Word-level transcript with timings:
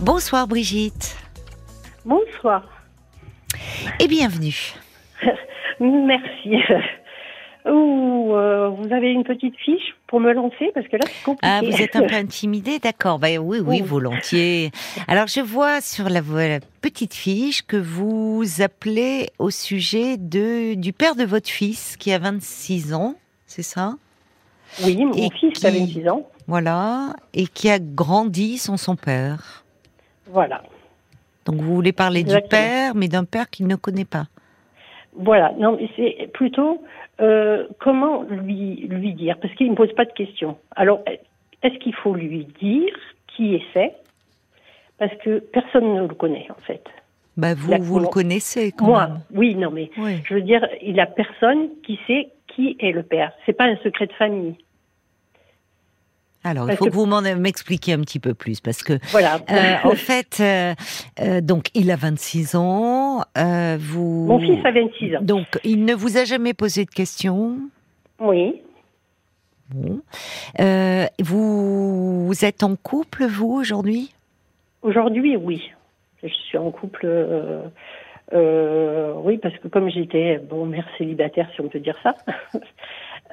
Bonsoir 0.00 0.48
Brigitte. 0.48 1.16
Bonsoir. 2.04 2.64
Et 4.00 4.08
bienvenue. 4.08 4.74
Merci. 5.80 6.56
Ou 7.64 8.34
euh, 8.34 8.68
vous 8.68 8.92
avez 8.92 9.12
une 9.12 9.24
petite 9.24 9.56
fiche 9.56 9.94
pour 10.06 10.20
me 10.20 10.32
lancer 10.32 10.70
parce 10.74 10.86
que 10.88 10.96
là 10.96 11.04
c'est 11.06 11.24
compliqué. 11.24 11.48
Ah, 11.48 11.60
vous 11.62 11.80
êtes 11.80 11.96
un 11.96 12.06
peu 12.06 12.14
intimidée, 12.16 12.78
d'accord. 12.78 13.18
Bah, 13.18 13.28
oui, 13.40 13.60
oui, 13.64 13.80
volontiers. 13.80 14.70
Alors 15.08 15.28
je 15.28 15.40
vois 15.40 15.80
sur 15.80 16.10
la, 16.10 16.20
la, 16.20 16.60
petite 16.82 17.14
fiche 17.14 17.62
que 17.62 17.76
vous 17.76 18.42
appelez 18.60 19.30
au 19.38 19.50
sujet 19.50 20.16
de 20.18 20.74
du 20.74 20.92
père 20.92 21.14
de 21.14 21.24
votre 21.24 21.48
fils 21.48 21.96
qui 21.96 22.12
a 22.12 22.18
26 22.18 22.92
ans, 22.92 23.14
c'est 23.46 23.62
ça? 23.62 23.94
Oui, 24.84 24.96
mon 24.96 25.30
fils 25.30 25.64
a 25.64 25.70
26 25.70 26.08
ans. 26.08 26.28
Voilà, 26.46 27.14
et 27.32 27.46
qui 27.46 27.70
a 27.70 27.78
grandi 27.78 28.58
sans 28.58 28.76
son 28.76 28.96
père. 28.96 29.63
Voilà. 30.34 30.62
Donc 31.46 31.56
vous 31.56 31.74
voulez 31.74 31.92
parler 31.92 32.24
du 32.24 32.36
père, 32.50 32.94
mais 32.94 33.08
d'un 33.08 33.24
père 33.24 33.48
qu'il 33.48 33.66
ne 33.66 33.76
connaît 33.76 34.04
pas. 34.04 34.24
Voilà, 35.16 35.52
non, 35.58 35.76
mais 35.78 35.88
c'est 35.96 36.28
plutôt 36.32 36.82
euh, 37.20 37.68
comment 37.78 38.24
lui, 38.24 38.86
lui 38.88 39.14
dire? 39.14 39.38
Parce 39.40 39.54
qu'il 39.54 39.66
ne 39.66 39.70
me 39.72 39.76
pose 39.76 39.92
pas 39.94 40.04
de 40.04 40.12
questions. 40.12 40.58
Alors, 40.74 41.02
est-ce 41.62 41.78
qu'il 41.78 41.94
faut 41.94 42.14
lui 42.14 42.46
dire 42.60 42.92
qui 43.28 43.54
est 43.54 43.92
Parce 44.98 45.14
que 45.24 45.38
personne 45.38 45.94
ne 45.94 46.02
le 46.02 46.14
connaît, 46.14 46.48
en 46.50 46.60
fait. 46.62 46.82
Bah 47.36 47.54
vous, 47.54 47.74
vous 47.80 47.98
le 48.00 48.06
connaissez 48.06 48.72
quand 48.72 48.86
Moi, 48.86 49.06
même. 49.06 49.20
oui, 49.34 49.54
non, 49.54 49.70
mais 49.70 49.90
je 49.96 50.34
veux 50.34 50.42
dire, 50.42 50.66
il 50.82 50.94
n'y 50.94 51.00
a 51.00 51.06
personne 51.06 51.68
qui 51.84 51.98
sait 52.06 52.30
qui 52.48 52.76
est 52.78 52.92
le 52.92 53.02
père. 53.02 53.32
C'est 53.46 53.52
pas 53.52 53.64
un 53.64 53.76
secret 53.78 54.06
de 54.06 54.12
famille. 54.12 54.56
Alors, 56.44 56.70
il 56.70 56.76
faut 56.76 56.84
que, 56.84 56.90
vous 56.90 57.06
m'expliquiez 57.06 57.94
un 57.94 58.00
petit 58.00 58.20
peu 58.20 58.34
plus 58.34 58.60
parce 58.60 58.82
que, 58.82 58.98
voilà. 59.10 59.40
Euh, 59.50 59.76
en 59.84 59.94
fait, 59.94 60.38
euh, 60.40 60.74
euh, 61.20 61.40
donc 61.40 61.68
il 61.72 61.90
a 61.90 61.96
26 61.96 62.54
ans. 62.54 63.22
vous. 63.78 64.26
Mon 64.26 64.38
fils 64.38 64.64
a 64.64 64.70
26 64.70 65.16
ans. 65.16 65.22
Donc, 65.22 65.46
il 65.64 65.86
ne 65.86 65.94
vous 65.94 66.18
a 66.18 66.24
jamais 66.24 66.52
posé 66.52 66.84
de 66.84 66.90
questions? 66.90 67.56
Oui. 68.20 68.60
Bon. 69.70 70.00
vous, 71.22 72.26
vous 72.26 72.44
êtes 72.44 72.62
en 72.62 72.76
couple, 72.76 73.24
vous, 73.24 73.52
aujourd'hui? 73.52 74.12
Aujourd'hui, 74.82 75.36
oui. 75.36 75.70
Je 76.22 76.28
suis 76.28 76.58
en 76.58 76.70
couple. 76.70 77.06
oui, 78.32 79.38
parce 79.38 79.56
que 79.58 79.68
comme 79.68 79.88
j'étais 79.88 80.38
bon 80.38 80.66
mère 80.66 80.86
célibataire, 80.98 81.48
si 81.54 81.62
on 81.62 81.68
peut 81.68 81.80
dire 81.80 81.96
ça, 82.02 82.14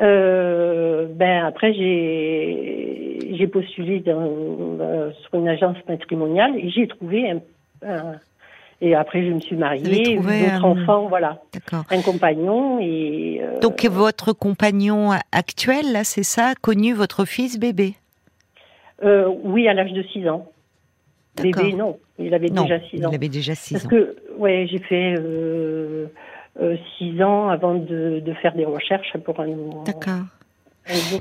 Euh, 0.02 1.06
ben 1.10 1.46
après 1.46 1.74
j'ai 1.74 3.36
j'ai 3.38 3.48
postulé 3.48 4.00
dans, 4.00 4.20
euh, 4.20 5.12
sur 5.12 5.36
une 5.40 5.48
agence 5.48 5.78
matrimoniale 5.88 6.58
et 6.58 6.70
j'ai 6.72 6.88
trouvé 6.88 7.30
un, 7.30 8.14
et 8.82 8.96
après 8.96 9.24
je 9.24 9.32
me 9.32 9.40
suis 9.40 9.56
mariée, 9.56 10.16
d'autres 10.16 10.66
enfants, 10.66 11.08
voilà, 11.08 11.40
un 11.92 12.02
compagnon 12.02 12.80
et 12.80 13.42
euh, 13.44 13.60
donc 13.60 13.86
votre 13.86 14.34
compagnon 14.34 15.12
actuel 15.32 15.92
là 15.92 16.04
c'est 16.04 16.24
ça, 16.24 16.54
connu 16.60 16.94
votre 16.94 17.26
fils 17.26 17.60
bébé? 17.60 17.94
Euh, 19.04 19.32
Oui 19.44 19.68
à 19.68 19.74
l'âge 19.74 19.94
de 19.94 20.02
6 20.02 20.28
ans. 20.30 20.48
Bébé 21.42 21.74
non, 21.74 21.98
il 22.18 22.34
avait 22.34 22.50
déjà 22.50 22.80
6 22.80 23.06
ans. 23.06 23.10
Il 23.12 23.16
avait 23.16 23.30
déjà 23.30 23.54
6 23.56 23.76
ans. 23.76 23.80
Parce 23.80 23.88
que 23.88 24.16
ouais 24.38 24.68
j'ai 24.70 24.80
fait 24.80 25.16
euh, 25.18 26.08
six 26.98 27.22
ans 27.24 27.50
avant 27.50 27.76
de, 27.76 28.22
faire 28.42 28.54
des 28.56 28.66
recherches 28.66 29.18
pour 29.24 29.40
un. 29.40 29.48
D'accord. 29.86 30.26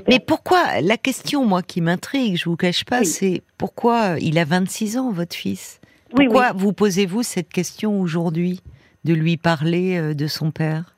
Mais 0.07 0.19
pourquoi 0.19 0.81
La 0.81 0.97
question, 0.97 1.45
moi, 1.45 1.61
qui 1.61 1.81
m'intrigue, 1.81 2.35
je 2.35 2.49
vous 2.49 2.57
cache 2.57 2.83
pas, 2.83 3.03
c'est 3.03 3.41
pourquoi 3.57 4.15
il 4.19 4.37
a 4.39 4.45
26 4.45 4.97
ans, 4.97 5.11
votre 5.11 5.35
fils? 5.35 5.79
Pourquoi 6.15 6.51
vous 6.53 6.73
posez-vous 6.73 7.23
cette 7.23 7.49
question 7.49 7.99
aujourd'hui 8.01 8.61
de 9.05 9.13
lui 9.13 9.37
parler 9.37 9.97
euh, 9.97 10.13
de 10.13 10.27
son 10.27 10.51
père? 10.51 10.95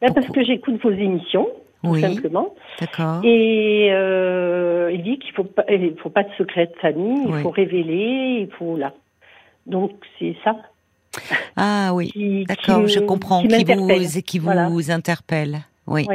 Ben, 0.00 0.12
Parce 0.14 0.26
que 0.28 0.42
j'écoute 0.44 0.80
vos 0.82 0.90
émissions, 0.90 1.48
tout 1.84 1.96
simplement. 1.96 2.54
D'accord. 2.80 3.20
Et 3.24 3.88
euh, 3.92 4.90
il 4.92 5.02
dit 5.02 5.18
qu'il 5.18 5.32
faut 5.34 5.44
pas, 5.44 5.64
il 5.68 5.94
faut 6.02 6.10
pas 6.10 6.22
de 6.22 6.32
secret 6.38 6.66
de 6.66 6.80
famille, 6.80 7.24
il 7.28 7.42
faut 7.42 7.50
révéler, 7.50 8.48
il 8.48 8.50
faut 8.56 8.76
là. 8.76 8.94
Donc 9.66 9.92
c'est 10.18 10.36
ça. 10.42 10.56
Ah 11.56 11.92
oui, 11.94 12.44
d'accord, 12.46 12.86
je 12.86 13.00
comprends, 13.00 13.42
qui, 13.42 13.64
vous, 13.64 14.22
qui 14.22 14.38
vous 14.38 14.90
interpelle. 14.90 15.64
Oui. 15.90 16.06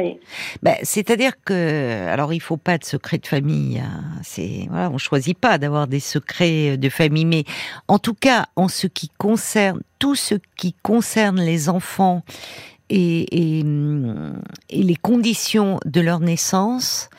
Ben, 0.62 0.76
c'est-à-dire 0.82 1.32
que, 1.44 2.08
alors 2.08 2.32
il 2.32 2.40
faut 2.40 2.56
pas 2.56 2.78
de 2.78 2.84
secret 2.84 3.18
de 3.18 3.26
famille. 3.26 3.78
Hein. 3.78 4.04
C'est 4.22 4.66
voilà, 4.70 4.90
on 4.90 4.96
choisit 4.96 5.38
pas 5.38 5.58
d'avoir 5.58 5.86
des 5.86 6.00
secrets 6.00 6.78
de 6.78 6.88
famille, 6.88 7.26
mais 7.26 7.44
en 7.86 7.98
tout 7.98 8.14
cas, 8.14 8.46
en 8.56 8.68
ce 8.68 8.86
qui 8.86 9.10
concerne 9.18 9.82
tout 9.98 10.14
ce 10.14 10.36
qui 10.56 10.74
concerne 10.82 11.40
les 11.40 11.68
enfants 11.68 12.24
et, 12.88 13.58
et, 13.58 13.64
les 14.70 14.96
conditions 14.96 15.78
de 15.84 16.00
leur 16.00 16.20
naissance, 16.20 17.10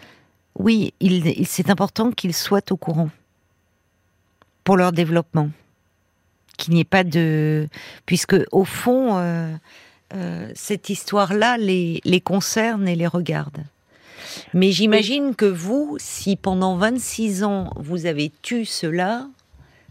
oui, 0.58 0.94
il 1.00 1.46
c'est 1.46 1.70
important 1.70 2.12
qu'ils 2.12 2.34
soient 2.34 2.72
au 2.72 2.78
courant 2.78 3.10
pour 4.64 4.78
leur 4.78 4.94
développement 4.94 5.52
qu'il 6.58 6.74
n'y 6.74 6.82
ait 6.82 6.86
pas 6.86 7.04
de... 7.04 7.68
Puisque 8.06 8.36
au 8.52 8.64
fond, 8.64 9.18
euh, 9.18 9.52
euh, 10.16 10.50
cette 10.56 10.90
histoire-là 10.90 11.58
les, 11.58 12.02
les 12.06 12.22
concerne 12.22 12.88
et 12.88 12.96
les 12.96 13.08
regarde. 13.08 13.58
Mais 14.54 14.72
j'imagine 14.72 15.36
que 15.36 15.46
vous, 15.46 15.98
si 16.00 16.36
pendant 16.36 16.76
26 16.76 17.44
ans 17.44 17.70
vous 17.78 18.06
avez 18.06 18.32
tu 18.42 18.66
cela, 18.66 19.28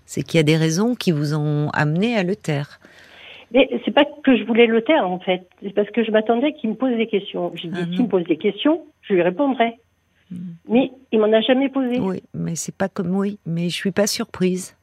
c'est 0.04 0.22
qu'il 0.22 0.38
y 0.38 0.41
a 0.41 0.44
des 0.44 0.56
raisons 0.56 0.94
qui 0.94 1.10
vous 1.10 1.34
ont 1.34 1.71
amené 1.71 2.16
à 2.16 2.22
le 2.22 2.37
taire. 2.37 2.81
Mais 3.53 3.69
c'est 3.84 3.93
pas 3.93 4.04
que 4.25 4.37
je 4.37 4.44
voulais 4.44 4.66
le 4.66 4.83
taire 4.83 5.09
en 5.09 5.21
fait, 5.21 5.47
c'est 5.62 5.75
parce 5.75 5.91
que 5.91 6.04
je 6.04 6.10
m'attendais 6.10 6.53
qu'il 6.54 6.71
me 6.71 6.75
pose 6.75 6.97
des 6.97 7.06
questions. 7.06 7.53
J'ai 7.54 7.69
dit 7.69 7.78
ah 7.81 7.84
s'il 7.84 8.03
me 8.03 8.09
pose 8.09 8.25
des 8.25 8.37
questions, 8.37 8.83
je 9.03 9.15
lui 9.15 9.22
répondrai. 9.22 9.75
Hmm. 10.31 10.54
Mais 10.69 10.91
il 11.12 11.21
m'en 11.21 11.33
a 11.33 11.41
jamais 11.41 11.69
posé. 11.69 12.00
Oui, 12.00 12.22
mais 12.34 12.56
c'est 12.56 12.75
pas 12.75 12.88
comme 12.88 13.15
oui, 13.15 13.38
mais 13.47 13.69
je 13.69 13.75
suis 13.75 13.93
pas 13.93 14.06
surprise. 14.06 14.77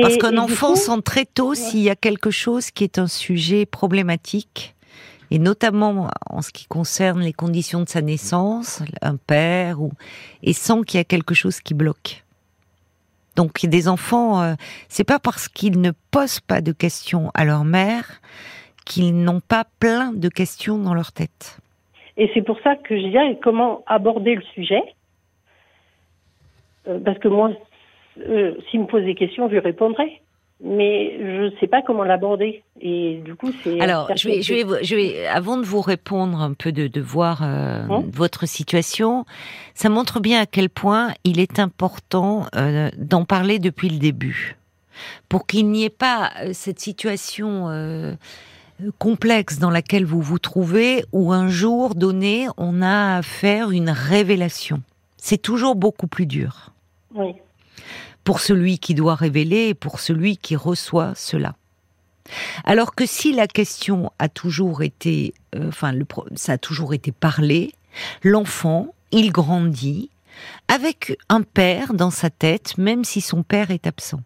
Parce 0.00 0.16
qu'un 0.16 0.36
enfant 0.38 0.76
sent 0.76 1.02
très 1.04 1.24
tôt 1.24 1.54
s'il 1.54 1.80
y 1.80 1.90
a 1.90 1.96
quelque 1.96 2.30
chose 2.30 2.70
qui 2.70 2.84
est 2.84 2.98
un 2.98 3.06
sujet 3.06 3.66
problématique, 3.66 4.74
et 5.30 5.38
notamment 5.38 6.08
en 6.28 6.42
ce 6.42 6.50
qui 6.50 6.66
concerne 6.66 7.20
les 7.20 7.32
conditions 7.32 7.82
de 7.82 7.88
sa 7.88 8.02
naissance, 8.02 8.82
un 9.02 9.16
père, 9.16 9.80
ou, 9.80 9.92
et 10.42 10.52
sent 10.52 10.82
qu'il 10.86 10.98
y 10.98 11.00
a 11.00 11.04
quelque 11.04 11.34
chose 11.34 11.60
qui 11.60 11.74
bloque. 11.74 12.24
Donc 13.36 13.64
des 13.64 13.88
enfants, 13.88 14.42
euh, 14.42 14.54
c'est 14.88 15.04
pas 15.04 15.18
parce 15.18 15.48
qu'ils 15.48 15.80
ne 15.80 15.92
posent 16.10 16.40
pas 16.40 16.60
de 16.60 16.72
questions 16.72 17.30
à 17.34 17.44
leur 17.44 17.64
mère 17.64 18.20
qu'ils 18.84 19.22
n'ont 19.22 19.40
pas 19.40 19.64
plein 19.78 20.12
de 20.12 20.28
questions 20.28 20.78
dans 20.78 20.94
leur 20.94 21.12
tête. 21.12 21.58
Et 22.16 22.30
c'est 22.34 22.42
pour 22.42 22.58
ça 22.60 22.74
que 22.76 22.96
je 22.96 23.06
dirais 23.06 23.38
comment 23.42 23.82
aborder 23.86 24.34
le 24.34 24.42
sujet. 24.54 24.82
Euh, 26.88 26.98
parce 26.98 27.18
que 27.18 27.28
moi, 27.28 27.50
euh, 28.18 28.54
s'il 28.70 28.80
me 28.80 28.86
pose 28.86 29.04
des 29.04 29.14
questions, 29.14 29.48
je 29.48 29.52
lui 29.52 29.60
répondrai. 29.60 30.20
Mais 30.62 31.16
je 31.18 31.44
ne 31.44 31.50
sais 31.58 31.66
pas 31.66 31.80
comment 31.80 32.04
l'aborder. 32.04 32.62
Et 32.82 33.22
du 33.24 33.34
coup, 33.34 33.50
c'est. 33.64 33.80
Alors, 33.80 34.10
je 34.14 34.28
vais, 34.28 34.42
je, 34.42 34.54
vais, 34.54 34.84
je 34.84 34.94
vais, 34.94 35.26
avant 35.26 35.56
de 35.56 35.64
vous 35.64 35.80
répondre 35.80 36.38
un 36.38 36.52
peu, 36.52 36.70
de, 36.70 36.86
de 36.86 37.00
voir 37.00 37.42
euh, 37.42 37.80
hein 37.88 38.04
votre 38.12 38.46
situation, 38.46 39.24
ça 39.74 39.88
montre 39.88 40.20
bien 40.20 40.38
à 40.42 40.44
quel 40.44 40.68
point 40.68 41.14
il 41.24 41.40
est 41.40 41.58
important 41.58 42.44
euh, 42.56 42.90
d'en 42.98 43.24
parler 43.24 43.58
depuis 43.58 43.88
le 43.88 43.96
début. 43.96 44.58
Pour 45.30 45.46
qu'il 45.46 45.70
n'y 45.70 45.84
ait 45.84 45.88
pas 45.88 46.30
cette 46.52 46.78
situation 46.78 48.18
complexe 48.98 49.58
dans 49.58 49.70
laquelle 49.70 50.04
vous 50.04 50.20
vous 50.20 50.38
trouvez, 50.38 51.04
où 51.12 51.32
un 51.32 51.48
jour 51.48 51.94
donné, 51.94 52.48
on 52.58 52.82
a 52.82 53.16
à 53.16 53.22
faire 53.22 53.70
une 53.70 53.88
révélation. 53.88 54.82
C'est 55.16 55.40
toujours 55.40 55.74
beaucoup 55.74 56.06
plus 56.06 56.26
dur. 56.26 56.72
Oui 57.14 57.32
pour 58.24 58.40
celui 58.40 58.78
qui 58.78 58.94
doit 58.94 59.14
révéler 59.14 59.68
et 59.68 59.74
pour 59.74 60.00
celui 60.00 60.36
qui 60.36 60.56
reçoit 60.56 61.14
cela. 61.14 61.56
Alors 62.64 62.94
que 62.94 63.06
si 63.06 63.32
la 63.32 63.46
question 63.46 64.12
a 64.18 64.28
toujours 64.28 64.82
été, 64.82 65.34
euh, 65.54 65.68
enfin, 65.68 65.92
ça 66.36 66.52
a 66.52 66.58
toujours 66.58 66.94
été 66.94 67.12
parlé, 67.12 67.74
l'enfant, 68.22 68.94
il 69.10 69.32
grandit 69.32 70.10
avec 70.68 71.18
un 71.28 71.42
père 71.42 71.92
dans 71.92 72.10
sa 72.10 72.30
tête, 72.30 72.78
même 72.78 73.04
si 73.04 73.20
son 73.20 73.42
père 73.42 73.70
est 73.70 73.86
absent. 73.86 74.20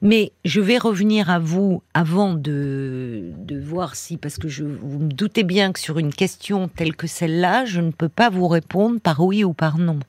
Mais 0.00 0.32
je 0.44 0.60
vais 0.60 0.78
revenir 0.78 1.28
à 1.28 1.38
vous 1.38 1.82
avant 1.92 2.32
de, 2.32 3.32
voir 3.62 3.94
si, 3.94 4.16
parce 4.16 4.38
que 4.38 4.48
vous 4.48 4.98
me 4.98 5.12
doutez 5.12 5.42
bien 5.42 5.72
que 5.72 5.80
sur 5.80 5.98
une 5.98 6.14
question 6.14 6.68
telle 6.68 6.96
que 6.96 7.06
celle-là, 7.06 7.66
je 7.66 7.80
ne 7.80 7.90
peux 7.90 8.08
pas 8.08 8.30
vous 8.30 8.48
répondre 8.48 9.00
par 9.00 9.20
oui 9.20 9.44
ou 9.44 9.52
par 9.52 9.78
non 9.78 10.00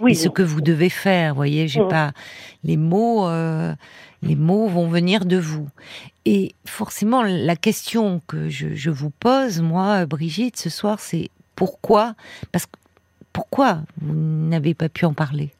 oui, 0.00 0.14
ce 0.14 0.28
que 0.28 0.42
vous 0.42 0.60
devez 0.60 0.88
faire. 0.88 1.34
Voyez, 1.34 1.68
j'ai 1.68 1.82
mm. 1.82 1.88
pas 1.88 2.12
les 2.64 2.76
mots. 2.76 3.26
Euh, 3.26 3.74
les 4.22 4.36
mots 4.36 4.68
vont 4.68 4.86
venir 4.86 5.24
de 5.24 5.36
vous. 5.36 5.68
Et 6.24 6.54
forcément, 6.64 7.22
la 7.22 7.56
question 7.56 8.20
que 8.28 8.48
je, 8.48 8.90
vous 8.90 9.10
pose, 9.10 9.60
moi, 9.60 10.06
Brigitte, 10.06 10.56
ce 10.56 10.70
soir, 10.70 11.00
c'est 11.00 11.28
pourquoi 11.56 12.14
Parce 12.52 12.66
que 12.66 12.76
pourquoi 13.32 13.80
vous 14.00 14.14
n'avez 14.14 14.74
pas 14.74 14.88
pu 14.88 15.04
en 15.06 15.14
parler? 15.14 15.50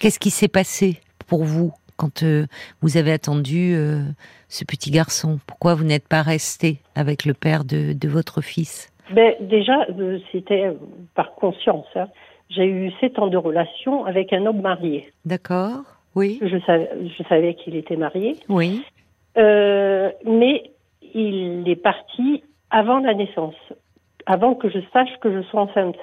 Qu'est-ce 0.00 0.18
qui 0.18 0.30
s'est 0.30 0.48
passé 0.48 1.00
pour 1.26 1.44
vous 1.44 1.72
quand 1.96 2.22
euh, 2.22 2.46
vous 2.82 2.96
avez 2.96 3.12
attendu 3.12 3.74
euh, 3.74 4.02
ce 4.48 4.64
petit 4.64 4.90
garçon? 4.90 5.38
Pourquoi 5.46 5.74
vous 5.74 5.84
n'êtes 5.84 6.06
pas 6.06 6.22
resté 6.22 6.80
avec 6.94 7.24
le 7.24 7.34
père 7.34 7.64
de, 7.64 7.96
votre 8.08 8.42
fils? 8.42 8.92
Ben, 9.14 9.34
Déjà, 9.40 9.86
c'était 10.32 10.72
par 11.14 11.34
conscience. 11.34 11.86
Hein. 11.94 12.08
J'ai 12.50 12.66
eu 12.66 12.90
sept 13.00 13.18
ans 13.18 13.28
de 13.28 13.36
relation 13.36 14.04
avec 14.04 14.32
un 14.32 14.46
homme 14.46 14.60
marié. 14.60 15.12
D'accord, 15.24 15.82
oui. 16.14 16.38
Je 16.42 16.58
savais, 16.60 16.90
je 17.18 17.22
savais 17.24 17.54
qu'il 17.54 17.76
était 17.76 17.96
marié. 17.96 18.36
Oui. 18.48 18.84
mais 19.36 20.70
il 21.14 21.64
est 21.68 21.76
parti 21.82 22.42
avant 22.70 22.98
la 22.98 23.14
naissance, 23.14 23.54
avant 24.26 24.54
que 24.54 24.68
je 24.68 24.78
sache 24.92 25.10
que 25.20 25.32
je 25.32 25.42
sois 25.48 25.62
enceinte. 25.62 25.96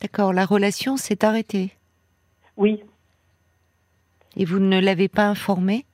D'accord, 0.00 0.32
la 0.32 0.44
relation 0.44 0.96
s'est 0.96 1.24
arrêtée 1.24 1.70
Oui. 2.56 2.82
Et 4.36 4.44
vous 4.44 4.58
ne 4.58 4.80
l'avez 4.80 5.08
pas 5.08 5.26
informé? 5.26 5.84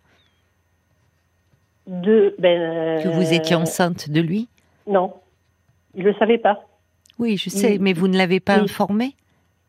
De, 1.87 2.35
ben, 2.39 3.03
Que 3.03 3.09
vous 3.09 3.33
étiez 3.33 3.57
enceinte 3.57 4.11
de 4.11 4.21
lui? 4.21 4.49
Non, 4.87 5.15
il 5.95 6.05
ne 6.05 6.11
le 6.11 6.15
savait 6.19 6.39
pas. 6.39 6.65
Oui, 7.19 7.37
je 7.37 7.51
sais, 7.51 7.79
mais 7.79 7.93
vous 7.93 8.09
ne 8.09 8.17
l'avez 8.17 8.41
pas 8.41 8.57
informé? 8.57 9.15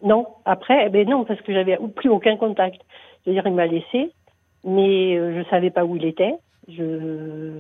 Non, 0.03 0.27
après, 0.45 0.85
eh 0.85 0.89
ben 0.89 1.07
non, 1.07 1.23
parce 1.23 1.41
que 1.41 1.53
j'avais 1.53 1.77
plus 1.95 2.09
aucun 2.09 2.35
contact. 2.35 2.81
C'est-à-dire, 3.23 3.47
il 3.47 3.53
m'a 3.53 3.67
laissé, 3.67 4.11
mais 4.65 5.15
euh, 5.15 5.33
je 5.33 5.39
ne 5.39 5.43
savais 5.45 5.69
pas 5.69 5.85
où 5.85 5.95
il 5.95 6.05
était. 6.05 6.35
Je... 6.67 7.51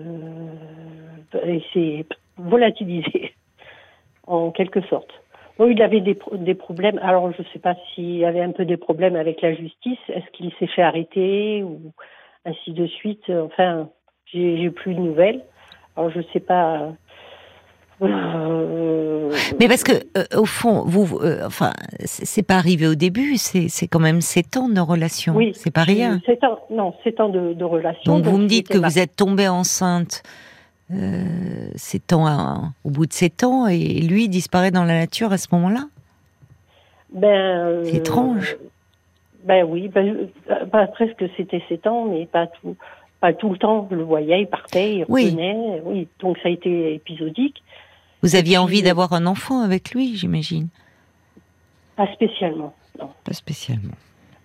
Et 1.45 1.63
c'est 1.73 2.05
volatilisé, 2.37 3.33
en 4.27 4.51
quelque 4.51 4.81
sorte. 4.81 5.11
Bon, 5.57 5.67
il 5.67 5.81
avait 5.81 6.01
des, 6.01 6.17
des 6.33 6.55
problèmes. 6.55 6.99
Alors, 7.01 7.31
je 7.31 7.41
ne 7.41 7.47
sais 7.53 7.59
pas 7.59 7.75
s'il 7.93 8.25
avait 8.25 8.41
un 8.41 8.51
peu 8.51 8.65
des 8.65 8.77
problèmes 8.77 9.15
avec 9.15 9.41
la 9.41 9.53
justice. 9.53 9.99
Est-ce 10.09 10.29
qu'il 10.31 10.51
s'est 10.59 10.67
fait 10.67 10.81
arrêter 10.81 11.63
ou 11.63 11.93
ainsi 12.45 12.71
de 12.71 12.87
suite? 12.87 13.29
Enfin, 13.29 13.89
j'ai 14.25 14.69
plus 14.71 14.95
de 14.95 14.99
nouvelles. 14.99 15.43
Alors, 15.95 16.09
je 16.09 16.19
ne 16.19 16.23
sais 16.33 16.39
pas. 16.39 16.91
Euh, 18.01 19.31
Mais 19.59 19.67
parce 19.67 19.83
que 19.83 19.93
euh, 20.17 20.23
au 20.35 20.45
fond, 20.45 20.83
vous, 20.85 21.19
euh, 21.19 21.45
enfin, 21.45 21.71
c'est 22.03 22.45
pas 22.45 22.55
arrivé 22.55 22.87
au 22.87 22.95
début. 22.95 23.37
C'est 23.37 23.87
quand 23.87 23.99
même 23.99 24.21
sept 24.21 24.57
ans 24.57 24.69
de 24.69 24.79
relation. 24.79 25.35
Oui, 25.35 25.51
c'est 25.55 25.71
pas 25.73 25.83
rien. 25.83 26.19
Sept 26.25 26.43
ans, 26.43 26.59
non, 26.69 26.93
sept 27.03 27.19
ans 27.19 27.29
de, 27.29 27.53
de 27.53 27.63
relation. 27.63 28.13
Donc, 28.17 28.25
vous 28.25 28.37
me 28.37 28.47
dites 28.47 28.67
que 28.67 28.77
vous 28.77 28.99
êtes 28.99 29.15
tombée 29.15 29.47
enceinte 29.47 30.23
euh, 30.91 31.69
ans 32.11 32.71
au 32.83 32.89
bout 32.89 33.05
de 33.05 33.13
sept 33.13 33.43
ans 33.43 33.67
et 33.67 33.77
lui 33.77 34.27
disparaît 34.29 34.71
dans 34.71 34.83
la 34.83 34.99
nature 34.99 35.31
à 35.31 35.37
ce 35.37 35.47
moment-là 35.53 35.85
ben, 37.13 37.83
C'est 37.85 37.97
étrange. 37.97 38.57
Ben 39.45 39.65
oui, 39.67 39.89
ben, 39.89 40.29
presque 40.93 41.25
c'était 41.35 41.61
sept 41.67 41.85
ans, 41.87 42.05
mais 42.05 42.25
pas 42.25 42.47
tout, 42.47 42.75
pas 43.19 43.33
tout 43.33 43.49
le 43.49 43.57
temps. 43.57 43.87
Je 43.91 43.95
le 43.95 44.03
voyais, 44.03 44.41
il 44.41 44.47
partait, 44.47 44.95
il 44.95 45.03
revenait. 45.03 45.81
Oui. 45.85 46.07
donc 46.19 46.37
ça 46.39 46.49
a 46.49 46.51
été 46.51 46.93
épisodique. 46.93 47.61
Vous 48.23 48.37
aviez 48.37 48.57
envie 48.57 48.81
d'avoir 48.81 49.11
un 49.11 49.25
enfant 49.25 49.61
avec 49.61 49.91
lui, 49.91 50.15
j'imagine 50.15 50.69
Pas 51.97 52.07
spécialement, 52.13 52.73
non. 52.97 53.09
Pas 53.25 53.33
spécialement. 53.33 53.93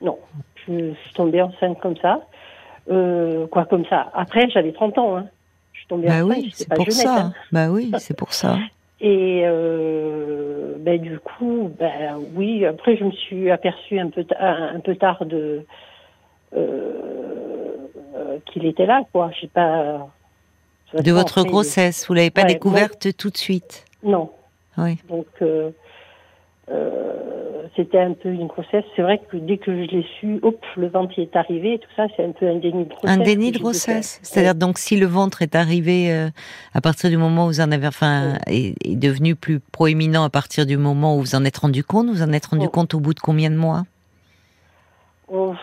Non, 0.02 0.18
je, 0.66 0.92
suis 0.94 1.14
tombée 1.14 1.40
enceinte 1.40 1.78
comme 1.80 1.96
ça. 1.96 2.26
Euh, 2.90 3.46
quoi 3.46 3.64
comme 3.66 3.84
ça. 3.86 4.10
Après, 4.14 4.50
j'avais 4.50 4.72
30 4.72 4.98
ans. 4.98 5.16
Hein 5.18 5.28
bah 5.90 6.24
oui, 6.24 6.50
c'est 6.52 6.68
pour 6.74 6.90
ça. 6.90 7.16
Hein. 7.18 7.32
Bah 7.52 7.70
oui, 7.70 7.92
c'est 7.98 8.16
pour 8.16 8.32
ça. 8.32 8.58
Et 9.00 9.42
euh, 9.44 10.74
ben, 10.78 11.00
du 11.00 11.18
coup, 11.20 11.70
ben 11.78 12.18
oui. 12.34 12.66
Après, 12.66 12.96
je 12.96 13.04
me 13.04 13.12
suis 13.12 13.50
aperçue 13.50 13.98
un 14.00 14.10
peu 14.10 14.26
un, 14.40 14.80
peu 14.80 14.96
tard 14.96 15.24
de 15.24 15.64
euh, 16.56 17.76
qu'il 18.46 18.66
était 18.66 18.86
là, 18.86 19.02
quoi. 19.12 19.30
Je 19.34 19.42
sais 19.42 19.46
pas. 19.46 20.08
De 20.94 21.12
votre 21.12 21.42
grossesse, 21.42 22.06
vous 22.08 22.14
l'avez 22.14 22.30
pas 22.30 22.44
découverte 22.44 23.16
tout 23.16 23.30
de 23.30 23.36
suite. 23.36 23.84
Non. 24.02 24.30
Oui. 24.76 24.98
Donc. 25.08 25.26
Euh, 25.42 25.70
euh, 26.70 27.38
c'était 27.76 28.00
un 28.00 28.12
peu 28.12 28.28
une 28.28 28.48
grossesse. 28.48 28.84
C'est 28.96 29.02
vrai 29.02 29.20
que 29.30 29.36
dès 29.36 29.56
que 29.56 29.72
je 29.72 29.90
l'ai 29.90 30.04
su, 30.18 30.38
hop, 30.42 30.64
le 30.76 30.88
ventre 30.88 31.18
est 31.18 31.36
arrivé, 31.36 31.78
tout 31.78 31.88
ça, 31.96 32.06
c'est 32.16 32.24
un 32.24 32.32
peu 32.32 32.48
un 32.48 32.56
déni 32.56 32.84
de 32.84 32.90
grossesse. 32.90 33.10
Un 33.10 33.22
déni 33.22 33.52
de 33.52 33.58
grossesse. 33.58 34.20
C'est-à-dire 34.22 34.54
donc 34.54 34.78
si 34.78 34.96
le 34.96 35.06
ventre 35.06 35.42
est 35.42 35.54
arrivé 35.54 36.12
euh, 36.12 36.28
à 36.74 36.80
partir 36.80 37.08
du 37.08 37.16
moment 37.16 37.44
où 37.44 37.48
vous 37.48 37.60
en 37.60 37.70
avez, 37.70 37.86
enfin, 37.86 38.34
est, 38.46 38.74
devenu 38.98 39.36
plus 39.36 39.60
proéminent 39.60 40.24
à 40.24 40.30
partir 40.30 40.66
du 40.66 40.76
moment 40.76 41.16
où 41.16 41.20
vous 41.20 41.34
en 41.34 41.44
êtes 41.44 41.58
rendu 41.58 41.84
compte, 41.84 42.08
vous 42.08 42.22
en 42.22 42.32
êtes 42.32 42.46
rendu 42.46 42.68
compte 42.68 42.94
au 42.94 43.00
bout 43.00 43.14
de 43.14 43.20
combien 43.20 43.50
de 43.50 43.56
mois? 43.56 43.84
Oh, 45.28 45.54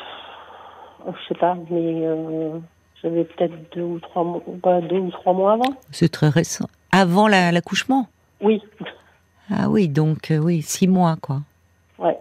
oh, 1.06 1.12
Je 1.12 1.28
sais 1.28 1.40
pas, 1.40 1.58
mais 1.70 2.06
euh, 2.06 2.58
j'avais 3.06 3.24
peut-être 3.24 3.54
deux 3.76 3.84
ou 3.84 4.00
trois 4.00 4.24
mois, 4.24 4.42
deux 4.82 4.98
ou 4.98 5.12
trois 5.12 5.34
mois 5.34 5.54
avant. 5.54 5.76
C'est 5.92 6.10
très 6.10 6.30
récent. 6.30 6.68
Avant 6.92 7.28
l'accouchement. 7.28 8.08
oui. 8.42 8.62
Ah 9.52 9.70
oui, 9.70 9.88
donc 9.88 10.32
euh, 10.32 10.40
oui, 10.40 10.64
six 10.64 10.88
mois, 10.88 11.18
quoi. 11.22 11.42
Ouais. 12.00 12.18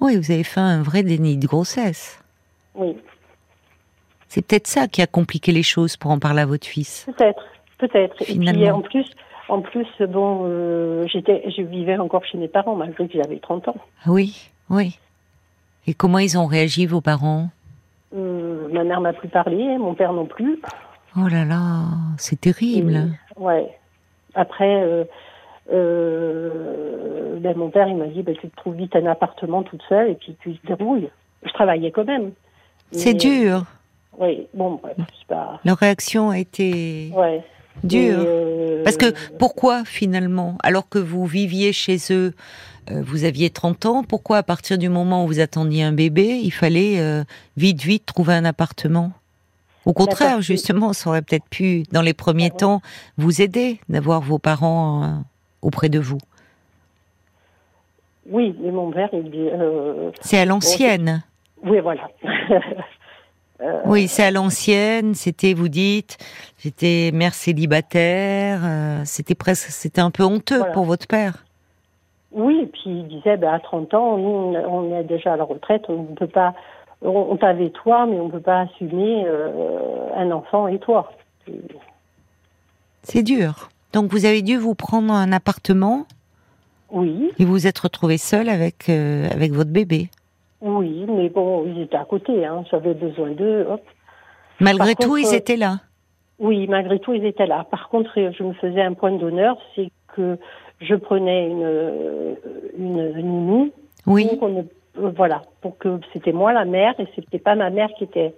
Oui, 0.00 0.16
vous 0.16 0.32
avez 0.32 0.42
fait 0.42 0.58
un 0.58 0.82
vrai 0.82 1.04
déni 1.04 1.36
de 1.36 1.46
grossesse. 1.46 2.18
Oui. 2.74 2.96
C'est 4.26 4.44
peut-être 4.44 4.66
ça 4.66 4.88
qui 4.88 5.00
a 5.00 5.06
compliqué 5.06 5.52
les 5.52 5.62
choses 5.62 5.96
pour 5.96 6.10
en 6.10 6.18
parler 6.18 6.40
à 6.40 6.46
votre 6.46 6.66
fils. 6.66 7.06
Peut-être, 7.06 7.44
peut-être. 7.78 8.16
Et 8.28 8.36
puis 8.36 8.68
en 8.68 8.80
plus, 8.80 9.08
en 9.48 9.60
plus, 9.60 9.86
bon, 10.08 10.42
euh, 10.46 11.06
j'étais, 11.06 11.48
je 11.56 11.62
vivais 11.62 11.98
encore 11.98 12.24
chez 12.24 12.36
mes 12.36 12.48
parents 12.48 12.74
malgré 12.74 13.06
que 13.06 13.14
j'avais 13.14 13.38
30 13.38 13.68
ans. 13.68 13.76
Oui, 14.08 14.50
oui. 14.70 14.98
Et 15.86 15.94
comment 15.94 16.18
ils 16.18 16.36
ont 16.36 16.46
réagi 16.46 16.86
vos 16.86 17.00
parents? 17.00 17.50
Euh, 18.14 18.68
Ma 18.72 18.84
mère 18.84 19.00
m'a 19.00 19.12
plus 19.12 19.28
parlé, 19.28 19.78
mon 19.78 19.94
père 19.94 20.12
non 20.12 20.26
plus. 20.26 20.60
Oh 21.16 21.28
là 21.28 21.44
là, 21.44 21.84
c'est 22.18 22.40
terrible. 22.40 23.08
ouais. 23.36 23.68
Après, 24.34 25.04
euh, 25.72 27.38
ben 27.38 27.56
mon 27.56 27.70
père, 27.70 27.88
il 27.88 27.96
m'a 27.96 28.06
dit, 28.06 28.22
ben, 28.22 28.34
tu 28.34 28.48
te 28.48 28.56
trouves 28.56 28.74
vite 28.76 28.96
un 28.96 29.06
appartement 29.06 29.62
toute 29.62 29.82
seule 29.88 30.10
et 30.10 30.14
puis 30.14 30.36
tu 30.40 30.56
te 30.58 30.66
débrouilles. 30.66 31.08
Je 31.44 31.52
travaillais 31.52 31.90
quand 31.90 32.04
même. 32.04 32.32
C'est 32.90 33.14
dur. 33.14 33.64
Oui, 34.18 34.46
bon, 34.54 34.78
bref, 34.82 34.94
c'est 35.18 35.26
pas... 35.26 35.60
Leur 35.64 35.76
réaction 35.78 36.30
a 36.30 36.38
été 36.38 37.10
ouais. 37.14 37.42
dure. 37.82 38.18
Euh, 38.20 38.84
Parce 38.84 38.96
que 38.96 39.12
pourquoi 39.38 39.84
finalement, 39.84 40.56
alors 40.62 40.88
que 40.88 40.98
vous 40.98 41.26
viviez 41.26 41.72
chez 41.72 41.96
eux, 42.10 42.32
euh, 42.32 42.32
vous 42.90 43.24
aviez 43.24 43.50
30 43.50 43.86
ans, 43.86 44.04
pourquoi 44.04 44.38
à 44.38 44.42
partir 44.42 44.78
du 44.78 44.88
moment 44.88 45.24
où 45.24 45.28
vous 45.28 45.40
attendiez 45.40 45.82
un 45.82 45.92
bébé, 45.92 46.40
il 46.42 46.50
fallait 46.50 47.00
euh, 47.00 47.24
vite, 47.56 47.82
vite 47.82 48.06
trouver 48.06 48.34
un 48.34 48.44
appartement? 48.44 49.12
Au 49.86 49.92
contraire, 49.92 50.40
justement, 50.40 50.92
ça 50.92 51.10
aurait 51.10 51.22
peut-être 51.22 51.48
pu, 51.50 51.82
dans 51.92 52.00
les 52.02 52.14
premiers 52.14 52.50
ah 52.54 52.58
temps, 52.58 52.80
vous 53.18 53.42
aider 53.42 53.80
d'avoir 53.88 54.22
vos 54.22 54.38
parents 54.38 55.22
auprès 55.60 55.90
de 55.90 55.98
vous 55.98 56.18
Oui, 58.26 58.56
mais 58.60 58.70
mon 58.70 58.90
père, 58.90 59.10
il 59.12 59.30
dit. 59.30 59.48
Euh, 59.52 60.10
c'est 60.20 60.38
à 60.38 60.46
l'ancienne. 60.46 61.22
oui, 61.62 61.80
voilà. 61.80 62.08
Euh, 63.60 63.80
oui, 63.86 64.08
c'est 64.08 64.24
à 64.24 64.30
l'ancienne. 64.30 65.14
C'était, 65.14 65.54
vous 65.54 65.68
dites, 65.68 66.18
j'étais 66.58 67.10
mère 67.12 67.34
célibataire. 67.34 68.60
Euh, 68.64 69.02
c'était 69.04 69.34
presque, 69.34 69.70
c'était 69.70 70.00
un 70.00 70.10
peu 70.10 70.24
honteux 70.24 70.62
pour 70.72 70.84
votre 70.84 71.06
père. 71.06 71.44
Oui, 72.34 72.60
et 72.62 72.66
puis 72.66 72.82
il 72.86 73.08
disait, 73.08 73.36
ben, 73.36 73.54
à 73.54 73.60
30 73.60 73.94
ans, 73.94 74.18
nous, 74.18 74.56
on 74.68 74.94
est 74.94 75.04
déjà 75.04 75.32
à 75.32 75.36
la 75.36 75.44
retraite, 75.44 75.84
on 75.88 76.02
ne 76.02 76.14
peut 76.14 76.26
pas, 76.26 76.54
on, 77.02 77.36
t'avait 77.36 77.70
toi, 77.70 78.06
mais 78.06 78.18
on 78.18 78.26
ne 78.26 78.30
peut 78.30 78.40
pas 78.40 78.60
assumer 78.60 79.24
un 80.16 80.30
enfant 80.30 80.68
et 80.68 80.78
toi. 80.78 81.12
C'est 83.02 83.22
dur. 83.22 83.68
Donc 83.92 84.10
vous 84.10 84.26
avez 84.26 84.42
dû 84.42 84.56
vous 84.56 84.74
prendre 84.74 85.12
un 85.12 85.30
appartement 85.32 86.06
Oui. 86.90 87.30
Et 87.38 87.44
vous 87.44 87.52
vous 87.52 87.66
êtes 87.66 87.78
retrouvé 87.78 88.18
seul 88.18 88.48
avec, 88.48 88.88
euh, 88.88 89.28
avec 89.30 89.52
votre 89.52 89.70
bébé 89.70 90.08
Oui, 90.60 91.06
mais 91.08 91.28
bon, 91.28 91.64
ils 91.66 91.82
étaient 91.82 91.96
à 91.96 92.04
côté, 92.04 92.44
hein. 92.44 92.64
j'avais 92.70 92.94
besoin 92.94 93.30
d'eux. 93.30 93.66
Malgré 94.60 94.96
tout, 94.96 95.16
ils 95.16 95.26
euh, 95.26 95.36
étaient 95.36 95.56
là 95.56 95.80
Oui, 96.40 96.66
malgré 96.66 96.98
tout, 96.98 97.14
ils 97.14 97.24
étaient 97.24 97.46
là. 97.46 97.64
Par 97.70 97.88
contre, 97.88 98.10
je 98.16 98.42
me 98.42 98.52
faisais 98.54 98.82
un 98.82 98.94
point 98.94 99.12
d'honneur, 99.12 99.58
c'est 99.76 99.90
que 100.16 100.38
je 100.80 100.94
prenais 100.94 101.48
une, 101.48 102.36
une, 102.78 103.12
nounou. 103.20 103.70
Oui. 104.06 104.28
voilà, 104.94 105.42
pour 105.60 105.78
que 105.78 106.00
c'était 106.12 106.32
moi 106.32 106.52
la 106.52 106.64
mère 106.64 106.94
et 106.98 107.06
c'était 107.14 107.38
pas 107.38 107.54
ma 107.54 107.70
mère 107.70 107.88
qui 107.96 108.04
était 108.04 108.34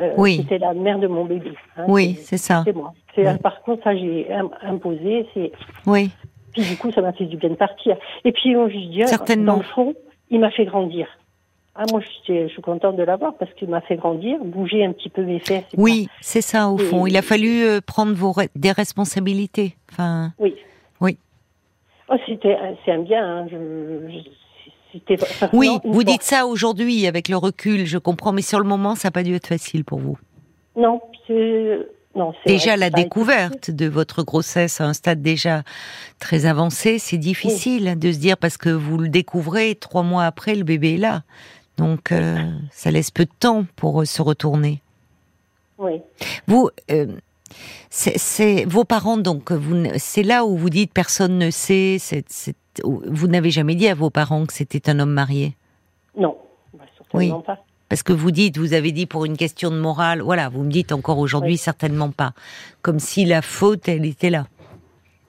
euh, 0.00 0.12
oui. 0.16 0.38
C'était 0.38 0.58
la 0.58 0.74
mère 0.74 0.98
de 0.98 1.06
mon 1.06 1.24
bébé. 1.24 1.52
Hein, 1.76 1.84
oui, 1.88 2.18
c'est 2.20 2.36
ça. 2.36 2.62
C'est 2.64 2.74
moi. 2.74 2.92
Par 3.42 3.62
contre, 3.62 3.82
ça, 3.84 3.96
j'ai 3.96 4.28
imposé. 4.62 5.26
C'est. 5.34 5.52
Oui. 5.86 6.10
Puis 6.52 6.62
du 6.62 6.76
coup, 6.76 6.90
ça 6.92 7.00
m'a 7.00 7.12
fait 7.12 7.24
du 7.24 7.36
bien 7.36 7.50
de 7.50 7.54
partir. 7.54 7.96
Et 8.24 8.32
puis, 8.32 8.52
je 8.52 8.90
dis, 8.90 9.06
Certainement. 9.06 9.52
dans 9.52 9.58
le 9.58 9.64
fond, 9.64 9.94
il 10.30 10.40
m'a 10.40 10.50
fait 10.50 10.64
grandir. 10.64 11.06
Ah, 11.74 11.84
moi, 11.92 12.00
je 12.26 12.48
suis 12.48 12.62
contente 12.62 12.96
de 12.96 13.04
l'avoir 13.04 13.34
parce 13.38 13.52
qu'il 13.54 13.68
m'a 13.68 13.80
fait 13.80 13.96
grandir, 13.96 14.38
bouger 14.42 14.84
un 14.84 14.92
petit 14.92 15.08
peu 15.08 15.22
mes 15.22 15.38
fesses. 15.38 15.64
Oui, 15.76 16.08
c'est 16.20 16.40
ça, 16.40 16.68
au 16.68 16.78
fond. 16.78 17.06
Il 17.06 17.16
a 17.16 17.22
fallu 17.22 17.62
euh, 17.62 17.80
prendre 17.80 18.14
vos 18.14 18.34
des 18.56 18.72
responsabilités. 18.72 19.76
Enfin... 19.92 20.32
Oui. 20.40 20.56
Oh, 22.08 22.16
c'était, 22.26 22.56
c'est 22.84 22.92
un 22.92 23.02
bien. 23.02 23.24
Hein. 23.24 23.46
Je, 23.50 23.56
Oui, 25.52 25.78
vous 25.84 26.04
dites 26.04 26.22
ça 26.22 26.46
aujourd'hui 26.46 27.06
avec 27.06 27.28
le 27.28 27.36
recul, 27.36 27.86
je 27.86 27.98
comprends, 27.98 28.32
mais 28.32 28.42
sur 28.42 28.58
le 28.58 28.66
moment, 28.66 28.94
ça 28.94 29.08
n'a 29.08 29.12
pas 29.12 29.22
dû 29.22 29.34
être 29.34 29.46
facile 29.46 29.84
pour 29.84 29.98
vous. 29.98 30.18
Non, 30.76 31.00
non, 32.14 32.32
déjà 32.46 32.76
la 32.76 32.90
découverte 32.90 33.70
de 33.70 33.86
votre 33.86 34.22
grossesse 34.22 34.80
à 34.80 34.86
un 34.86 34.92
stade 34.92 35.22
déjà 35.22 35.62
très 36.18 36.46
avancé, 36.46 36.98
c'est 36.98 37.18
difficile 37.18 37.98
de 37.98 38.12
se 38.12 38.18
dire 38.18 38.36
parce 38.36 38.56
que 38.56 38.70
vous 38.70 38.98
le 38.98 39.08
découvrez 39.08 39.74
trois 39.74 40.02
mois 40.02 40.24
après 40.24 40.54
le 40.54 40.64
bébé 40.64 40.94
est 40.94 40.98
là, 40.98 41.22
donc 41.76 42.10
euh, 42.10 42.36
ça 42.70 42.90
laisse 42.90 43.10
peu 43.10 43.24
de 43.24 43.30
temps 43.38 43.66
pour 43.76 44.00
euh, 44.00 44.04
se 44.04 44.22
retourner. 44.22 44.82
Oui. 45.78 46.00
Vous, 46.46 46.70
euh, 46.90 47.06
c'est 47.90 48.64
vos 48.66 48.84
parents 48.84 49.16
donc 49.16 49.50
c'est 49.96 50.22
là 50.22 50.44
où 50.44 50.56
vous 50.56 50.70
dites 50.70 50.92
personne 50.92 51.38
ne 51.38 51.50
sait. 51.50 51.98
vous 52.84 53.26
n'avez 53.26 53.50
jamais 53.50 53.74
dit 53.74 53.88
à 53.88 53.94
vos 53.94 54.10
parents 54.10 54.46
que 54.46 54.52
c'était 54.52 54.90
un 54.90 55.00
homme 55.00 55.12
marié? 55.12 55.56
Non, 56.16 56.36
bah, 56.74 56.84
certainement 56.96 57.40
pas. 57.40 57.58
Parce 57.88 58.02
que 58.02 58.12
vous 58.12 58.30
dites, 58.30 58.58
vous 58.58 58.74
avez 58.74 58.92
dit 58.92 59.06
pour 59.06 59.24
une 59.24 59.36
question 59.36 59.70
de 59.70 59.78
morale, 59.78 60.20
voilà, 60.20 60.48
vous 60.48 60.62
me 60.62 60.70
dites 60.70 60.92
encore 60.92 61.18
aujourd'hui 61.18 61.56
certainement 61.56 62.10
pas. 62.10 62.34
Comme 62.82 62.98
si 62.98 63.24
la 63.24 63.40
faute, 63.40 63.88
elle 63.88 64.04
était 64.04 64.30
là. 64.30 64.46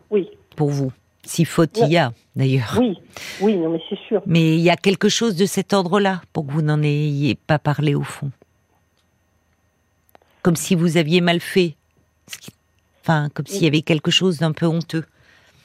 Oui. 0.09 0.29
Pour 0.55 0.69
vous. 0.69 0.91
Si 1.23 1.45
faute 1.45 1.77
il 1.81 1.91
y 1.91 1.97
a, 1.97 2.11
d'ailleurs. 2.35 2.75
Oui, 2.79 2.97
oui, 3.39 3.55
non, 3.55 3.69
mais 3.69 3.81
c'est 3.89 3.99
sûr. 4.07 4.21
Mais 4.25 4.55
il 4.55 4.61
y 4.61 4.69
a 4.69 4.75
quelque 4.75 5.09
chose 5.09 5.35
de 5.35 5.45
cet 5.45 5.73
ordre-là 5.73 6.21
pour 6.33 6.47
que 6.47 6.51
vous 6.51 6.61
n'en 6.61 6.81
ayez 6.81 7.35
pas 7.35 7.59
parlé 7.59 7.93
au 7.93 8.03
fond. 8.03 8.31
Comme 10.41 10.55
si 10.55 10.75
vous 10.75 10.97
aviez 10.97 11.21
mal 11.21 11.39
fait. 11.39 11.75
Enfin, 13.01 13.29
comme 13.33 13.45
s'il 13.45 13.63
y 13.63 13.67
avait 13.67 13.81
quelque 13.81 14.11
chose 14.11 14.39
d'un 14.39 14.51
peu 14.51 14.65
honteux. 14.65 15.05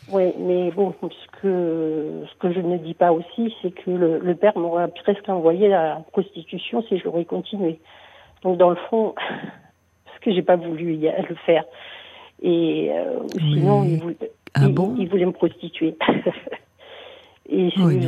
Oui, 0.08 0.32
mais 0.38 0.70
bon, 0.70 0.94
ce 1.00 1.40
que, 1.40 2.24
ce 2.30 2.38
que 2.38 2.52
je 2.52 2.60
ne 2.60 2.76
dis 2.78 2.94
pas 2.94 3.12
aussi, 3.12 3.54
c'est 3.62 3.70
que 3.70 3.90
le, 3.90 4.34
père 4.34 4.56
m'aurait 4.56 4.88
presque 4.88 5.28
envoyé 5.28 5.68
la 5.68 6.02
prostitution 6.12 6.82
si 6.88 6.98
j'aurais 6.98 7.24
continué. 7.24 7.80
Donc, 8.42 8.58
dans 8.58 8.70
le 8.70 8.76
fond, 8.90 9.14
parce 10.04 10.18
que 10.20 10.32
j'ai 10.32 10.42
pas 10.42 10.56
voulu 10.56 10.96
le 10.96 11.34
faire. 11.46 11.64
Et 12.42 12.90
euh, 12.92 13.20
sinon, 13.38 13.84
il 13.84 14.00
voulait, 14.00 14.16
ah 14.54 14.66
il, 14.98 15.08
voulait 15.08 15.26
me 15.26 15.32
prostituer. 15.32 15.96
Et 17.48 17.70
oui, 17.76 18.00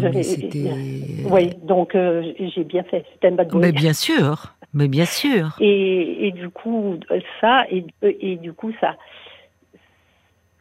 oui, 1.30 1.50
donc 1.62 1.94
euh, 1.94 2.32
j'ai 2.38 2.64
bien 2.64 2.82
fait. 2.84 3.04
C'était 3.12 3.28
un 3.28 3.32
bad 3.32 3.48
boy. 3.48 3.60
Mais 3.60 3.72
bien 3.72 3.92
sûr, 3.92 4.54
mais 4.72 4.88
bien 4.88 5.04
sûr. 5.04 5.56
Et, 5.60 6.28
et 6.28 6.32
du 6.32 6.48
coup, 6.48 6.98
ça, 7.40 7.64
et, 7.70 7.84
et 8.02 8.36
du 8.36 8.54
coup, 8.54 8.72
ça, 8.80 8.96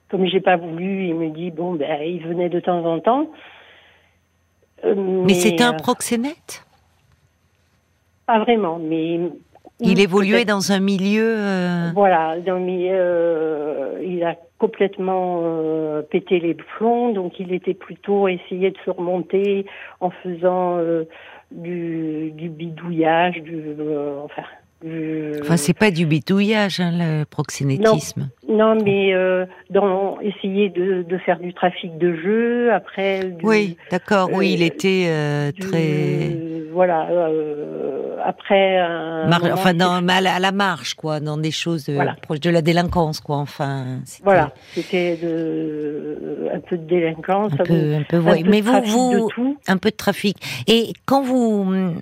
comme 0.10 0.26
j'ai 0.28 0.42
pas 0.42 0.58
voulu, 0.58 1.08
il 1.08 1.16
me 1.16 1.30
dit 1.30 1.52
bon 1.52 1.74
ben 1.74 2.02
il 2.02 2.22
venait 2.28 2.50
de 2.50 2.60
temps 2.60 2.86
en 2.86 3.00
temps. 3.00 3.30
Euh, 4.84 4.94
mais, 4.96 5.34
c'était 5.34 5.64
un 5.64 5.74
euh, 5.74 5.78
proxénète? 5.78 6.66
Pas 8.28 8.40
vraiment, 8.40 8.78
mais 8.78 9.20
il 9.80 10.00
évoluait 10.00 10.46
dans 10.46 10.72
un 10.72 10.80
milieu. 10.80 11.38
Euh, 11.38 11.92
voilà, 11.94 12.40
dans 12.40 12.60
milieu, 12.60 14.00
il 14.04 14.24
a 14.24 14.36
complètement 14.58 16.02
pété 16.10 16.40
les 16.40 16.54
plombs, 16.54 17.12
donc 17.12 17.40
il 17.40 17.54
était 17.54 17.74
plutôt 17.74 18.28
essayé 18.28 18.72
de 18.72 18.78
se 18.86 18.90
remonter 18.90 19.66
en 20.00 20.10
faisant 20.10 20.80
du, 21.52 22.32
du, 22.32 22.50
bidouillage, 22.50 23.42
du, 23.42 23.76
enfin 24.24 24.44
euh, 24.86 25.40
enfin, 25.42 25.58
c'est 25.58 25.74
pas 25.74 25.90
du 25.90 26.06
bitouillage, 26.06 26.80
hein, 26.80 26.92
le 26.94 27.24
proxénétisme. 27.24 28.30
Non, 28.48 28.76
mais 28.76 29.14
euh, 29.16 29.46
dans 29.72 30.20
essayer 30.22 30.70
de, 30.70 31.02
de, 31.02 31.18
faire 31.18 31.40
du 31.40 31.54
trafic 31.54 31.98
de 31.98 32.16
jeux, 32.16 32.72
après. 32.72 33.36
oui, 33.42 33.78
d'accord. 33.90 34.30
oui, 34.32 34.54
il 34.54 34.62
euh, 34.62 34.68
était 34.68 35.54
très. 35.60 36.38
voilà. 36.72 37.08
après. 38.24 38.80
enfin, 39.52 39.74
dans, 39.74 40.08
à 40.08 40.40
la 40.40 40.52
marche, 40.52 40.94
quoi, 40.94 41.20
dans 41.20 41.38
des 41.38 41.52
choses 41.52 41.90
proches 42.22 42.42
de 42.42 42.52
la 42.52 42.62
délinquance, 42.62 43.20
quoi. 43.22 43.38
Enfin. 43.38 44.00
Voilà, 44.24 44.52
c'était 44.74 45.18
un 46.54 46.60
peu 46.60 46.78
de 46.78 46.86
délinquance, 46.88 47.54
un 47.54 47.58
peu, 47.58 47.96
un 47.96 48.04
peu, 48.08 48.18
un 48.18 48.22
peu 48.22 48.50
mais 48.50 48.62
vous, 48.62 48.82
vous, 48.84 49.58
un 49.68 49.78
peu 49.78 49.90
de 49.90 49.96
trafic. 49.96 50.38
Et 50.68 50.94
quand 51.06 51.24
vous 51.24 51.96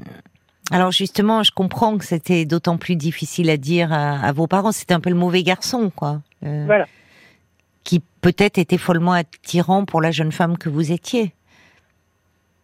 alors 0.72 0.91
justement, 0.91 1.43
je 1.43 1.51
comprends 1.51 1.98
que 1.98 2.05
c'était 2.05 2.46
d'autant 2.46 2.77
plus 2.77 2.96
difficile 2.96 3.50
à 3.50 3.58
dire 3.58 3.91
à, 3.91 4.32
vos 4.32 4.48
parents. 4.48 4.72
C'était 4.72 4.93
un 4.93 5.00
peu 5.00 5.10
le 5.10 5.15
mauvais 5.15 5.43
garçon, 5.43 5.91
quoi. 5.93 6.22
Euh, 6.46 6.63
voilà. 6.65 6.86
Qui 7.84 8.01
peut-être 8.22 8.58
était 8.58 8.77
follement 8.77 9.12
attirant 9.12 9.84
pour 9.86 10.01
la 10.01 10.12
jeune 10.12 10.32
femme 10.32 10.58
que 10.58 10.70
vous 10.70 10.91
étiez. 10.91 11.34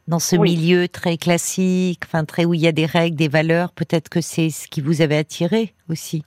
Dans 0.08 0.20
ce 0.20 0.38
milieu 0.38 0.88
très 0.88 1.18
classique, 1.18 2.02
enfin 2.06 2.26
très 2.26 2.46
où 2.46 2.56
il 2.56 2.62
y 2.62 2.68
a 2.68 2.72
des 2.72 2.88
règles, 2.88 3.16
des 3.16 3.28
valeurs, 3.28 3.72
peut-être 3.74 4.10
que 4.10 4.22
c'est 4.22 4.50
ce 4.50 4.68
qui 4.68 4.82
vous 4.82 5.02
avait 5.02 5.18
attiré 5.18 5.74
aussi. 5.88 6.24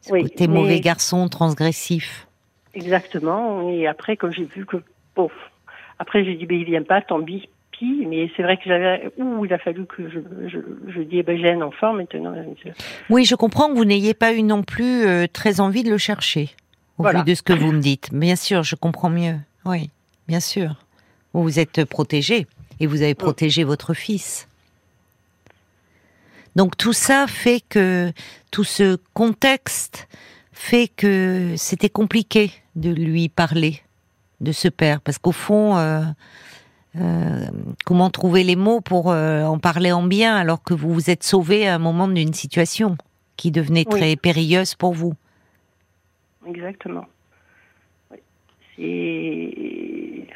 Ce 0.00 0.12
oui, 0.12 0.22
côté 0.22 0.48
mauvais 0.48 0.80
garçon, 0.80 1.28
transgressif. 1.28 2.26
Exactement. 2.74 3.70
Et 3.70 3.86
après, 3.86 4.16
quand 4.16 4.32
j'ai 4.32 4.44
vu 4.44 4.66
que, 4.66 4.78
bon, 5.14 5.30
après 6.00 6.24
j'ai 6.24 6.34
dit, 6.34 6.46
ben 6.46 6.58
il 6.58 6.64
vient 6.64 6.82
pas, 6.82 7.00
tant 7.00 7.22
pis, 7.22 7.48
mais 7.82 8.30
c'est 8.36 8.42
vrai 8.42 8.56
que 8.56 8.64
j'avais, 8.66 9.10
ouh, 9.16 9.44
il 9.44 9.52
a 9.52 9.58
fallu 9.58 9.86
que 9.86 10.08
je, 10.08 10.20
je, 10.48 10.58
je 10.92 11.00
dis, 11.02 11.22
ben, 11.22 11.38
j'ai 11.38 11.50
un 11.50 11.62
enfant 11.62 11.92
maintenant. 11.92 12.34
Oui, 13.10 13.24
je 13.24 13.34
comprends 13.34 13.68
que 13.68 13.74
vous 13.74 13.84
n'ayez 13.84 14.14
pas 14.14 14.32
eu 14.32 14.42
non 14.42 14.62
plus 14.62 15.04
euh, 15.04 15.26
très 15.32 15.60
envie 15.60 15.82
de 15.82 15.90
le 15.90 15.98
chercher, 15.98 16.50
au 16.98 17.08
vu 17.08 17.22
de 17.24 17.34
ce 17.34 17.42
que 17.42 17.52
vous 17.52 17.72
me 17.72 17.80
dites. 17.80 18.10
Bien 18.12 18.36
sûr, 18.36 18.62
je 18.62 18.76
comprends 18.76 19.10
mieux. 19.10 19.36
Oui, 19.64 19.90
bien 20.28 20.40
sûr. 20.40 20.76
Vous 21.32 21.42
vous 21.42 21.58
êtes 21.58 21.84
protégé 21.84 22.46
et 22.80 22.86
vous 22.86 23.02
avez 23.02 23.12
mm. 23.12 23.16
protégé 23.16 23.64
votre 23.64 23.94
fils. 23.94 24.48
Donc 26.56 26.76
tout 26.76 26.92
ça 26.92 27.26
fait 27.26 27.62
que 27.68 28.12
tout 28.50 28.64
ce 28.64 28.98
contexte 29.14 30.08
fait 30.52 30.88
que 30.88 31.54
c'était 31.56 31.88
compliqué 31.88 32.50
de 32.76 32.90
lui 32.90 33.28
parler 33.28 33.80
de 34.40 34.52
ce 34.52 34.68
père 34.68 35.00
parce 35.00 35.18
qu'au 35.18 35.32
fond 35.32 35.78
euh, 35.78 36.02
euh, 37.00 37.46
comment 37.86 38.10
trouver 38.10 38.44
les 38.44 38.56
mots 38.56 38.80
pour 38.80 39.10
euh, 39.10 39.44
en 39.44 39.58
parler 39.58 39.92
en 39.92 40.02
bien 40.02 40.36
alors 40.36 40.62
que 40.62 40.74
vous 40.74 40.92
vous 40.92 41.10
êtes 41.10 41.22
sauvé 41.22 41.66
à 41.66 41.76
un 41.76 41.78
moment 41.78 42.06
d'une 42.08 42.34
situation 42.34 42.96
qui 43.36 43.50
devenait 43.50 43.84
très 43.84 44.16
périlleuse 44.16 44.74
pour 44.74 44.92
vous? 44.92 45.14
Exactement. 46.46 47.06
C'est 48.76 50.26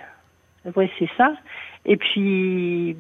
ouais, 0.75 0.91
c'est 0.99 1.11
ça. 1.17 1.35
Et 1.85 1.97
puis 1.97 2.97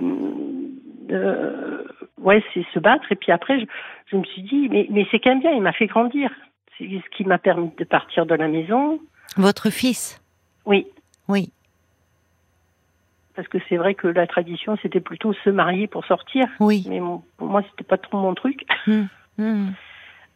euh, 1.10 1.82
ouais, 2.18 2.42
c'est 2.52 2.64
se 2.74 2.78
battre. 2.78 3.10
Et 3.10 3.16
puis 3.16 3.32
après, 3.32 3.60
je, 3.60 3.66
je 4.10 4.16
me 4.16 4.24
suis 4.24 4.42
dit, 4.42 4.68
mais, 4.68 4.86
mais 4.90 5.06
c'est 5.10 5.18
quand 5.18 5.30
même 5.30 5.40
bien. 5.40 5.52
Il 5.52 5.62
m'a 5.62 5.72
fait 5.72 5.86
grandir. 5.86 6.30
C'est 6.76 6.84
ce 6.84 7.16
qui 7.16 7.24
m'a 7.24 7.38
permis 7.38 7.70
de 7.78 7.84
partir 7.84 8.26
de 8.26 8.34
la 8.34 8.48
maison. 8.48 9.00
Votre 9.36 9.70
fils? 9.70 10.20
Oui. 10.66 10.86
Oui 11.28 11.50
parce 13.36 13.48
que 13.48 13.58
c'est 13.68 13.76
vrai 13.76 13.94
que 13.94 14.08
la 14.08 14.26
tradition 14.26 14.76
c'était 14.82 15.00
plutôt 15.00 15.32
se 15.44 15.50
marier 15.50 15.86
pour 15.86 16.04
sortir. 16.06 16.46
Oui. 16.58 16.86
Mais 16.88 17.00
pour 17.36 17.46
moi 17.46 17.62
c'était 17.70 17.84
pas 17.84 17.98
trop 17.98 18.18
mon 18.18 18.34
truc. 18.34 18.66
Hum, 18.88 19.08
hum. 19.38 19.72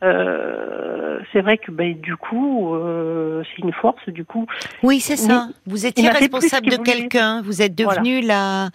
Euh, 0.02 1.18
c'est 1.30 1.42
vrai 1.42 1.58
que 1.58 1.70
ben, 1.70 1.94
du 2.00 2.16
coup, 2.16 2.74
euh, 2.74 3.42
c'est 3.44 3.62
une 3.62 3.72
force 3.72 4.08
du 4.08 4.24
coup. 4.24 4.46
Oui, 4.82 4.98
c'est 4.98 5.16
ça. 5.16 5.48
vous 5.66 5.84
étiez 5.84 6.08
responsable 6.08 6.70
de 6.70 6.76
quelqu'un. 6.76 7.42
Vous 7.42 7.60
êtes 7.60 7.74
devenu 7.74 8.22
la. 8.22 8.70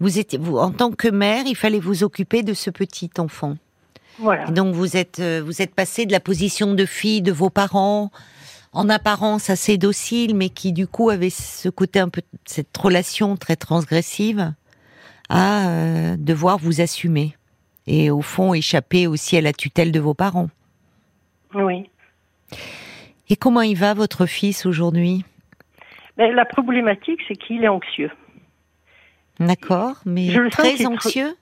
Vous 0.00 0.18
étiez 0.18 0.38
vous 0.38 0.58
en 0.58 0.72
tant 0.72 0.90
que 0.90 1.08
mère, 1.08 1.44
il 1.46 1.56
fallait 1.56 1.80
vous 1.80 2.04
occuper 2.04 2.42
de 2.42 2.52
ce 2.52 2.70
petit 2.70 3.10
enfant. 3.18 3.56
Voilà. 4.18 4.46
donc 4.46 4.74
vous 4.74 4.96
êtes 4.96 5.20
euh, 5.20 5.42
vous 5.44 5.60
êtes 5.60 5.74
passé 5.74 6.06
de 6.06 6.12
la 6.12 6.20
position 6.20 6.72
de 6.72 6.86
fille 6.86 7.20
de 7.20 7.32
vos 7.32 7.50
parents 7.50 8.10
en 8.76 8.90
apparence 8.90 9.48
assez 9.48 9.78
docile, 9.78 10.36
mais 10.36 10.50
qui 10.50 10.72
du 10.74 10.86
coup 10.86 11.08
avait 11.08 11.30
ce 11.30 11.70
côté 11.70 11.98
un 11.98 12.10
peu 12.10 12.20
cette 12.44 12.76
relation 12.76 13.36
très 13.36 13.56
transgressive, 13.56 14.52
à 15.30 15.68
euh, 15.68 16.16
devoir 16.18 16.58
vous 16.58 16.82
assumer 16.82 17.34
et 17.86 18.10
au 18.10 18.20
fond 18.20 18.52
échapper 18.52 19.06
aussi 19.06 19.36
à 19.38 19.40
la 19.40 19.54
tutelle 19.54 19.92
de 19.92 20.00
vos 20.00 20.12
parents. 20.12 20.50
Oui. 21.54 21.88
Et 23.30 23.36
comment 23.36 23.62
il 23.62 23.76
va 23.76 23.94
votre 23.94 24.26
fils 24.26 24.66
aujourd'hui? 24.66 25.24
Ben, 26.18 26.34
La 26.34 26.44
problématique, 26.44 27.20
c'est 27.26 27.36
qu'il 27.36 27.64
est 27.64 27.68
anxieux. 27.68 28.10
D'accord, 29.40 29.96
mais 30.04 30.28
très 30.50 30.84
anxieux? 30.84 31.34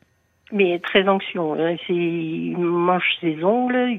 Mais 0.54 0.78
très 0.78 1.06
anxieux. 1.08 1.40
Il 1.88 2.56
mange 2.56 3.04
ses 3.20 3.42
ongles. 3.44 3.98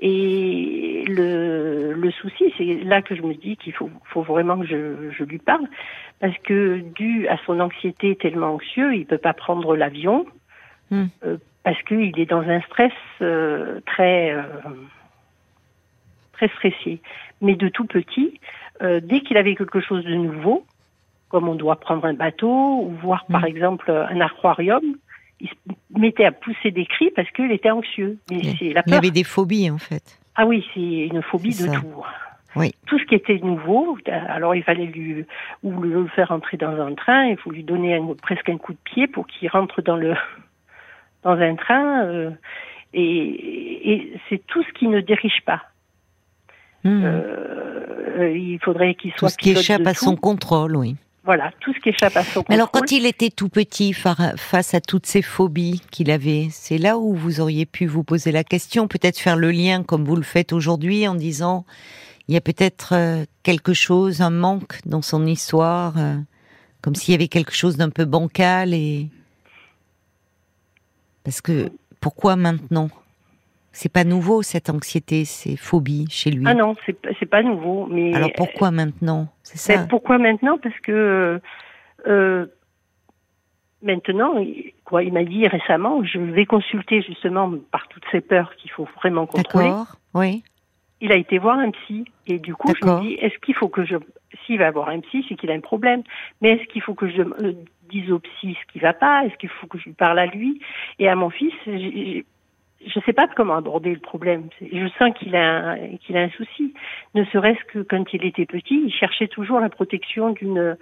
Et 0.00 1.04
le, 1.06 1.92
le 1.92 2.10
souci, 2.10 2.52
c'est 2.58 2.82
là 2.84 3.00
que 3.00 3.14
je 3.14 3.22
me 3.22 3.32
dis 3.32 3.56
qu'il 3.56 3.72
faut, 3.72 3.90
faut 4.04 4.22
vraiment 4.22 4.58
que 4.58 4.66
je, 4.66 5.10
je 5.16 5.24
lui 5.24 5.38
parle. 5.38 5.66
Parce 6.20 6.36
que 6.38 6.80
dû 6.96 7.28
à 7.28 7.38
son 7.46 7.60
anxiété 7.60 8.16
tellement 8.16 8.54
anxieux, 8.54 8.94
il 8.94 9.06
peut 9.06 9.18
pas 9.18 9.32
prendre 9.32 9.76
l'avion. 9.76 10.26
Hmm. 10.90 11.06
Euh, 11.24 11.36
parce 11.62 11.80
qu'il 11.84 12.18
est 12.18 12.28
dans 12.28 12.42
un 12.42 12.60
stress 12.62 12.92
euh, 13.22 13.80
très, 13.86 14.32
euh, 14.32 14.42
très 16.32 16.48
stressé. 16.48 17.00
Mais 17.40 17.54
de 17.54 17.68
tout 17.68 17.86
petit, 17.86 18.38
dès 18.80 19.20
qu'il 19.20 19.36
avait 19.36 19.54
quelque 19.54 19.80
chose 19.80 20.04
de 20.04 20.14
nouveau, 20.14 20.66
comme 21.28 21.48
on 21.48 21.54
doit 21.54 21.76
prendre 21.76 22.04
un 22.04 22.14
bateau 22.14 22.82
ou 22.82 22.90
voir 23.02 23.24
par 23.26 23.42
mm. 23.42 23.46
exemple 23.46 23.90
un 23.90 24.20
aquarium, 24.20 24.96
il 25.44 25.50
se 25.50 25.98
mettait 25.98 26.24
à 26.24 26.32
pousser 26.32 26.70
des 26.70 26.86
cris 26.86 27.10
parce 27.14 27.30
qu'il 27.30 27.52
était 27.52 27.70
anxieux. 27.70 28.18
Mais 28.30 28.40
c'est 28.58 28.72
la 28.72 28.82
peur. 28.82 28.94
Il 28.94 28.94
avait 28.94 29.10
des 29.10 29.24
phobies 29.24 29.70
en 29.70 29.78
fait. 29.78 30.18
Ah 30.34 30.46
oui, 30.46 30.66
c'est 30.74 30.80
une 30.80 31.22
phobie 31.22 31.56
de 31.56 31.72
tout. 31.72 32.04
Oui. 32.56 32.72
Tout 32.86 32.98
ce 32.98 33.04
qui 33.04 33.14
était 33.16 33.38
nouveau, 33.38 33.98
alors 34.28 34.54
il 34.54 34.62
fallait 34.62 34.86
lui 34.86 35.24
ou 35.62 35.80
le 35.82 36.06
faire 36.08 36.30
entrer 36.30 36.56
dans 36.56 36.80
un 36.80 36.94
train, 36.94 37.26
il 37.26 37.36
faut 37.36 37.50
lui 37.50 37.64
donner 37.64 38.00
presque 38.22 38.48
un 38.48 38.58
coup 38.58 38.72
de 38.72 38.78
pied 38.84 39.06
pour 39.06 39.26
qu'il 39.26 39.48
rentre 39.48 39.82
dans 39.82 39.96
le 39.96 40.14
dans 41.24 41.32
un 41.38 41.56
train. 41.56 42.04
Euh, 42.04 42.30
et, 42.92 43.92
et 43.92 44.20
c'est 44.28 44.46
tout 44.46 44.62
ce 44.62 44.72
qui 44.72 44.86
ne 44.86 45.00
dirige 45.00 45.42
pas. 45.44 45.62
Hmm. 46.84 47.02
Euh, 47.04 48.32
il 48.36 48.58
faudrait 48.60 48.94
qu'il 48.94 49.10
soit 49.12 49.28
tout 49.28 49.32
ce 49.32 49.38
qui 49.38 49.50
échappe 49.50 49.86
à 49.86 49.94
son 49.94 50.16
contrôle, 50.16 50.76
oui. 50.76 50.96
Voilà, 51.24 51.52
tout 51.60 51.72
ce 51.72 51.80
qui 51.80 51.88
échappe 51.88 52.16
à 52.16 52.22
son 52.22 52.40
contrôle. 52.40 52.54
Alors, 52.54 52.70
quand 52.70 52.92
il 52.92 53.06
était 53.06 53.30
tout 53.30 53.48
petit, 53.48 53.94
face 53.94 54.74
à 54.74 54.80
toutes 54.82 55.06
ces 55.06 55.22
phobies 55.22 55.80
qu'il 55.90 56.10
avait, 56.10 56.48
c'est 56.50 56.76
là 56.76 56.98
où 56.98 57.14
vous 57.14 57.40
auriez 57.40 57.64
pu 57.64 57.86
vous 57.86 58.04
poser 58.04 58.30
la 58.30 58.44
question, 58.44 58.88
peut-être 58.88 59.18
faire 59.18 59.36
le 59.36 59.50
lien 59.50 59.82
comme 59.82 60.04
vous 60.04 60.16
le 60.16 60.22
faites 60.22 60.52
aujourd'hui 60.52 61.08
en 61.08 61.14
disant, 61.14 61.64
il 62.28 62.34
y 62.34 62.36
a 62.36 62.42
peut-être 62.42 62.92
euh, 62.92 63.24
quelque 63.42 63.72
chose, 63.72 64.20
un 64.20 64.30
manque 64.30 64.80
dans 64.84 65.00
son 65.00 65.26
histoire, 65.26 65.94
euh, 65.96 66.16
comme 66.82 66.94
s'il 66.94 67.12
y 67.12 67.14
avait 67.14 67.28
quelque 67.28 67.54
chose 67.54 67.78
d'un 67.78 67.90
peu 67.90 68.04
bancal 68.04 68.74
et 68.74 69.08
parce 71.22 71.40
que 71.40 71.70
pourquoi 72.00 72.36
maintenant? 72.36 72.90
C'est 73.74 73.92
pas 73.92 74.04
nouveau 74.04 74.42
cette 74.42 74.70
anxiété, 74.70 75.24
ces 75.24 75.56
phobies 75.56 76.06
chez 76.08 76.30
lui? 76.30 76.44
Ah 76.46 76.54
non, 76.54 76.76
c'est 76.86 76.96
c'est 77.18 77.26
pas 77.26 77.42
nouveau. 77.42 77.86
Mais 77.90 78.14
alors 78.14 78.30
pourquoi 78.36 78.70
maintenant? 78.70 79.28
C'est 79.42 79.58
ça? 79.58 79.76
Ben, 79.76 79.88
pourquoi 79.88 80.18
maintenant? 80.18 80.58
Parce 80.58 80.78
que 80.78 81.40
euh, 82.06 82.46
maintenant, 83.82 84.34
quoi, 84.84 85.02
il 85.02 85.12
m'a 85.12 85.24
dit 85.24 85.46
récemment, 85.48 86.04
je 86.04 86.18
vais 86.18 86.46
consulter 86.46 87.02
justement 87.02 87.52
par 87.72 87.88
toutes 87.88 88.04
ces 88.12 88.20
peurs 88.20 88.54
qu'il 88.56 88.70
faut 88.70 88.86
vraiment 88.96 89.26
contrôler. 89.26 89.66
D'accord. 89.66 89.96
Oui. 90.14 90.44
Il 91.00 91.10
a 91.10 91.16
été 91.16 91.38
voir 91.38 91.58
un 91.58 91.72
psy 91.72 92.04
et 92.28 92.38
du 92.38 92.54
coup 92.54 92.72
je 92.80 92.86
me 92.86 93.00
dis 93.00 93.14
est-ce 93.14 93.36
qu'il 93.40 93.54
faut 93.54 93.68
que 93.68 93.84
je 93.84 93.96
s'il 94.46 94.58
va 94.58 94.70
voir 94.70 94.88
un 94.88 95.00
psy 95.00 95.26
c'est 95.28 95.34
qu'il 95.34 95.50
a 95.50 95.54
un 95.54 95.60
problème 95.60 96.02
mais 96.40 96.52
est-ce 96.52 96.64
qu'il 96.68 96.80
faut 96.80 96.94
que 96.94 97.10
je 97.10 97.20
euh, 97.20 97.52
dise 97.90 98.10
au 98.10 98.20
psy 98.20 98.56
ce 98.58 98.72
qui 98.72 98.78
va 98.78 98.94
pas 98.94 99.26
est-ce 99.26 99.34
qu'il 99.36 99.50
faut 99.50 99.66
que 99.66 99.76
je 99.76 99.84
lui 99.84 99.92
parle 99.92 100.18
à 100.18 100.26
lui? 100.26 100.60
Et 100.98 101.08
à 101.08 101.16
mon 101.16 101.28
fils 101.28 101.52
je 102.86 102.98
ne 102.98 103.04
sais 103.04 103.12
pas 103.12 103.26
comment 103.28 103.54
aborder 103.56 103.92
le 103.92 104.00
problème. 104.00 104.48
Je 104.60 104.88
sens 104.98 105.12
qu'il 105.18 105.34
a 105.36 105.76
qu'il 106.00 106.16
a 106.16 106.22
un 106.22 106.30
souci. 106.30 106.74
Ne 107.14 107.24
serait-ce 107.26 107.64
que 107.72 107.80
quand 107.80 108.12
il 108.12 108.24
était 108.24 108.46
petit, 108.46 108.82
il 108.86 108.92
cherchait 108.92 109.28
toujours 109.28 109.60
la 109.60 109.68
protection 109.68 110.30
d'une 110.30 110.76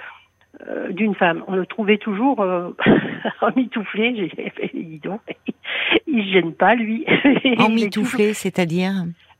euh, 0.66 0.92
d'une 0.92 1.14
femme. 1.14 1.44
On 1.48 1.56
le 1.56 1.66
trouvait 1.66 1.98
toujours 1.98 2.40
euh, 2.40 2.70
emmitouflé. 3.40 4.14
J'ai 4.16 4.50
fait, 4.50 4.70
dis 4.74 5.00
donc, 5.02 5.20
il 6.06 6.24
se 6.24 6.32
gêne 6.32 6.52
pas 6.54 6.74
lui. 6.74 7.06
Emmitouflé, 7.58 8.34
c'est-à-dire 8.34 8.92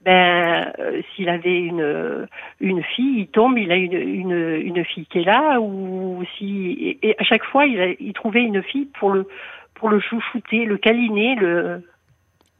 ben 0.04 0.72
euh, 0.80 1.00
s'il 1.14 1.28
avait 1.28 1.60
une 1.60 2.26
une 2.60 2.82
fille, 2.82 3.20
il 3.20 3.26
tombe, 3.28 3.56
il 3.56 3.70
a 3.70 3.76
une 3.76 3.92
une, 3.92 4.60
une 4.60 4.84
fille 4.84 5.06
qui 5.06 5.20
est 5.20 5.24
là, 5.24 5.60
ou 5.60 6.24
si 6.36 6.98
et, 7.02 7.14
à 7.20 7.22
chaque 7.22 7.44
fois 7.44 7.66
il, 7.66 7.80
a, 7.80 7.90
il 8.00 8.12
trouvait 8.12 8.42
une 8.42 8.64
fille 8.64 8.88
pour 8.98 9.10
le 9.10 9.28
pour 9.74 9.90
le 9.90 10.00
chouchouter, 10.00 10.64
le 10.64 10.76
câliner, 10.76 11.36
le 11.36 11.82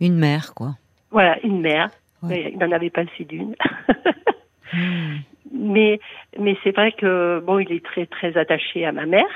une 0.06 0.16
mère, 0.16 0.54
quoi. 0.54 0.75
Voilà, 1.11 1.38
une 1.44 1.61
mère. 1.61 1.90
Il 2.28 2.56
n'en 2.59 2.71
avait 2.73 2.90
pas 2.90 3.02
assez 3.02 3.25
d'une. 3.25 3.54
Hmm. 4.75 5.18
Mais, 5.52 6.00
mais 6.40 6.56
c'est 6.64 6.75
vrai 6.75 6.92
que 6.92 7.42
bon, 7.44 7.59
il 7.59 7.71
est 7.73 7.85
très 7.85 8.06
très 8.06 8.38
attaché 8.38 8.87
à 8.87 8.92
ma 8.92 9.04
mère. 9.04 9.28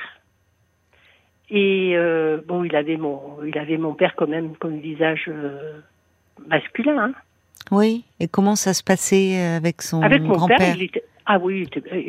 Et 1.50 1.92
euh, 1.94 2.38
bon, 2.48 2.64
il 2.64 2.74
avait 2.74 2.96
mon, 2.96 3.44
il 3.46 3.58
avait 3.58 3.76
mon 3.76 3.92
père 3.92 4.14
quand 4.16 4.26
même 4.26 4.56
comme 4.56 4.78
visage 4.78 5.24
euh, 5.28 5.78
masculin. 6.48 6.96
Hein. 6.98 7.12
Oui. 7.70 8.04
Et 8.18 8.28
comment 8.28 8.56
ça 8.56 8.72
se 8.72 8.82
passait 8.82 9.38
avec 9.38 9.82
son 9.82 10.00
grand-père? 10.00 10.74
Ah 11.26 11.38
oui, 11.38 11.68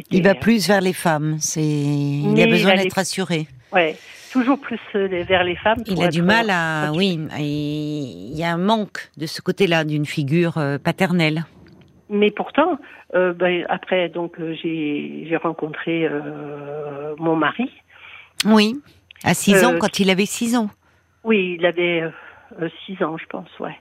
il, 0.10 0.23
va 0.23 0.36
plus 0.36 0.65
vers 0.69 0.79
les 0.79 0.93
femmes. 0.93 1.36
C'est, 1.39 1.62
il 1.62 2.41
a 2.41 2.47
besoin 2.47 2.75
d'être 2.75 2.97
assuré. 2.97 3.45
Ouais 3.73 3.97
toujours 4.31 4.59
plus 4.59 4.79
euh, 4.95 5.07
vers 5.27 5.43
les 5.43 5.55
femmes. 5.55 5.79
Il 5.85 6.03
a 6.03 6.09
du 6.09 6.21
mal 6.21 6.49
à, 6.49 6.91
oui, 6.93 7.19
il 7.37 8.37
y 8.37 8.43
a 8.43 8.53
un 8.53 8.57
manque 8.57 9.09
de 9.17 9.25
ce 9.25 9.41
côté-là 9.41 9.83
d'une 9.83 10.05
figure 10.05 10.57
euh, 10.57 10.77
paternelle. 10.77 11.45
Mais 12.09 12.31
pourtant, 12.31 12.79
euh, 13.15 13.33
ben, 13.33 13.65
après, 13.69 14.09
donc 14.09 14.37
j'ai 14.39 15.37
rencontré 15.41 16.09
mon 17.17 17.35
mari. 17.35 17.69
Oui, 18.45 18.81
à 19.23 19.33
6 19.33 19.65
ans, 19.65 19.73
quand 19.79 19.99
il 19.99 20.09
avait 20.09 20.25
6 20.25 20.55
ans. 20.55 20.69
Oui, 21.23 21.57
il 21.59 21.65
avait 21.65 22.03
6 22.85 23.03
ans, 23.03 23.17
je 23.17 23.25
pense, 23.25 23.49
ouais. 23.59 23.75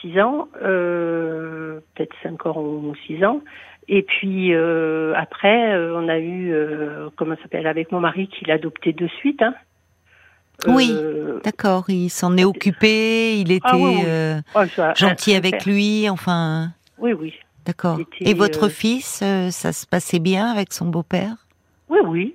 6 0.00 0.20
ans, 0.20 0.48
peut-être 0.54 2.14
5 2.22 2.46
ans 2.46 2.62
ou 2.62 2.94
6 3.06 3.24
ans. 3.24 3.42
Et 3.88 4.02
puis 4.02 4.54
euh, 4.54 5.12
après, 5.16 5.74
euh, 5.74 5.96
on 5.96 6.08
a 6.08 6.18
eu, 6.18 6.52
euh, 6.52 7.08
comment 7.16 7.34
s'appelle, 7.42 7.66
avec 7.66 7.90
mon 7.90 8.00
mari 8.00 8.28
qui 8.28 8.44
l'a 8.44 8.54
adopté 8.54 8.92
de 8.92 9.08
suite. 9.08 9.42
Hein. 9.42 9.54
Oui, 10.68 10.94
d'accord. 11.42 11.84
Il 11.88 12.08
s'en 12.08 12.36
est 12.36 12.44
occupé. 12.44 13.38
Il 13.40 13.50
ah 13.50 13.54
était 13.54 14.44
oh, 14.54 14.94
gentil 14.94 15.34
avec 15.34 15.64
lui. 15.66 16.08
Enfin. 16.08 16.70
Oui, 16.98 17.12
oui. 17.12 17.34
D'accord. 17.66 17.98
Et 18.20 18.34
votre 18.34 18.68
fils, 18.68 19.24
ça 19.50 19.72
se 19.72 19.86
passait 19.86 20.20
bien 20.20 20.46
avec 20.52 20.72
son 20.72 20.86
beau-père? 20.86 21.34
Oui, 21.88 21.98
oui. 22.04 22.34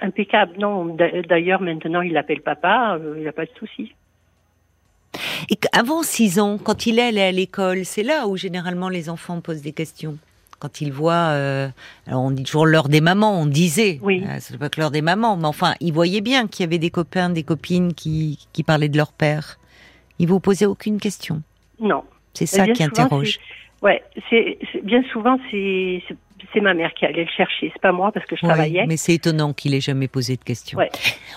impeccable. 0.00 0.54
Non, 0.58 0.96
d'ailleurs, 1.28 1.60
maintenant, 1.60 2.00
il 2.00 2.14
l'appelle 2.14 2.40
papa. 2.40 2.98
il 3.16 3.20
n'y 3.20 3.28
a 3.28 3.32
pas 3.32 3.44
de 3.44 3.50
souci. 3.58 3.94
Et 5.50 5.58
avant 5.72 6.02
6 6.02 6.40
ans, 6.40 6.56
quand 6.56 6.86
il 6.86 6.98
allait 6.98 7.22
à 7.22 7.32
l'école, 7.32 7.84
c'est 7.84 8.02
là 8.02 8.26
où 8.26 8.38
généralement 8.38 8.88
les 8.88 9.10
enfants 9.10 9.40
posent 9.40 9.62
des 9.62 9.72
questions? 9.72 10.16
Quand 10.58 10.80
il 10.80 10.92
voit, 10.92 11.30
euh, 11.30 11.68
alors 12.06 12.22
on 12.22 12.30
dit 12.30 12.42
toujours 12.42 12.66
l'heure 12.66 12.88
des 12.88 13.00
mamans, 13.00 13.40
on 13.40 13.46
disait, 13.46 13.98
oui. 14.02 14.24
Euh, 14.26 14.36
c'est 14.40 14.58
pas 14.58 14.68
que 14.68 14.80
l'heure 14.80 14.90
des 14.90 15.02
mamans, 15.02 15.36
mais 15.36 15.46
enfin, 15.46 15.74
il 15.80 15.92
voyait 15.92 16.20
bien 16.20 16.46
qu'il 16.46 16.64
y 16.64 16.66
avait 16.66 16.78
des 16.78 16.90
copains, 16.90 17.30
des 17.30 17.42
copines 17.42 17.94
qui, 17.94 18.46
qui 18.52 18.62
parlaient 18.62 18.88
de 18.88 18.96
leur 18.96 19.12
père. 19.12 19.58
Il 20.18 20.28
vous 20.28 20.40
posait 20.40 20.66
aucune 20.66 20.98
question. 20.98 21.42
Non. 21.80 22.04
C'est 22.32 22.46
ça 22.46 22.66
qui 22.68 22.82
interroge. 22.82 23.38
Ouais, 23.82 24.02
c'est 24.30 24.58
bien 24.82 25.02
souvent 25.12 25.36
c'est 25.50 26.02
c'est 26.52 26.60
ma 26.60 26.74
mère 26.74 26.92
qui 26.94 27.04
allait 27.04 27.24
le 27.24 27.30
chercher, 27.30 27.70
c'est 27.72 27.80
pas 27.80 27.92
moi 27.92 28.12
parce 28.12 28.26
que 28.26 28.36
je 28.36 28.42
travaillais. 28.42 28.86
Mais 28.86 28.96
c'est 28.96 29.14
étonnant 29.14 29.52
qu'il 29.52 29.74
ait 29.74 29.80
jamais 29.80 30.08
posé 30.08 30.36
de 30.36 30.42
questions. 30.42 30.78
Ouais. 30.78 30.90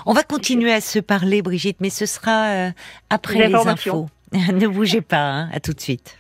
On 0.06 0.13
va 0.13 0.23
continuer 0.23 0.71
à 0.71 0.82
se 0.82 0.99
parler, 0.99 1.41
Brigitte, 1.41 1.77
mais 1.82 1.89
ce 1.89 2.06
sera 2.06 2.47
euh, 2.47 2.69
après 3.10 3.47
les, 3.47 3.56
infos. 3.56 4.08
ne 4.32 4.67
bougez 4.67 5.01
pas, 5.01 5.23
hein, 5.23 5.49
à 5.53 5.60
tout 5.60 5.73
de 5.73 5.80
suite. 5.80 6.19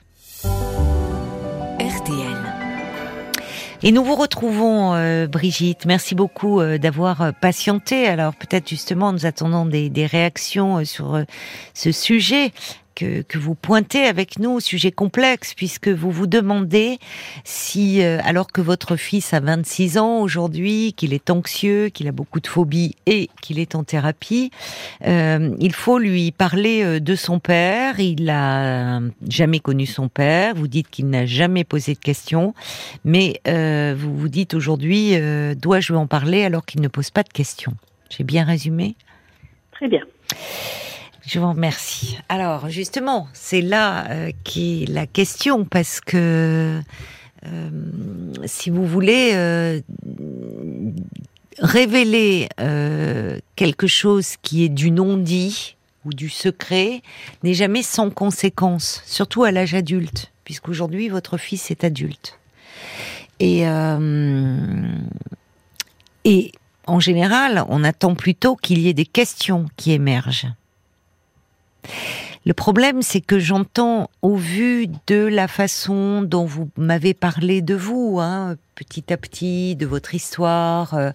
Et 3.83 3.91
nous 3.91 4.03
vous 4.03 4.15
retrouvons, 4.15 4.95
euh, 4.95 5.27
Brigitte. 5.27 5.85
Merci 5.85 6.15
beaucoup 6.15 6.59
euh, 6.59 6.79
d'avoir 6.79 7.21
euh, 7.21 7.31
patienté. 7.31 8.07
Alors 8.07 8.33
peut-être 8.33 8.67
justement, 8.67 9.13
nous 9.13 9.27
attendons 9.27 9.67
des, 9.67 9.89
des 9.89 10.07
réactions 10.07 10.83
sur 10.83 11.23
ce 11.75 11.91
sujet 11.91 12.51
que, 12.97 13.37
vous 13.37 13.53
pointez 13.53 14.05
avec 14.05 14.39
nous, 14.39 14.59
sujet 14.59 14.91
complexe, 14.91 15.53
puisque 15.53 15.87
vous 15.87 16.09
vous 16.09 16.25
demandez 16.25 16.97
si, 17.43 18.01
euh, 18.01 18.19
alors 18.23 18.47
que 18.47 18.61
votre 18.61 18.95
fils 18.95 19.33
a 19.33 19.39
26 19.39 19.97
ans 19.99 20.19
aujourd'hui, 20.21 20.93
qu'il 20.93 21.13
est 21.13 21.29
anxieux, 21.29 21.89
qu'il 21.89 22.07
a 22.07 22.11
beaucoup 22.11 22.39
de 22.39 22.47
phobies 22.47 22.95
et 23.05 23.29
qu'il 23.41 23.59
est 23.59 23.75
en 23.75 23.83
thérapie, 23.83 24.49
euh, 25.05 25.55
il 25.59 25.73
faut 25.73 25.99
lui 25.99 26.31
parler 26.31 26.83
euh, 26.83 26.99
de 26.99 27.15
son 27.15 27.39
père. 27.39 27.99
Il 27.99 28.25
n'a 28.25 29.01
jamais 29.27 29.59
connu 29.59 29.85
son 29.85 30.09
père. 30.09 30.55
Vous 30.55 30.67
dites 30.67 30.89
qu'il 30.89 31.09
n'a 31.09 31.25
jamais 31.25 31.63
posé 31.63 31.93
de 31.93 31.99
questions, 31.99 32.53
mais 33.05 33.41
vous 33.45 34.17
vous 34.17 34.29
dites 34.29 34.53
aujourd'hui, 34.53 35.15
dois-je 35.55 35.93
lui 35.93 35.99
en 35.99 36.07
parler 36.07 36.43
alors 36.43 36.65
qu'il 36.65 36.81
ne 36.81 36.87
pose 36.87 37.11
pas 37.11 37.23
de 37.23 37.29
questions? 37.29 37.73
J'ai 38.09 38.23
bien 38.23 38.43
résumé? 38.43 38.95
Très 39.71 39.87
bien. 39.87 40.03
Je 41.27 41.39
vous 41.39 41.49
remercie. 41.49 42.17
Alors 42.29 42.69
justement, 42.69 43.27
c'est 43.33 43.59
là 43.59 44.09
euh, 44.09 44.31
qui 44.45 44.83
est 44.83 44.85
la 44.85 45.05
question 45.05 45.65
parce 45.65 45.99
que 45.99 46.79
euh, 47.45 47.69
si 48.45 48.69
vous 48.69 48.85
voulez 48.85 49.31
euh, 49.33 49.81
révéler 51.59 52.47
quelque 53.57 53.87
chose 53.87 54.35
qui 54.41 54.63
est 54.63 54.69
du 54.69 54.89
non-dit 54.89 55.75
ou 56.05 56.13
du 56.13 56.29
secret 56.29 57.01
n'est 57.43 57.53
jamais 57.53 57.83
sans 57.83 58.09
conséquence, 58.09 59.03
surtout 59.05 59.43
à 59.43 59.51
l'âge 59.51 59.73
adulte, 59.73 60.31
puisqu'aujourd'hui 60.45 61.09
votre 61.09 61.37
fils 61.37 61.71
est 61.71 61.83
adulte. 61.83 62.39
Et 63.41 63.65
en 66.87 66.99
général, 67.01 67.65
on 67.67 67.83
attend 67.83 68.15
plutôt 68.15 68.55
qu'il 68.55 68.79
y 68.79 68.87
ait 68.87 68.93
des 68.93 69.05
questions 69.05 69.65
qui 69.75 69.91
émergent. 69.91 70.47
Le 72.45 72.53
problème, 72.53 73.01
c'est 73.01 73.19
que 73.21 73.39
j'entends, 73.39 74.09
au 74.21 74.35
vu 74.35 74.87
de 75.07 75.27
la 75.27 75.47
façon 75.47 76.21
dont 76.21 76.45
vous 76.45 76.69
m'avez 76.77 77.13
parlé 77.13 77.61
de 77.61 77.75
vous, 77.75 78.19
hein, 78.21 78.55
petit 78.75 79.11
à 79.11 79.17
petit, 79.17 79.75
de 79.75 79.85
votre 79.85 80.15
histoire, 80.15 80.93
euh, 80.93 81.11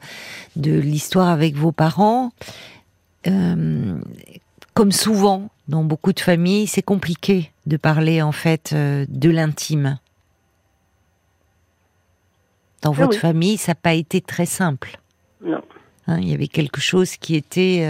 de 0.57 0.73
l'histoire 0.73 1.29
avec 1.29 1.57
vos 1.57 1.73
parents, 1.73 2.33
euh, 3.27 3.99
comme 4.75 4.93
souvent 4.93 5.49
dans 5.69 5.85
beaucoup 5.85 6.13
de 6.13 6.21
familles, 6.21 6.67
c'est 6.67 6.83
compliqué 6.83 7.51
de 7.67 7.77
parler 7.77 8.21
en 8.21 8.33
fait 8.33 8.73
euh, 8.73 9.07
de 9.09 9.31
l'intime. 9.31 9.99
Dans 12.83 12.93
ah 12.93 13.05
votre 13.05 13.17
famille, 13.17 13.57
ça 13.57 13.73
n'a 13.73 13.77
pas 13.77 13.95
été 13.95 14.21
très 14.21 14.47
simple. 14.47 14.99
Non. 15.43 15.63
Hein, 16.07 16.19
il 16.21 16.29
y 16.29 16.35
avait 16.35 16.49
quelque 16.49 16.81
chose 16.81 17.17
qui 17.17 17.37
était 17.37 17.87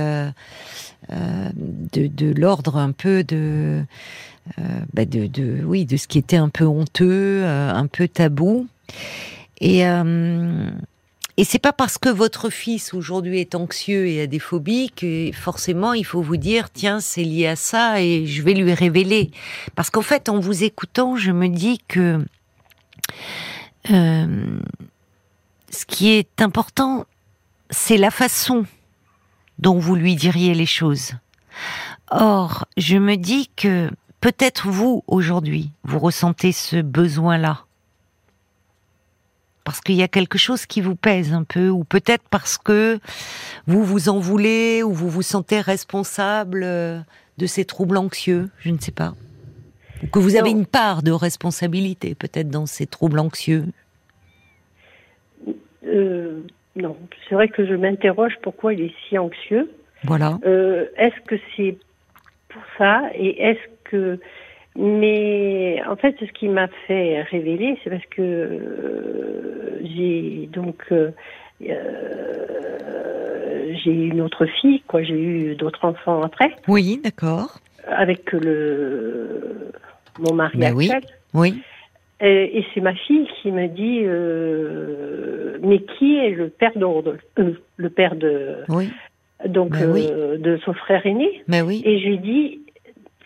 euh, 1.11 1.51
de, 1.55 2.33
l'ordre 2.33 2.77
un 2.77 2.93
peu 2.93 3.25
de, 3.25 3.83
euh, 4.59 4.63
bah 4.95 5.05
de, 5.05 5.27
de, 5.27 5.65
oui, 5.65 5.85
de 5.85 5.97
ce 5.97 6.07
qui 6.07 6.19
était 6.19 6.37
un 6.37 6.49
peu 6.49 6.65
honteux, 6.65 7.43
euh, 7.43 7.73
un 7.73 7.89
peu 7.89 8.07
tabou. 8.07 8.69
Et, 9.61 9.81
et 11.37 11.45
c'est 11.45 11.61
pas 11.61 11.73
parce 11.73 11.97
que 11.97 12.09
votre 12.09 12.51
fils 12.51 12.95
aujourd'hui 12.95 13.41
est 13.41 13.55
anxieux 13.55 14.09
et 14.09 14.23
a 14.23 14.27
des 14.27 14.41
phobies 14.41 14.91
que 14.91 15.31
forcément 15.33 15.93
il 15.93 16.05
faut 16.05 16.21
vous 16.21 16.37
dire 16.37 16.69
tiens 16.71 16.99
c'est 16.99 17.23
lié 17.23 17.47
à 17.47 17.55
ça 17.55 18.03
et 18.03 18.27
je 18.27 18.43
vais 18.43 18.55
lui 18.55 18.75
révéler. 18.75 19.31
Parce 19.77 19.89
qu'en 19.89 20.03
fait 20.03 20.29
en 20.29 20.41
vous 20.41 20.65
écoutant 20.65 21.17
je 21.17 21.31
me 21.31 21.49
dis 21.49 21.79
que 21.87 22.25
ce 23.85 24.57
qui 25.87 26.11
est 26.11 26.43
important 26.43 27.07
c'est 27.73 27.97
la 27.97 28.11
façon 28.11 28.65
dont 29.59 29.79
vous 29.79 29.97
lui 29.97 30.15
diriez 30.15 30.55
les 30.55 30.67
choses. 30.67 31.13
Or, 32.11 32.67
je 32.77 32.97
me 32.97 33.17
dis 33.17 33.51
que 33.57 33.91
peut-être 34.21 34.69
vous, 34.69 35.03
aujourd'hui, 35.07 35.71
vous 35.83 35.99
ressentez 35.99 36.53
ce 36.53 36.81
besoin-là. 36.81 37.65
Parce 39.65 39.81
qu'il 39.81 39.95
y 39.95 40.03
a 40.03 40.09
quelque 40.09 40.39
chose 40.39 40.67
qui 40.67 40.81
vous 40.81 40.97
pèse 40.97 41.33
un 41.33 41.45
peu, 41.45 41.69
ou 41.71 41.85
peut-être 41.85 42.25
parce 42.29 42.59
que 42.59 42.99
vous 43.67 43.85
vous 43.85 44.09
en 44.09 44.19
voulez, 44.19 44.83
ou 44.83 44.93
vous 44.93 45.09
vous 45.09 45.23
sentez 45.23 45.61
responsable 45.61 46.63
euh, 46.65 47.01
de 47.39 47.47
ces 47.47 47.65
troubles 47.65 47.97
anxieux, 47.97 48.51
je 48.59 48.71
ne 48.71 48.79
sais 48.79 48.93
pas. 48.93 49.15
Ou 50.03 50.09
que 50.09 50.19
vous 50.19 50.37
avez 50.37 50.51
une 50.51 50.67
part 50.67 51.03
de 51.03 51.13
responsabilité 51.13 52.15
peut-être 52.17 52.51
dans 52.51 52.67
ces 52.67 52.87
troubles 52.87 53.21
anxieux. 53.21 53.67
Euh, 55.87 56.43
non, 56.77 56.97
c'est 57.29 57.35
vrai 57.35 57.49
que 57.49 57.67
je 57.67 57.75
m'interroge 57.75 58.35
pourquoi 58.43 58.75
il 58.75 58.83
est 58.83 58.95
si 59.09 59.19
anxieux. 59.19 59.69
Voilà. 60.05 60.39
Euh, 60.47 60.87
est-ce 60.97 61.21
que 61.27 61.35
c'est 61.57 61.77
pour 62.49 62.63
ça 62.79 63.03
et 63.15 63.43
est-ce 63.43 63.61
que 63.85 64.21
mais 64.75 65.83
en 65.87 65.97
fait, 65.97 66.17
ce 66.19 66.25
qui 66.33 66.49
m'a 66.49 66.67
fait 66.87 67.21
révéler, 67.23 67.79
c'est 67.85 67.91
parce 67.91 68.07
que 68.07 68.23
euh, 68.23 69.81
j'ai 69.83 70.49
donc 70.51 70.83
euh, 70.91 71.11
j'ai 71.61 71.77
une 73.93 74.23
autre 74.23 74.47
fille, 74.47 74.81
quoi. 74.89 75.03
J'ai 75.03 75.21
eu 75.21 75.55
d'autres 75.57 75.85
enfants 75.85 76.23
après. 76.23 76.57
Oui, 76.69 76.99
d'accord. 77.05 77.59
Avec 77.87 78.33
le 78.33 79.73
mon 80.19 80.33
mari 80.35 80.57
ben 80.59 80.79
actuel. 80.79 81.03
Oui. 81.35 81.53
oui. 81.53 81.63
Et, 82.25 82.65
c'est 82.73 82.81
ma 82.81 82.95
fille 82.95 83.29
qui 83.41 83.51
me 83.51 83.67
dit 83.67 84.03
euh, 84.05 85.59
mais 85.61 85.81
qui 85.81 86.19
est 86.19 86.31
le 86.31 86.51
père 86.51 86.71
d'ordre 86.77 87.17
euh, 87.41 87.55
le 87.77 87.91
père 87.91 88.15
de 88.15 88.59
donc 89.47 89.71
ben 89.71 89.93
euh, 89.97 90.39
de 90.39 90.57
son 90.65 90.73
frère 90.73 91.05
aîné. 91.05 91.43
Mais 91.49 91.63
ben 91.63 91.67
oui. 91.67 91.83
et 91.85 91.99
je 91.99 92.07
lui 92.07 92.19
dis 92.19 92.61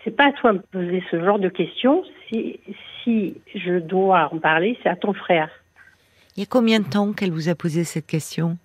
c'est 0.02 0.16
pas 0.16 0.28
à 0.28 0.32
toi 0.32 0.52
de 0.52 0.58
me 0.58 0.62
poser 0.62 1.02
ce 1.10 1.22
genre 1.22 1.38
de 1.38 1.50
questions. 1.50 2.04
Si 2.28 2.58
si 3.04 3.34
je 3.54 3.80
dois 3.80 4.30
en 4.32 4.38
parler 4.38 4.78
c'est 4.82 4.88
à 4.88 4.96
ton 4.96 5.12
frère. 5.12 5.50
Il 6.34 6.40
y 6.40 6.42
a 6.44 6.46
combien 6.48 6.80
de 6.80 6.88
temps 6.88 7.12
qu'elle 7.12 7.32
vous 7.32 7.50
a 7.50 7.54
posé 7.54 7.84
cette 7.84 8.06
question? 8.06 8.56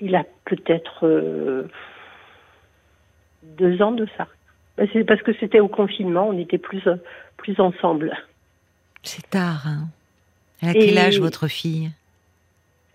Il 0.00 0.14
a 0.14 0.24
peut-être 0.46 1.68
deux 3.42 3.82
ans 3.82 3.92
de 3.92 4.06
ça. 4.16 4.26
Ben, 4.78 4.88
c'est 4.94 5.04
parce 5.04 5.20
que 5.20 5.32
c'était 5.38 5.60
au 5.60 5.68
confinement 5.68 6.28
on 6.28 6.38
était 6.38 6.56
plus 6.56 6.84
plus 7.36 7.60
ensemble 7.60 8.16
c'est 9.02 9.28
tard. 9.30 9.66
Hein. 9.66 9.88
Elle 10.60 10.68
a 10.70 10.74
quel 10.74 10.98
âge 10.98 11.20
votre 11.20 11.48
fille? 11.48 11.90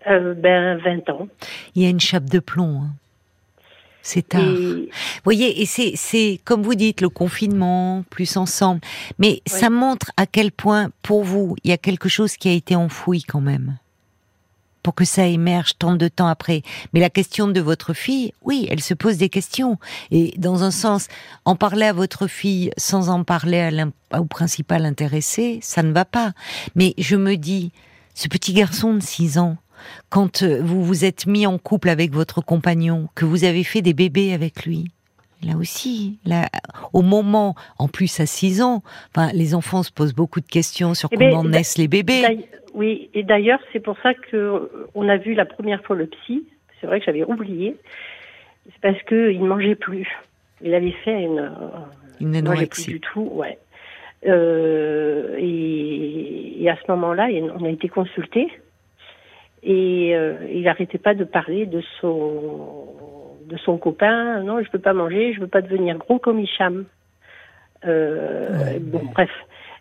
Euh, 0.06 0.34
Ben 0.34 0.76
20 0.78 1.08
ans. 1.10 1.28
Il 1.74 1.82
y 1.82 1.86
a 1.86 1.88
une 1.88 2.00
chape 2.00 2.28
de 2.28 2.38
plomb. 2.38 2.82
Hein. 2.82 2.90
C'est 4.02 4.28
tard. 4.28 4.42
Vous 4.42 4.86
voyez, 5.24 5.62
et 5.62 5.66
c'est, 5.66 5.92
c'est, 5.96 6.38
comme 6.44 6.62
vous 6.62 6.74
dites, 6.74 7.00
le 7.00 7.08
confinement, 7.08 8.04
plus 8.10 8.36
ensemble. 8.36 8.82
Mais 9.18 9.40
ça 9.46 9.70
montre 9.70 10.12
à 10.18 10.26
quel 10.26 10.52
point, 10.52 10.90
pour 11.00 11.24
vous, 11.24 11.56
il 11.64 11.70
y 11.70 11.72
a 11.72 11.78
quelque 11.78 12.10
chose 12.10 12.36
qui 12.36 12.50
a 12.50 12.52
été 12.52 12.76
enfoui 12.76 13.22
quand 13.22 13.40
même 13.40 13.78
pour 14.84 14.94
que 14.94 15.04
ça 15.04 15.26
émerge 15.26 15.76
tant 15.78 15.96
de 15.96 16.06
temps 16.06 16.28
après. 16.28 16.62
Mais 16.92 17.00
la 17.00 17.10
question 17.10 17.48
de 17.48 17.60
votre 17.60 17.94
fille, 17.94 18.32
oui, 18.42 18.68
elle 18.70 18.82
se 18.82 18.94
pose 18.94 19.16
des 19.16 19.30
questions. 19.30 19.78
Et 20.12 20.34
dans 20.36 20.62
un 20.62 20.70
sens, 20.70 21.08
en 21.44 21.56
parler 21.56 21.86
à 21.86 21.92
votre 21.92 22.28
fille 22.28 22.70
sans 22.76 23.08
en 23.08 23.24
parler 23.24 23.60
à 24.12 24.20
au 24.20 24.26
principal 24.26 24.84
intéressé, 24.84 25.58
ça 25.62 25.82
ne 25.82 25.92
va 25.92 26.04
pas. 26.04 26.32
Mais 26.76 26.94
je 26.98 27.16
me 27.16 27.36
dis, 27.36 27.72
ce 28.14 28.28
petit 28.28 28.52
garçon 28.52 28.94
de 28.94 29.02
6 29.02 29.38
ans, 29.38 29.56
quand 30.10 30.42
euh, 30.42 30.62
vous 30.62 30.84
vous 30.84 31.04
êtes 31.04 31.26
mis 31.26 31.46
en 31.46 31.58
couple 31.58 31.88
avec 31.88 32.12
votre 32.12 32.42
compagnon, 32.42 33.08
que 33.14 33.24
vous 33.24 33.44
avez 33.44 33.64
fait 33.64 33.82
des 33.82 33.94
bébés 33.94 34.34
avec 34.34 34.66
lui, 34.66 34.90
là 35.42 35.56
aussi, 35.56 36.18
là, 36.26 36.48
au 36.92 37.02
moment, 37.02 37.54
en 37.78 37.88
plus 37.88 38.20
à 38.20 38.26
6 38.26 38.62
ans, 38.62 38.82
enfin, 39.14 39.32
les 39.32 39.54
enfants 39.54 39.82
se 39.82 39.90
posent 39.90 40.14
beaucoup 40.14 40.40
de 40.40 40.46
questions 40.46 40.94
sur 40.94 41.08
eh 41.12 41.16
ben, 41.16 41.30
comment 41.30 41.44
naissent 41.44 41.78
les 41.78 41.88
bébés. 41.88 42.46
Oui, 42.74 43.08
et 43.14 43.22
d'ailleurs, 43.22 43.60
c'est 43.72 43.80
pour 43.80 43.96
ça 44.00 44.14
que 44.14 44.36
euh, 44.36 44.88
on 44.94 45.08
a 45.08 45.16
vu 45.16 45.34
la 45.34 45.44
première 45.44 45.82
fois 45.82 45.94
le 45.94 46.06
psy. 46.06 46.44
C'est 46.80 46.88
vrai 46.88 46.98
que 46.98 47.06
j'avais 47.06 47.22
oublié. 47.22 47.76
C'est 48.66 48.80
parce 48.80 49.00
que 49.04 49.30
il 49.30 49.40
ne 49.40 49.46
mangeait 49.46 49.76
plus. 49.76 50.08
Il 50.60 50.74
avait 50.74 50.90
fait 51.04 51.22
une. 51.22 51.38
Euh, 51.38 51.50
une 52.20 52.66
plus 52.68 52.86
du 52.86 53.00
tout, 53.00 53.30
ouais. 53.32 53.58
Euh, 54.26 55.36
et, 55.38 56.68
à 56.68 56.76
ce 56.76 56.90
moment-là, 56.90 57.28
on 57.60 57.64
a 57.64 57.68
été 57.68 57.88
consulté 57.88 58.48
et 59.62 60.10
il 60.50 60.62
n'arrêtait 60.62 60.98
pas 60.98 61.14
de 61.14 61.24
parler 61.24 61.66
de 61.66 61.82
son 62.00 62.86
de 63.46 63.56
son 63.58 63.76
copain. 63.76 64.42
Non, 64.42 64.62
je 64.62 64.70
peux 64.70 64.78
pas 64.78 64.94
manger, 64.94 65.34
je 65.34 65.40
veux 65.40 65.46
pas 65.46 65.60
devenir 65.60 65.98
gros 65.98 66.18
comme 66.18 66.40
Hicham. 66.40 66.86
bon, 67.84 69.02
bref. 69.12 69.30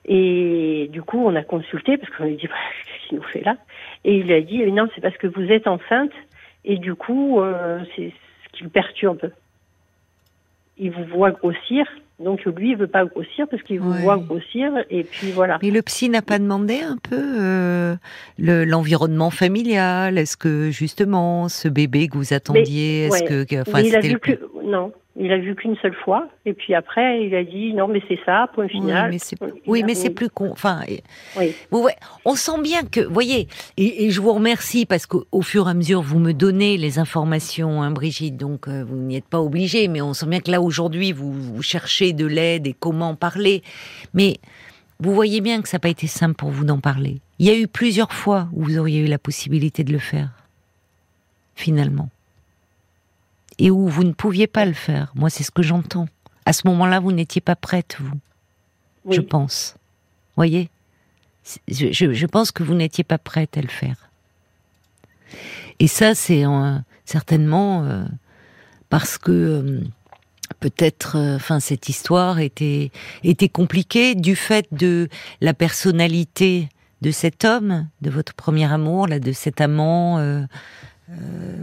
Et 0.05 0.89
du 0.91 1.01
coup, 1.01 1.25
on 1.25 1.35
a 1.35 1.43
consulté 1.43 1.97
parce 1.97 2.11
qu'on 2.15 2.25
lui 2.25 2.35
dit 2.35 2.47
bah, 2.47 2.55
qu'est-ce 2.85 3.09
qu'il 3.09 3.17
nous 3.17 3.23
fait 3.23 3.41
là? 3.41 3.55
Et 4.03 4.17
il 4.17 4.31
a 4.31 4.41
dit 4.41 4.63
non, 4.71 4.87
c'est 4.93 5.01
parce 5.01 5.17
que 5.17 5.27
vous 5.27 5.51
êtes 5.51 5.67
enceinte 5.67 6.11
et 6.65 6.77
du 6.77 6.95
coup, 6.95 7.39
euh, 7.39 7.79
c'est 7.95 8.11
ce 8.45 8.57
qui 8.57 8.63
le 8.63 8.69
perturbe. 8.69 9.31
Il 10.77 10.91
vous 10.91 11.05
voit 11.05 11.31
grossir, 11.31 11.85
donc 12.19 12.43
lui, 12.45 12.71
il 12.71 12.77
veut 12.77 12.87
pas 12.87 13.05
grossir 13.05 13.47
parce 13.49 13.61
qu'il 13.63 13.79
vous 13.79 13.93
voit 13.93 14.17
grossir 14.17 14.71
et 14.89 15.03
puis 15.03 15.31
voilà. 15.31 15.59
Mais 15.61 15.71
le 15.71 15.81
psy 15.81 16.09
n'a 16.09 16.21
pas 16.21 16.39
demandé 16.39 16.81
un 16.81 16.97
peu 16.97 17.19
euh, 17.19 17.95
l'environnement 18.39 19.29
familial? 19.29 20.17
Est-ce 20.17 20.35
que 20.37 20.71
justement 20.71 21.47
ce 21.47 21.67
bébé 21.67 22.07
que 22.07 22.17
vous 22.17 22.33
attendiez, 22.33 23.05
est-ce 23.05 23.23
que, 23.23 23.61
enfin, 23.61 23.81
il 23.81 23.95
a 23.95 23.99
vu 23.99 24.19
que 24.19 24.39
non, 24.63 24.91
il 25.15 25.31
a 25.31 25.37
vu 25.37 25.55
qu'une 25.55 25.75
seule 25.77 25.93
fois, 25.93 26.27
et 26.45 26.53
puis 26.53 26.73
après, 26.73 27.25
il 27.25 27.35
a 27.35 27.43
dit 27.43 27.73
non, 27.73 27.87
mais 27.87 28.01
c'est 28.07 28.19
ça, 28.25 28.49
point 28.53 28.67
final. 28.67 29.15
Oui, 29.67 29.83
mais 29.85 29.93
c'est 29.93 30.09
plus 30.09 30.29
con. 30.29 30.49
Enfin, 30.51 30.81
oui. 31.37 31.53
on 32.25 32.35
sent 32.35 32.61
bien 32.63 32.81
que, 32.83 33.01
voyez, 33.01 33.47
et, 33.77 34.09
je 34.09 34.21
vous 34.21 34.33
remercie 34.33 34.87
parce 34.87 35.05
qu'au 35.05 35.41
fur 35.43 35.67
et 35.67 35.71
à 35.71 35.73
mesure, 35.75 36.01
vous 36.01 36.17
me 36.17 36.33
donnez 36.33 36.77
les 36.77 36.97
informations, 36.97 37.83
hein, 37.83 37.91
Brigitte, 37.91 38.37
donc 38.37 38.67
euh, 38.67 38.83
vous 38.83 38.95
n'y 38.95 39.15
êtes 39.15 39.27
pas 39.27 39.39
obligée, 39.39 39.87
mais 39.87 40.01
on 40.01 40.15
sent 40.15 40.25
bien 40.25 40.39
que 40.39 40.49
là, 40.49 40.61
aujourd'hui, 40.61 41.11
vous, 41.11 41.31
vous 41.31 41.61
cherchez 41.61 42.13
de 42.13 42.25
l'aide 42.25 42.65
et 42.65 42.73
comment 42.73 43.13
parler. 43.13 43.61
Mais 44.15 44.37
vous 44.99 45.13
voyez 45.13 45.41
bien 45.41 45.61
que 45.61 45.69
ça 45.69 45.77
n'a 45.77 45.81
pas 45.81 45.89
été 45.89 46.07
simple 46.07 46.35
pour 46.35 46.49
vous 46.49 46.65
d'en 46.65 46.79
parler. 46.79 47.19
Il 47.37 47.45
y 47.45 47.51
a 47.51 47.55
eu 47.55 47.67
plusieurs 47.67 48.13
fois 48.13 48.47
où 48.51 48.63
vous 48.63 48.79
auriez 48.79 49.01
eu 49.01 49.07
la 49.07 49.19
possibilité 49.19 49.83
de 49.83 49.91
le 49.91 49.99
faire, 49.99 50.29
finalement 51.55 52.09
et 53.59 53.71
où 53.71 53.87
vous 53.87 54.03
ne 54.03 54.13
pouviez 54.13 54.47
pas 54.47 54.65
le 54.65 54.73
faire. 54.73 55.11
Moi, 55.15 55.29
c'est 55.29 55.43
ce 55.43 55.51
que 55.51 55.63
j'entends. 55.63 56.07
À 56.45 56.53
ce 56.53 56.67
moment-là, 56.67 56.99
vous 56.99 57.11
n'étiez 57.11 57.41
pas 57.41 57.55
prête, 57.55 57.97
vous. 57.99 59.13
Je 59.13 59.21
pense. 59.21 59.75
Voyez? 60.35 60.69
Je, 61.67 62.25
pense 62.25 62.51
que 62.51 62.63
vous 62.63 62.73
n'étiez 62.73 63.03
pas 63.03 63.17
prête 63.17 63.57
à 63.57 63.61
le 63.61 63.67
faire. 63.67 64.09
Et 65.79 65.87
ça, 65.87 66.15
c'est 66.15 66.43
certainement 67.05 67.83
euh, 67.83 68.05
parce 68.89 69.17
que 69.17 69.31
euh, 69.31 69.81
peut-être, 70.59 71.17
euh, 71.17 71.35
enfin, 71.35 71.59
cette 71.59 71.89
histoire 71.89 72.39
était 72.39 72.91
était 73.23 73.49
compliquée 73.49 74.15
du 74.15 74.35
fait 74.35 74.67
de 74.71 75.09
la 75.41 75.53
personnalité 75.53 76.69
de 77.01 77.11
cet 77.11 77.43
homme, 77.43 77.87
de 78.01 78.09
votre 78.09 78.33
premier 78.33 78.71
amour, 78.71 79.07
là, 79.07 79.19
de 79.19 79.33
cet 79.33 79.59
amant 79.59 80.45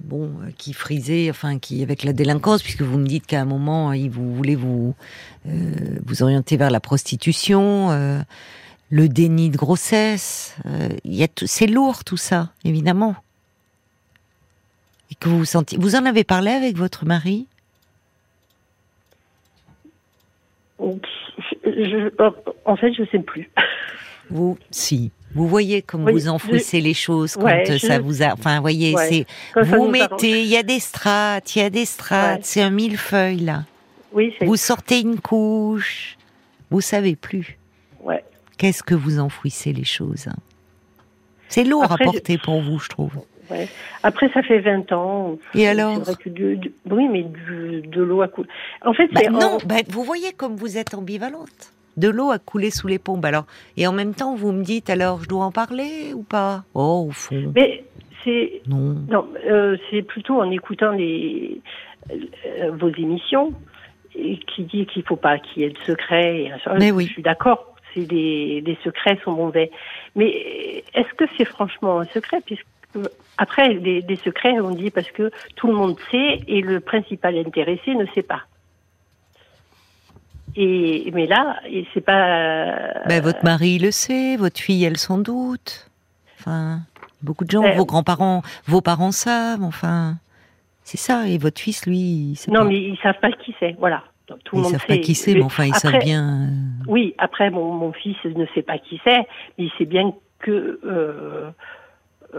bon, 0.02 0.32
qui 0.58 0.72
frisait, 0.72 1.30
enfin, 1.30 1.58
qui 1.58 1.82
avec 1.82 2.04
la 2.04 2.12
délinquance, 2.12 2.62
puisque 2.62 2.82
vous 2.82 2.98
me 2.98 3.06
dites 3.06 3.26
qu'à 3.26 3.40
un 3.40 3.44
moment, 3.44 3.92
il 3.92 4.10
vous 4.10 4.34
voulez 4.34 4.56
vous 4.56 4.94
vous 5.44 6.22
orienter 6.22 6.56
vers 6.56 6.70
la 6.70 6.80
prostitution, 6.80 7.90
le 8.90 9.08
déni 9.08 9.50
de 9.50 9.56
grossesse. 9.56 10.56
il 11.04 11.26
c'est 11.46 11.66
lourd 11.66 12.04
tout 12.04 12.16
ça, 12.16 12.52
évidemment. 12.64 13.16
Et 15.10 15.14
que 15.14 15.28
vous 15.28 15.38
vous 15.38 15.44
sentiez. 15.44 15.78
Vous 15.78 15.96
en 15.96 16.04
avez 16.06 16.24
parlé 16.24 16.50
avec 16.50 16.76
votre 16.76 17.04
mari? 17.04 17.46
En 20.78 22.76
fait, 22.76 22.92
je 22.92 23.02
ne 23.02 23.06
sais 23.06 23.18
plus. 23.18 23.50
Vous, 24.30 24.56
si. 24.70 25.10
Vous 25.34 25.46
voyez 25.46 25.82
comme 25.82 26.10
vous 26.10 26.28
enfouissez 26.28 26.80
les 26.80 26.94
choses 26.94 27.34
quand 27.34 27.46
euh, 27.46 27.78
ça 27.78 28.00
vous 28.00 28.22
a. 28.22 28.32
Enfin, 28.32 28.60
voyez, 28.60 28.96
c'est. 28.96 29.26
Vous 29.56 29.88
mettez, 29.88 30.42
il 30.42 30.48
y 30.48 30.56
a 30.56 30.62
des 30.62 30.80
strates, 30.80 31.54
il 31.54 31.60
y 31.60 31.64
a 31.64 31.70
des 31.70 31.84
strates, 31.84 32.44
c'est 32.44 32.62
un 32.62 32.70
millefeuille 32.70 33.40
là. 33.40 33.64
Oui, 34.12 34.34
Vous 34.40 34.56
sortez 34.56 35.00
une 35.00 35.20
couche, 35.20 36.16
vous 36.70 36.80
savez 36.80 37.14
plus. 37.14 37.58
Ouais. 38.02 38.24
Qu'est-ce 38.58 38.82
que 38.82 38.96
vous 38.96 39.20
enfouissez 39.20 39.72
les 39.72 39.84
choses 39.84 40.26
hein? 40.26 40.34
C'est 41.48 41.64
lourd 41.64 41.90
à 41.90 41.96
porter 41.96 42.38
pour 42.38 42.60
vous, 42.60 42.78
je 42.78 42.88
trouve. 42.88 43.12
Après, 44.02 44.30
ça 44.32 44.42
fait 44.42 44.60
20 44.60 44.92
ans. 44.92 45.38
Et 45.54 45.68
alors? 45.68 45.98
Oui, 46.90 47.08
mais 47.08 47.24
de, 47.24 48.02
l'eau 48.02 48.22
a 48.22 48.28
coulé. 48.28 48.48
En 48.84 48.94
fait, 48.94 49.08
bah 49.08 49.28
non. 49.30 49.58
Bah, 49.66 49.76
vous 49.88 50.04
voyez 50.04 50.32
comme 50.32 50.56
vous 50.56 50.78
êtes 50.78 50.94
ambivalente. 50.94 51.72
De 52.00 52.08
l'eau 52.08 52.30
a 52.30 52.38
coulé 52.38 52.70
sous 52.70 52.88
les 52.88 52.98
pompes. 52.98 53.24
Alors, 53.24 53.44
et 53.76 53.86
en 53.86 53.92
même 53.92 54.14
temps, 54.14 54.34
vous 54.34 54.52
me 54.52 54.62
dites 54.62 54.88
alors, 54.88 55.22
je 55.22 55.28
dois 55.28 55.44
en 55.44 55.52
parler 55.52 56.12
ou 56.14 56.22
pas? 56.22 56.64
Oh, 56.74 57.06
au 57.08 57.10
fond. 57.10 57.52
Mais 57.54 57.84
c'est 58.24 58.62
non. 58.66 58.96
Non, 59.08 59.28
euh, 59.46 59.76
c'est 59.90 60.02
plutôt 60.02 60.40
en 60.40 60.50
écoutant 60.50 60.92
les 60.92 61.60
euh, 62.10 62.70
vos 62.72 62.88
émissions 62.88 63.52
et 64.14 64.38
qui 64.38 64.64
dit 64.64 64.86
qu'il 64.86 65.02
faut 65.02 65.16
pas 65.16 65.38
qu'il 65.38 65.62
y 65.62 65.66
ait 65.66 65.70
de 65.70 65.78
secrets. 65.84 66.50
Mais 66.78 66.90
oui. 66.90 67.06
Je 67.06 67.12
suis 67.12 67.22
d'accord. 67.22 67.74
C'est 67.92 68.06
des, 68.06 68.62
des 68.62 68.78
secrets 68.82 69.18
sont 69.24 69.32
mauvais. 69.32 69.70
Mais 70.16 70.82
est-ce 70.94 71.12
que 71.14 71.24
c'est 71.36 71.44
franchement 71.44 72.00
un 72.00 72.06
secret? 72.06 72.40
Puisque 72.44 72.66
après, 73.38 73.74
des, 73.74 74.16
secrets, 74.16 74.60
on 74.60 74.70
dit 74.70 74.90
parce 74.90 75.10
que 75.10 75.30
tout 75.56 75.66
le 75.68 75.74
monde 75.74 75.96
sait 76.10 76.40
et 76.46 76.60
le 76.60 76.80
principal 76.80 77.36
intéressé 77.38 77.94
ne 77.94 78.06
sait 78.14 78.22
pas. 78.22 78.42
Et 80.56 81.10
mais 81.14 81.26
là, 81.26 81.60
c'est 81.94 82.00
pas. 82.00 83.04
Ben, 83.06 83.22
votre 83.22 83.44
mari 83.44 83.78
le 83.78 83.90
sait, 83.90 84.36
votre 84.36 84.60
fille 84.60 84.84
elle 84.84 84.96
s'en 84.96 85.18
doute. 85.18 85.90
Enfin, 86.38 86.80
beaucoup 87.22 87.44
de 87.44 87.50
gens, 87.50 87.62
ben, 87.62 87.76
vos 87.76 87.84
grands-parents, 87.84 88.42
vos 88.66 88.80
parents 88.80 89.12
savent. 89.12 89.62
Enfin, 89.62 90.16
c'est 90.82 90.98
ça. 90.98 91.28
Et 91.28 91.38
votre 91.38 91.60
fils, 91.60 91.86
lui, 91.86 92.38
non, 92.48 92.64
mais 92.64 92.76
ils 92.76 92.98
savent 93.02 93.20
pas 93.20 93.32
qui 93.32 93.54
c'est. 93.60 93.76
Voilà. 93.78 94.02
tout 94.44 94.58
ils 94.58 94.64
savent 94.64 94.86
pas 94.86 94.98
qui 94.98 95.14
c'est, 95.14 95.34
mais 95.34 95.42
enfin, 95.42 95.64
ils 95.64 95.74
savent 95.74 95.98
bien. 95.98 96.44
Euh, 96.44 96.84
oui, 96.88 97.14
après, 97.18 97.50
mon, 97.50 97.72
mon, 97.72 97.92
fils 97.92 98.16
ne 98.24 98.46
sait 98.54 98.62
pas 98.62 98.78
qui 98.78 99.00
c'est, 99.04 99.26
mais 99.58 99.64
il 99.64 99.72
sait 99.78 99.84
bien 99.84 100.12
que 100.40 100.80
euh, 100.84 101.50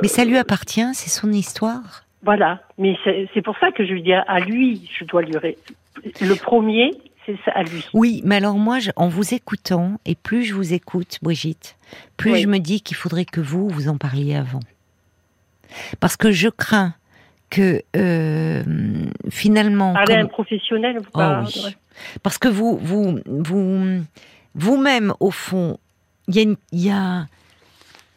mais 0.01 0.07
ça 0.07 0.25
lui 0.25 0.37
appartient, 0.37 0.93
c'est 0.93 1.09
son 1.09 1.31
histoire. 1.31 2.03
Voilà, 2.23 2.61
mais 2.77 2.95
c'est 3.33 3.41
pour 3.41 3.57
ça 3.57 3.71
que 3.71 3.85
je 3.85 3.93
lui 3.93 4.03
dis 4.03 4.13
à 4.13 4.39
lui, 4.39 4.87
je 4.97 5.05
dois 5.05 5.23
lui. 5.23 5.33
Le 6.21 6.35
premier, 6.35 6.91
c'est 7.43 7.51
à 7.51 7.63
lui. 7.63 7.87
Oui, 7.93 8.21
mais 8.25 8.37
alors 8.37 8.55
moi, 8.55 8.79
en 8.95 9.07
vous 9.07 9.33
écoutant, 9.33 9.99
et 10.05 10.15
plus 10.15 10.43
je 10.43 10.53
vous 10.53 10.73
écoute, 10.73 11.19
Brigitte, 11.21 11.77
plus 12.17 12.37
je 12.37 12.47
me 12.47 12.59
dis 12.59 12.81
qu'il 12.81 12.97
faudrait 12.97 13.25
que 13.25 13.41
vous, 13.41 13.69
vous 13.69 13.87
en 13.87 13.97
parliez 13.97 14.35
avant. 14.35 14.61
Parce 15.99 16.17
que 16.17 16.31
je 16.31 16.49
crains 16.49 16.93
que 17.49 17.83
euh, 17.95 18.63
finalement. 19.29 19.93
Parler 19.93 20.15
à 20.15 20.19
un 20.21 20.25
professionnel 20.25 20.99
ou 20.99 21.03
pas 21.03 21.43
oh 21.45 21.67
Parce 22.23 22.37
que 22.37 22.47
vous, 22.47 22.77
vous, 22.77 23.19
vous, 23.25 24.03
vous-même, 24.55 25.13
au 25.19 25.31
fond, 25.31 25.77
il 26.27 26.57
y 26.71 26.89
a, 26.89 27.25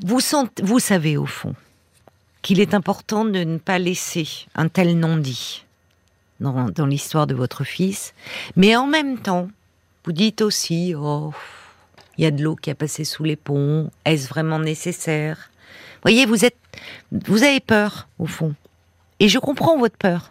vous, 0.01 0.21
vous 0.63 0.79
savez 0.79 1.17
au 1.17 1.27
fond 1.27 1.55
qu'il 2.43 2.61
est 2.61 2.75
important 2.75 3.25
de 3.25 3.43
ne 3.43 3.59
pas 3.59 3.79
laisser 3.79 4.29
un 4.55 4.69
tel 4.69 4.99
non-dit 4.99 5.64
dans, 6.41 6.87
l'histoire 6.87 7.27
de 7.27 7.35
votre 7.35 7.65
fils. 7.65 8.15
Mais 8.57 8.77
en 8.77 8.87
même 8.87 9.19
temps, 9.19 9.49
vous 10.05 10.13
dites 10.13 10.43
aussi, 10.43 10.95
oh, 10.97 11.33
il 12.19 12.25
y 12.25 12.27
a 12.27 12.31
de 12.31 12.43
l'eau 12.43 12.57
qui 12.57 12.71
a 12.71 12.75
passé 12.75 13.05
sous 13.05 13.25
les 13.25 13.37
ponts, 13.37 13.91
est-ce 14.05 14.29
vraiment 14.29 14.59
nécessaire? 14.59 15.51
Voyez, 16.03 16.27
vous 16.27 16.45
êtes, 16.45 16.57
vous 17.11 17.43
avez 17.43 17.61
peur 17.61 18.09
au 18.19 18.27
fond, 18.27 18.55
et 19.21 19.29
je 19.29 19.39
comprends 19.39 19.79
votre 19.79 19.97
peur, 19.97 20.31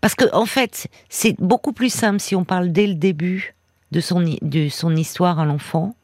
parce 0.00 0.14
que 0.14 0.24
en 0.34 0.46
fait, 0.46 0.88
c'est 1.08 1.36
beaucoup 1.40 1.72
plus 1.72 1.92
simple 1.92 2.20
si 2.20 2.34
on 2.34 2.44
parle 2.44 2.72
dès 2.72 2.86
le 2.86 2.94
début 2.94 3.54
de 3.92 4.00
son 4.00 4.24
de 4.42 4.68
son 4.68 4.96
histoire 4.96 5.38
à 5.38 5.44
l'enfant, 5.44 5.94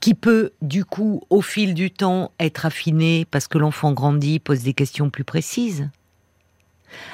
qui 0.00 0.14
peut 0.14 0.52
du 0.62 0.84
coup 0.84 1.22
au 1.30 1.40
fil 1.40 1.74
du 1.74 1.90
temps 1.90 2.30
être 2.38 2.66
affiné 2.66 3.26
parce 3.30 3.48
que 3.48 3.58
l'enfant 3.58 3.92
grandit, 3.92 4.38
pose 4.38 4.62
des 4.62 4.74
questions 4.74 5.10
plus 5.10 5.24
précises. 5.24 5.88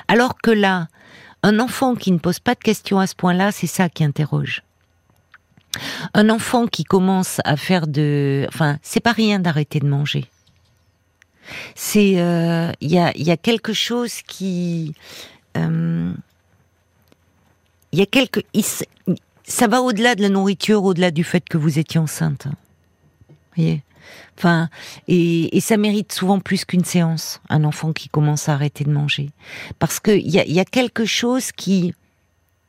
Alors 0.09 0.40
que 0.40 0.51
là, 0.51 0.88
un 1.42 1.59
enfant 1.59 1.94
qui 1.94 2.12
ne 2.12 2.18
pose 2.18 2.38
pas 2.38 2.55
de 2.55 2.61
questions 2.61 2.98
à 2.98 3.07
ce 3.07 3.14
point-là, 3.14 3.52
c'est 3.52 3.66
ça 3.66 3.88
qui 3.88 4.05
interroge. 4.05 4.62
Un 6.14 6.28
enfant 6.28 6.66
qui 6.66 6.85
commence 6.85 7.40
à 7.44 7.57
faire 7.57 7.87
de, 7.87 8.44
enfin, 8.48 8.78
c'est 8.83 9.00
pas 9.00 9.12
rien 9.12 9.38
d'arrêter 9.38 9.81
de 9.81 9.87
manger. 9.87 10.26
C'est, 11.74 12.20
euh, 12.20 12.70
il 12.81 12.90
y, 12.90 12.98
a, 12.98 13.37
quelque 13.37 13.72
chose 13.72 14.22
qui, 14.22 14.94
euh, 15.57 16.12
il 17.90 17.98
y 17.98 18.02
a 18.02 18.07
quelque, 18.07 18.40
ça 19.42 19.66
va 19.66 19.83
au-delà 19.83 20.14
de 20.14 20.22
la 20.22 20.28
nourriture, 20.28 20.85
au-delà 20.85 21.11
du 21.11 21.24
fait 21.24 21.46
que 21.48 21.59
vous 21.59 21.78
étiez 21.78 21.98
enceinte. 21.98 22.46
Vous 22.46 23.35
voyez? 23.57 23.83
Enfin, 24.38 24.69
et, 25.09 25.61
ça 25.61 25.77
mérite 25.77 26.12
souvent 26.12 26.41
plus 26.41 26.65
qu'une 26.65 26.85
séance, 26.85 27.41
un 27.49 27.65
enfant 27.65 27.93
qui 27.93 28.09
commence 28.09 28.49
à 28.49 28.55
arrêter 28.55 28.85
de 28.85 28.91
manger. 28.91 29.31
Parce 29.79 30.01
qu'il 30.01 30.29
y 30.29 30.38
a, 30.38 30.47
y 30.47 30.61
a 30.61 30.65
quelque 30.65 31.05
chose 31.05 31.53
qui 31.53 31.95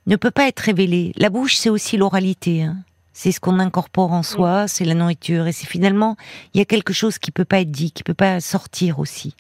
ne 0.06 0.16
peut 0.16 0.32
pas 0.32 0.48
être 0.48 0.60
révélé. 0.60 1.14
La 1.18 1.30
bouche, 1.30 1.56
c'est 1.56 1.70
aussi 1.70 1.98
l'oralité. 1.98 2.64
Hein. 2.64 2.78
C'est 3.14 3.32
ce 3.32 3.40
qu'on 3.40 3.60
incorpore 3.60 4.12
en 4.12 4.24
soi, 4.24 4.68
c'est 4.68 4.86
la 4.86 4.96
nourriture. 4.96 5.48
Et 5.48 5.52
c'est 5.52 5.68
finalement, 5.68 6.18
il 6.54 6.58
y 6.58 6.62
a 6.62 6.66
quelque 6.66 6.94
chose 6.94 7.20
qui 7.20 7.32
peut 7.32 7.46
pas 7.46 7.62
être 7.62 7.72
dit, 7.72 7.92
qui 7.92 8.04
peut 8.04 8.14
pas 8.14 8.42
sortir 8.42 9.00
aussi. 9.00 9.36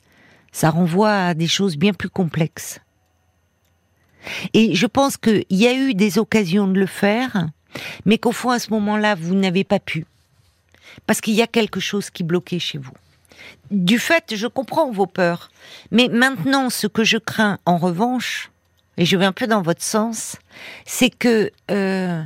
Ça 0.51 0.69
renvoie 0.69 1.13
à 1.13 1.33
des 1.33 1.47
choses 1.47 1.77
bien 1.77 1.93
plus 1.93 2.09
complexes. 2.09 2.79
Et 4.53 4.75
je 4.75 4.85
pense 4.85 5.17
qu'il 5.17 5.45
y 5.49 5.67
a 5.67 5.73
eu 5.73 5.95
des 5.95 6.17
occasions 6.17 6.67
de 6.67 6.79
le 6.79 6.85
faire, 6.85 7.47
mais 8.05 8.17
qu'au 8.17 8.31
fond, 8.31 8.51
à 8.51 8.59
ce 8.59 8.69
moment-là, 8.71 9.15
vous 9.15 9.35
n'avez 9.35 9.63
pas 9.63 9.79
pu. 9.79 10.05
Parce 11.05 11.21
qu'il 11.21 11.33
y 11.33 11.41
a 11.41 11.47
quelque 11.47 11.79
chose 11.79 12.09
qui 12.09 12.23
bloquait 12.23 12.59
chez 12.59 12.77
vous. 12.77 12.93
Du 13.71 13.99
fait, 13.99 14.35
je 14.35 14.47
comprends 14.47 14.91
vos 14.91 15.07
peurs. 15.07 15.49
Mais 15.91 16.07
maintenant, 16.07 16.69
ce 16.69 16.87
que 16.87 17.03
je 17.03 17.17
crains, 17.17 17.59
en 17.65 17.77
revanche, 17.77 18.51
et 18.97 19.05
je 19.05 19.17
vais 19.17 19.25
un 19.25 19.31
peu 19.31 19.47
dans 19.47 19.61
votre 19.61 19.83
sens, 19.83 20.37
c'est 20.85 21.09
que 21.09 21.51
euh, 21.71 22.21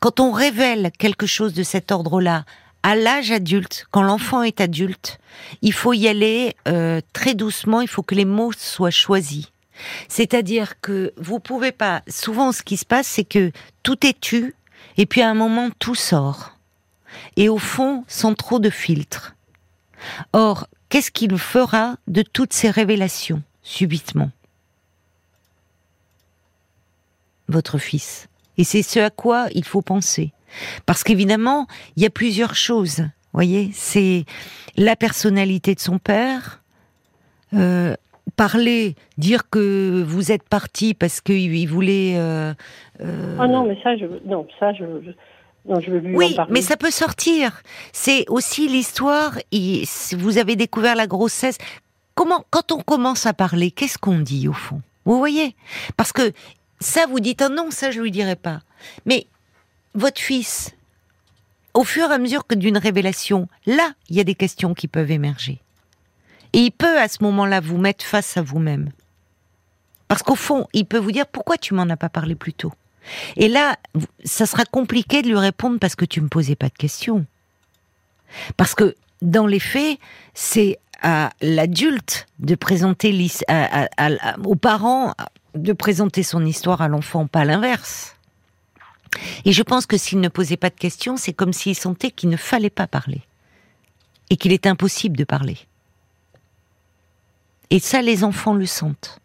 quand 0.00 0.20
on 0.20 0.30
révèle 0.32 0.90
quelque 0.98 1.26
chose 1.26 1.54
de 1.54 1.62
cet 1.62 1.90
ordre-là, 1.90 2.44
à 2.82 2.94
l'âge 2.94 3.32
adulte, 3.32 3.86
quand 3.90 4.02
l'enfant 4.02 4.42
est 4.42 4.60
adulte, 4.60 5.18
il 5.62 5.72
faut 5.72 5.92
y 5.92 6.08
aller 6.08 6.54
euh, 6.68 7.00
très 7.12 7.34
doucement, 7.34 7.80
il 7.80 7.88
faut 7.88 8.02
que 8.02 8.14
les 8.14 8.24
mots 8.24 8.52
soient 8.52 8.90
choisis. 8.90 9.46
C'est-à-dire 10.08 10.80
que 10.80 11.12
vous 11.16 11.40
pouvez 11.40 11.72
pas. 11.72 12.02
Souvent, 12.08 12.52
ce 12.52 12.62
qui 12.62 12.76
se 12.76 12.84
passe, 12.84 13.06
c'est 13.06 13.24
que 13.24 13.52
tout 13.82 14.06
est 14.06 14.18
tu, 14.20 14.54
et 14.96 15.06
puis 15.06 15.22
à 15.22 15.30
un 15.30 15.34
moment, 15.34 15.70
tout 15.78 15.94
sort. 15.94 16.57
Et 17.36 17.48
au 17.48 17.58
fond, 17.58 18.04
sans 18.06 18.34
trop 18.34 18.58
de 18.58 18.70
filtres. 18.70 19.34
Or, 20.32 20.68
qu'est-ce 20.88 21.10
qu'il 21.10 21.36
fera 21.38 21.96
de 22.06 22.22
toutes 22.22 22.52
ces 22.52 22.70
révélations, 22.70 23.42
subitement? 23.62 24.30
Votre 27.48 27.78
fils. 27.78 28.28
Et 28.58 28.64
c'est 28.64 28.82
ce 28.82 29.00
à 29.00 29.10
quoi 29.10 29.46
il 29.54 29.64
faut 29.64 29.82
penser. 29.82 30.32
Parce 30.86 31.04
qu'évidemment, 31.04 31.66
il 31.96 32.02
y 32.02 32.06
a 32.06 32.10
plusieurs 32.10 32.54
choses. 32.54 33.04
Voyez, 33.32 33.70
c'est 33.72 34.24
la 34.76 34.96
personnalité 34.96 35.74
de 35.74 35.80
son 35.80 35.98
père, 35.98 36.62
euh, 37.54 37.94
parler, 38.36 38.94
dire 39.16 39.48
que 39.50 40.02
vous 40.02 40.32
êtes 40.32 40.48
parti 40.48 40.94
parce 40.94 41.20
qu'il 41.20 41.68
voulait. 41.68 42.14
Euh, 42.16 42.54
Ah 43.38 43.46
non, 43.46 43.66
mais 43.66 43.78
ça, 43.82 43.96
je, 43.96 44.06
non, 44.24 44.46
ça, 44.58 44.72
je, 44.72 44.84
non, 45.68 45.80
je 45.80 45.90
veux 45.90 45.98
lui 45.98 46.16
oui, 46.16 46.36
mais 46.48 46.62
ça 46.62 46.76
peut 46.76 46.90
sortir. 46.90 47.62
C'est 47.92 48.24
aussi 48.28 48.68
l'histoire. 48.68 49.38
Vous 50.16 50.38
avez 50.38 50.56
découvert 50.56 50.96
la 50.96 51.06
grossesse. 51.06 51.58
Comment, 52.14 52.44
quand 52.50 52.72
on 52.72 52.80
commence 52.80 53.26
à 53.26 53.34
parler, 53.34 53.70
qu'est-ce 53.70 53.98
qu'on 53.98 54.18
dit 54.18 54.48
au 54.48 54.52
fond? 54.52 54.80
Vous 55.04 55.18
voyez? 55.18 55.54
Parce 55.96 56.12
que 56.12 56.32
ça, 56.80 57.06
vous 57.06 57.20
dites 57.20 57.44
oh 57.46 57.52
non, 57.52 57.70
ça, 57.70 57.90
je 57.90 58.00
lui 58.00 58.10
dirai 58.10 58.34
pas. 58.34 58.60
Mais 59.04 59.26
votre 59.94 60.20
fils, 60.20 60.74
au 61.74 61.84
fur 61.84 62.10
et 62.10 62.14
à 62.14 62.18
mesure 62.18 62.46
que 62.46 62.54
d'une 62.54 62.78
révélation, 62.78 63.48
là, 63.66 63.92
il 64.08 64.16
y 64.16 64.20
a 64.20 64.24
des 64.24 64.34
questions 64.34 64.74
qui 64.74 64.88
peuvent 64.88 65.10
émerger. 65.10 65.60
Et 66.54 66.60
il 66.60 66.70
peut 66.70 66.98
à 66.98 67.08
ce 67.08 67.22
moment-là 67.24 67.60
vous 67.60 67.78
mettre 67.78 68.04
face 68.04 68.36
à 68.36 68.42
vous-même. 68.42 68.90
Parce 70.08 70.22
qu'au 70.22 70.34
fond, 70.34 70.66
il 70.72 70.86
peut 70.86 70.98
vous 70.98 71.12
dire 71.12 71.26
pourquoi 71.26 71.58
tu 71.58 71.74
m'en 71.74 71.88
as 71.90 71.96
pas 71.96 72.08
parlé 72.08 72.34
plus 72.34 72.54
tôt? 72.54 72.72
Et 73.36 73.48
là, 73.48 73.76
ça 74.24 74.46
sera 74.46 74.64
compliqué 74.64 75.22
de 75.22 75.28
lui 75.28 75.38
répondre 75.38 75.78
parce 75.78 75.96
que 75.96 76.04
tu 76.04 76.20
me 76.20 76.28
posais 76.28 76.56
pas 76.56 76.68
de 76.68 76.74
questions. 76.74 77.26
Parce 78.56 78.74
que 78.74 78.94
dans 79.22 79.46
les 79.46 79.60
faits, 79.60 79.98
c'est 80.34 80.78
à 81.00 81.30
l'adulte 81.40 82.26
de 82.38 82.54
présenter 82.54 83.16
aux 84.44 84.56
parents 84.56 85.14
de 85.54 85.72
présenter 85.72 86.22
son 86.22 86.44
histoire 86.44 86.82
à 86.82 86.88
l'enfant, 86.88 87.26
pas 87.26 87.44
l'inverse. 87.44 88.16
Et 89.44 89.52
je 89.52 89.62
pense 89.62 89.86
que 89.86 89.96
s'il 89.96 90.20
ne 90.20 90.28
posait 90.28 90.56
pas 90.56 90.70
de 90.70 90.76
questions, 90.76 91.16
c'est 91.16 91.32
comme 91.32 91.52
s'il 91.52 91.74
sentait 91.74 92.10
qu'il 92.10 92.28
ne 92.28 92.36
fallait 92.36 92.70
pas 92.70 92.86
parler 92.86 93.22
et 94.30 94.36
qu'il 94.36 94.52
est 94.52 94.66
impossible 94.66 95.16
de 95.16 95.24
parler. 95.24 95.58
Et 97.70 97.80
ça, 97.80 98.02
les 98.02 98.24
enfants 98.24 98.54
le 98.54 98.66
sentent. 98.66 99.20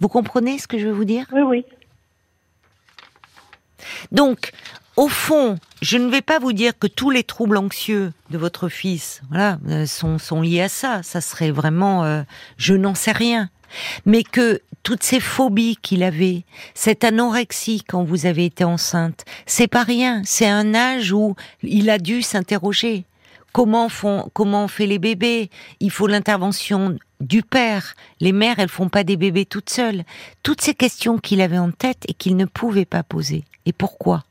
Vous 0.00 0.08
comprenez 0.08 0.58
ce 0.58 0.66
que 0.66 0.78
je 0.78 0.86
veux 0.86 0.92
vous 0.92 1.04
dire? 1.04 1.26
Oui, 1.32 1.42
oui. 1.42 1.64
Donc, 4.12 4.52
au 4.96 5.08
fond, 5.08 5.58
je 5.82 5.96
ne 5.96 6.10
vais 6.10 6.22
pas 6.22 6.38
vous 6.38 6.52
dire 6.52 6.78
que 6.78 6.86
tous 6.86 7.10
les 7.10 7.24
troubles 7.24 7.56
anxieux 7.56 8.12
de 8.30 8.38
votre 8.38 8.68
fils, 8.68 9.22
voilà, 9.30 9.58
euh, 9.68 9.86
sont, 9.86 10.18
sont 10.18 10.42
liés 10.42 10.62
à 10.62 10.68
ça. 10.68 11.02
Ça 11.02 11.20
serait 11.20 11.50
vraiment, 11.50 12.04
euh, 12.04 12.22
je 12.56 12.74
n'en 12.74 12.94
sais 12.94 13.12
rien. 13.12 13.48
Mais 14.04 14.24
que 14.24 14.60
toutes 14.82 15.02
ces 15.02 15.20
phobies 15.20 15.76
qu'il 15.76 16.02
avait, 16.02 16.44
cette 16.74 17.04
anorexie 17.04 17.84
quand 17.86 18.02
vous 18.02 18.26
avez 18.26 18.44
été 18.46 18.64
enceinte, 18.64 19.24
c'est 19.46 19.68
pas 19.68 19.84
rien. 19.84 20.22
C'est 20.24 20.48
un 20.48 20.74
âge 20.74 21.12
où 21.12 21.36
il 21.62 21.88
a 21.90 21.98
dû 21.98 22.22
s'interroger. 22.22 23.04
Comment 23.52 23.88
font, 23.88 24.30
comment 24.32 24.64
on 24.64 24.68
fait 24.68 24.86
les 24.86 24.98
bébés? 24.98 25.50
Il 25.80 25.90
faut 25.90 26.06
l'intervention 26.06 26.96
du 27.20 27.42
père. 27.42 27.94
Les 28.20 28.32
mères, 28.32 28.58
elles 28.58 28.68
font 28.68 28.88
pas 28.88 29.04
des 29.04 29.16
bébés 29.16 29.44
toutes 29.44 29.70
seules. 29.70 30.04
Toutes 30.42 30.60
ces 30.60 30.74
questions 30.74 31.18
qu'il 31.18 31.40
avait 31.40 31.58
en 31.58 31.70
tête 31.70 32.04
et 32.08 32.14
qu'il 32.14 32.36
ne 32.36 32.44
pouvait 32.44 32.84
pas 32.84 33.02
poser. 33.02 33.44
Et 33.66 33.72
pourquoi? 33.72 34.24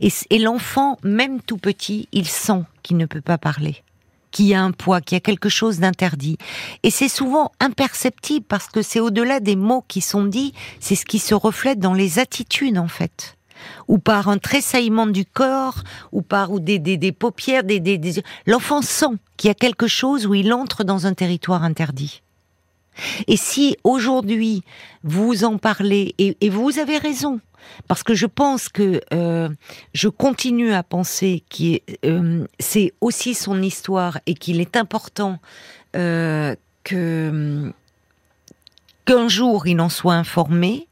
Et, 0.00 0.38
l'enfant, 0.38 0.98
même 1.02 1.40
tout 1.42 1.58
petit, 1.58 2.08
il 2.12 2.26
sent 2.26 2.62
qu'il 2.82 2.96
ne 2.96 3.06
peut 3.06 3.20
pas 3.20 3.38
parler 3.38 3.82
qu'il 4.30 4.44
y 4.44 4.52
a 4.52 4.62
un 4.62 4.72
poids, 4.72 5.00
qu'il 5.00 5.16
y 5.16 5.20
a 5.20 5.20
quelque 5.20 5.48
chose 5.48 5.78
d'interdit. 5.78 6.36
Et 6.82 6.90
c'est 6.90 7.08
souvent 7.08 7.50
imperceptible 7.60 8.44
parce 8.46 8.66
que 8.66 8.82
c'est 8.82 9.00
au-delà 9.00 9.40
des 9.40 9.56
mots 9.56 9.86
qui 9.88 10.02
sont 10.02 10.26
dits, 10.26 10.52
c'est 10.80 10.96
ce 10.96 11.06
qui 11.06 11.18
se 11.18 11.34
reflète 11.34 11.78
dans 11.78 11.94
les 11.94 12.18
attitudes 12.18 12.76
en 12.76 12.88
fait 12.88 13.37
ou 13.86 13.98
par 13.98 14.28
un 14.28 14.38
tressaillement 14.38 15.06
du 15.06 15.24
corps, 15.24 15.82
ou 16.12 16.22
par 16.22 16.52
ou 16.52 16.60
des, 16.60 16.78
des, 16.78 17.12
paupières, 17.12 17.64
des, 17.64 17.80
des 17.80 18.22
l'enfant 18.46 18.82
sent 18.82 19.16
qu'il 19.36 19.48
y 19.48 19.50
a 19.50 19.54
quelque 19.54 19.86
chose 19.86 20.26
où 20.26 20.34
il 20.34 20.52
entre 20.52 20.84
dans 20.84 21.06
un 21.06 21.14
territoire 21.14 21.64
interdit. 21.64 22.22
Et 23.26 23.36
si 23.36 23.76
aujourd'hui 23.84 24.62
vous 25.02 25.44
en 25.44 25.58
parlez, 25.58 26.14
et, 26.18 26.48
vous 26.48 26.78
avez 26.78 26.98
raison, 26.98 27.40
parce 27.86 28.02
que 28.02 28.14
je 28.14 28.26
pense 28.26 28.68
que 28.68 29.00
euh, 29.12 29.48
je 29.92 30.08
continue 30.08 30.72
à 30.72 30.82
penser 30.82 31.44
que 31.50 31.80
euh, 32.04 32.46
c'est 32.58 32.92
aussi 33.00 33.34
son 33.34 33.62
histoire 33.62 34.18
et 34.26 34.34
qu'il 34.34 34.60
est 34.60 34.76
important 34.76 35.38
euh, 35.96 36.54
que 36.84 37.72
qu'un 39.04 39.28
jour 39.28 39.66
il 39.66 39.80
en 39.80 39.88
soit 39.88 40.14
informé, 40.14 40.87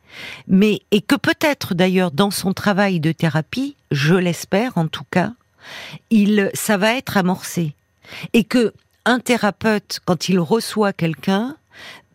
mais 0.48 0.80
et 0.90 1.00
que 1.00 1.16
peut-être 1.16 1.74
d'ailleurs 1.74 2.10
dans 2.10 2.30
son 2.30 2.52
travail 2.52 3.00
de 3.00 3.12
thérapie, 3.12 3.76
je 3.90 4.14
l'espère 4.14 4.78
en 4.78 4.88
tout 4.88 5.04
cas, 5.10 5.32
il 6.10 6.50
ça 6.54 6.76
va 6.76 6.94
être 6.94 7.16
amorcé 7.16 7.74
et 8.32 8.44
que 8.44 8.72
un 9.04 9.20
thérapeute 9.20 10.00
quand 10.04 10.28
il 10.28 10.38
reçoit 10.38 10.92
quelqu'un 10.92 11.56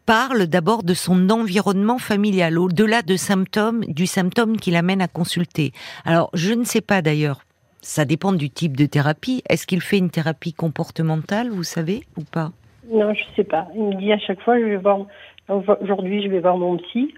parle 0.05 0.47
d'abord 0.47 0.83
de 0.83 0.93
son 0.93 1.29
environnement 1.29 1.97
familial, 1.97 2.57
au-delà 2.57 3.01
de 3.01 3.15
symptômes, 3.15 3.85
du 3.85 4.07
symptôme 4.07 4.57
qui 4.57 4.71
l'amène 4.71 5.01
à 5.01 5.07
consulter. 5.07 5.71
Alors, 6.05 6.29
je 6.33 6.53
ne 6.53 6.65
sais 6.65 6.81
pas 6.81 7.01
d'ailleurs, 7.01 7.45
ça 7.81 8.03
dépend 8.05 8.33
du 8.33 8.49
type 8.49 8.75
de 8.75 8.85
thérapie. 8.85 9.41
Est-ce 9.47 9.65
qu'il 9.65 9.81
fait 9.81 9.97
une 9.97 10.09
thérapie 10.09 10.53
comportementale, 10.53 11.49
vous 11.49 11.63
savez, 11.63 12.03
ou 12.17 12.23
pas? 12.23 12.51
Non, 12.91 13.13
je 13.13 13.21
ne 13.21 13.35
sais 13.35 13.43
pas. 13.43 13.67
Il 13.75 13.83
me 13.83 13.95
dit 13.95 14.11
à 14.11 14.19
chaque 14.19 14.41
fois, 14.41 14.59
je 14.59 14.65
vais 14.65 14.77
voir, 14.77 15.05
aujourd'hui, 15.47 16.23
je 16.23 16.27
vais 16.27 16.39
voir 16.39 16.57
mon 16.57 16.77
psy. 16.77 17.13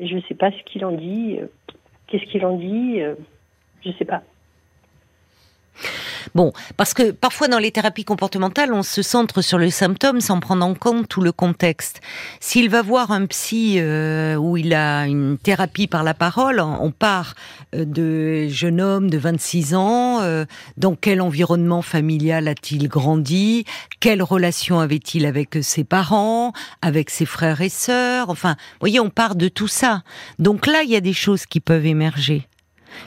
Je 0.00 0.14
ne 0.14 0.20
sais 0.22 0.34
pas 0.34 0.50
ce 0.50 0.62
qu'il 0.64 0.84
en 0.84 0.92
dit. 0.92 1.38
Qu'est-ce 2.06 2.24
qu'il 2.30 2.44
en 2.44 2.56
dit 2.56 3.00
Je 3.82 3.88
ne 3.88 3.94
sais 3.94 4.04
pas. 4.04 4.22
Bon, 6.34 6.52
parce 6.76 6.94
que 6.94 7.10
parfois 7.10 7.48
dans 7.48 7.58
les 7.58 7.70
thérapies 7.70 8.04
comportementales, 8.04 8.72
on 8.72 8.82
se 8.82 9.02
centre 9.02 9.42
sur 9.42 9.58
le 9.58 9.70
symptôme 9.70 10.20
sans 10.20 10.40
prendre 10.40 10.64
en 10.64 10.74
compte 10.74 11.08
tout 11.08 11.20
le 11.20 11.32
contexte. 11.32 12.00
S'il 12.40 12.70
va 12.70 12.82
voir 12.82 13.10
un 13.10 13.26
psy 13.26 13.76
euh, 13.78 14.36
où 14.36 14.56
il 14.56 14.74
a 14.74 15.06
une 15.06 15.38
thérapie 15.38 15.86
par 15.86 16.04
la 16.04 16.14
parole, 16.14 16.60
on 16.60 16.90
part 16.90 17.34
euh, 17.74 17.84
de 17.84 18.48
jeune 18.48 18.80
homme 18.80 19.10
de 19.10 19.18
26 19.18 19.74
ans, 19.74 20.20
euh, 20.20 20.44
dans 20.76 20.94
quel 20.94 21.20
environnement 21.20 21.82
familial 21.82 22.48
a-t-il 22.48 22.88
grandi, 22.88 23.64
quelle 24.00 24.22
relation 24.22 24.80
avait-il 24.80 25.26
avec 25.26 25.58
ses 25.62 25.84
parents, 25.84 26.52
avec 26.82 27.10
ses 27.10 27.26
frères 27.26 27.60
et 27.60 27.68
sœurs, 27.68 28.30
enfin, 28.30 28.56
vous 28.58 28.80
voyez, 28.80 29.00
on 29.00 29.10
part 29.10 29.34
de 29.34 29.48
tout 29.48 29.68
ça. 29.68 30.02
Donc 30.38 30.66
là, 30.66 30.82
il 30.82 30.90
y 30.90 30.96
a 30.96 31.00
des 31.00 31.12
choses 31.12 31.46
qui 31.46 31.60
peuvent 31.60 31.86
émerger 31.86 32.46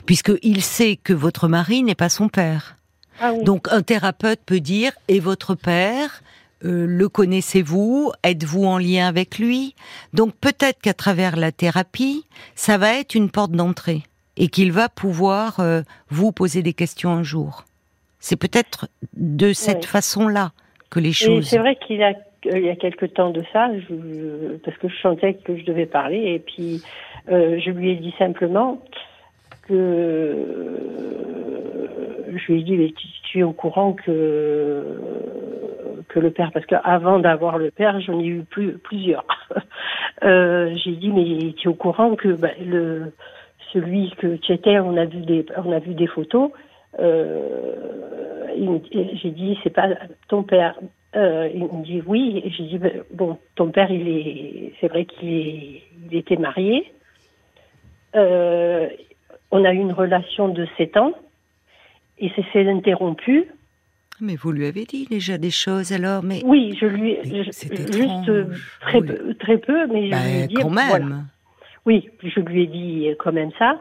puisqu'il 0.06 0.62
sait 0.62 0.96
que 0.96 1.12
votre 1.12 1.48
mari 1.48 1.82
n'est 1.82 1.94
pas 1.94 2.08
son 2.08 2.28
père. 2.28 2.76
Ah 3.24 3.32
Donc 3.44 3.68
un 3.70 3.82
thérapeute 3.82 4.40
peut 4.44 4.58
dire 4.58 4.92
et 5.06 5.20
votre 5.20 5.54
père 5.54 6.22
euh, 6.64 6.86
le 6.86 7.08
connaissez-vous? 7.08 8.12
Êtes-vous 8.24 8.64
en 8.64 8.78
lien 8.78 9.06
avec 9.06 9.38
lui? 9.38 9.74
Donc 10.12 10.34
peut-être 10.40 10.80
qu'à 10.80 10.94
travers 10.94 11.36
la 11.36 11.52
thérapie, 11.52 12.24
ça 12.54 12.78
va 12.78 12.98
être 12.98 13.14
une 13.14 13.30
porte 13.30 13.52
d'entrée 13.52 14.02
et 14.36 14.48
qu'il 14.48 14.72
va 14.72 14.88
pouvoir 14.88 15.60
euh, 15.60 15.82
vous 16.08 16.32
poser 16.32 16.62
des 16.62 16.72
questions 16.72 17.10
un 17.10 17.22
jour. 17.22 17.64
C'est 18.18 18.36
peut-être 18.36 18.88
de 19.14 19.52
cette 19.52 19.84
façon-là 19.84 20.52
que 20.90 21.00
les 21.00 21.12
choses. 21.12 21.48
C'est 21.48 21.58
vrai 21.58 21.76
qu'il 21.86 22.02
a 22.02 22.14
il 22.44 22.64
y 22.64 22.70
a 22.70 22.76
quelque 22.76 23.06
temps 23.06 23.30
de 23.30 23.42
ça, 23.52 23.68
parce 24.64 24.76
que 24.78 24.88
je 24.88 24.96
sentais 25.00 25.34
que 25.34 25.56
je 25.56 25.64
devais 25.64 25.86
parler, 25.86 26.34
et 26.34 26.38
puis 26.40 26.82
euh, 27.30 27.60
je 27.64 27.70
lui 27.70 27.90
ai 27.92 27.94
dit 27.94 28.12
simplement, 28.18 28.82
que 29.62 30.36
je 32.36 32.52
lui 32.52 32.60
ai 32.60 32.62
dit, 32.62 32.76
mais 32.76 32.92
tu, 33.24 33.40
es 33.40 33.42
au 33.42 33.52
courant 33.52 33.92
que, 33.92 34.98
que 36.08 36.20
le 36.20 36.30
père, 36.30 36.50
parce 36.52 36.66
qu'avant 36.66 37.18
d'avoir 37.18 37.58
le 37.58 37.70
père, 37.70 38.00
j'en 38.00 38.20
ai 38.20 38.26
eu 38.26 38.42
plus, 38.42 38.78
plusieurs. 38.78 39.26
euh, 40.24 40.72
j'ai 40.76 40.92
dit, 40.92 41.10
mais 41.10 41.52
tu 41.54 41.68
es 41.68 41.70
au 41.70 41.74
courant 41.74 42.14
que 42.14 42.28
bah, 42.28 42.50
le, 42.64 43.12
celui 43.72 44.10
que 44.18 44.36
tu 44.36 44.52
étais, 44.52 44.78
on 44.78 44.96
a 44.96 45.04
vu 45.04 45.20
des, 45.20 45.46
on 45.64 45.72
a 45.72 45.78
vu 45.78 45.94
des 45.94 46.06
photos. 46.06 46.50
Euh, 46.98 47.98
j'ai 49.22 49.30
dit, 49.30 49.58
c'est 49.62 49.70
pas 49.70 49.88
ton 50.28 50.42
père. 50.42 50.78
Euh, 51.14 51.48
il 51.54 51.64
me 51.64 51.84
dit 51.84 52.02
oui. 52.06 52.42
J'ai 52.56 52.64
dit, 52.64 52.78
ben, 52.78 53.02
bon, 53.12 53.38
ton 53.54 53.70
père, 53.70 53.90
il 53.90 54.08
est, 54.08 54.72
c'est 54.80 54.88
vrai 54.88 55.04
qu'il 55.04 55.80
il 56.10 56.16
était 56.16 56.36
marié. 56.36 56.92
Euh, 58.14 58.88
on 59.52 59.64
a 59.64 59.72
eu 59.72 59.78
une 59.78 59.92
relation 59.92 60.48
de 60.48 60.66
7 60.76 60.96
ans 60.96 61.12
et 62.18 62.32
c'est 62.34 62.44
s'est 62.52 62.68
interrompu. 62.68 63.46
Mais 64.20 64.36
vous 64.36 64.52
lui 64.52 64.66
avez 64.66 64.84
dit 64.84 65.06
déjà 65.10 65.38
des 65.38 65.50
choses 65.50 65.92
alors, 65.92 66.22
mais 66.22 66.42
oui, 66.44 66.76
je 66.80 66.86
lui 66.86 67.16
juste 67.24 67.74
très 68.80 69.00
peu, 69.00 69.34
très 69.34 69.58
peu, 69.58 69.86
mais 69.88 70.06
je 70.06 70.10
bah, 70.10 70.24
lui 70.24 70.38
ai 70.38 70.46
dit 70.46 70.54
quand 70.54 70.70
même. 70.70 71.26
Oui, 71.84 72.08
je 72.22 72.40
lui 72.40 72.62
ai 72.62 72.66
dit 72.66 73.08
quand 73.18 73.32
même 73.32 73.50
ça. 73.58 73.78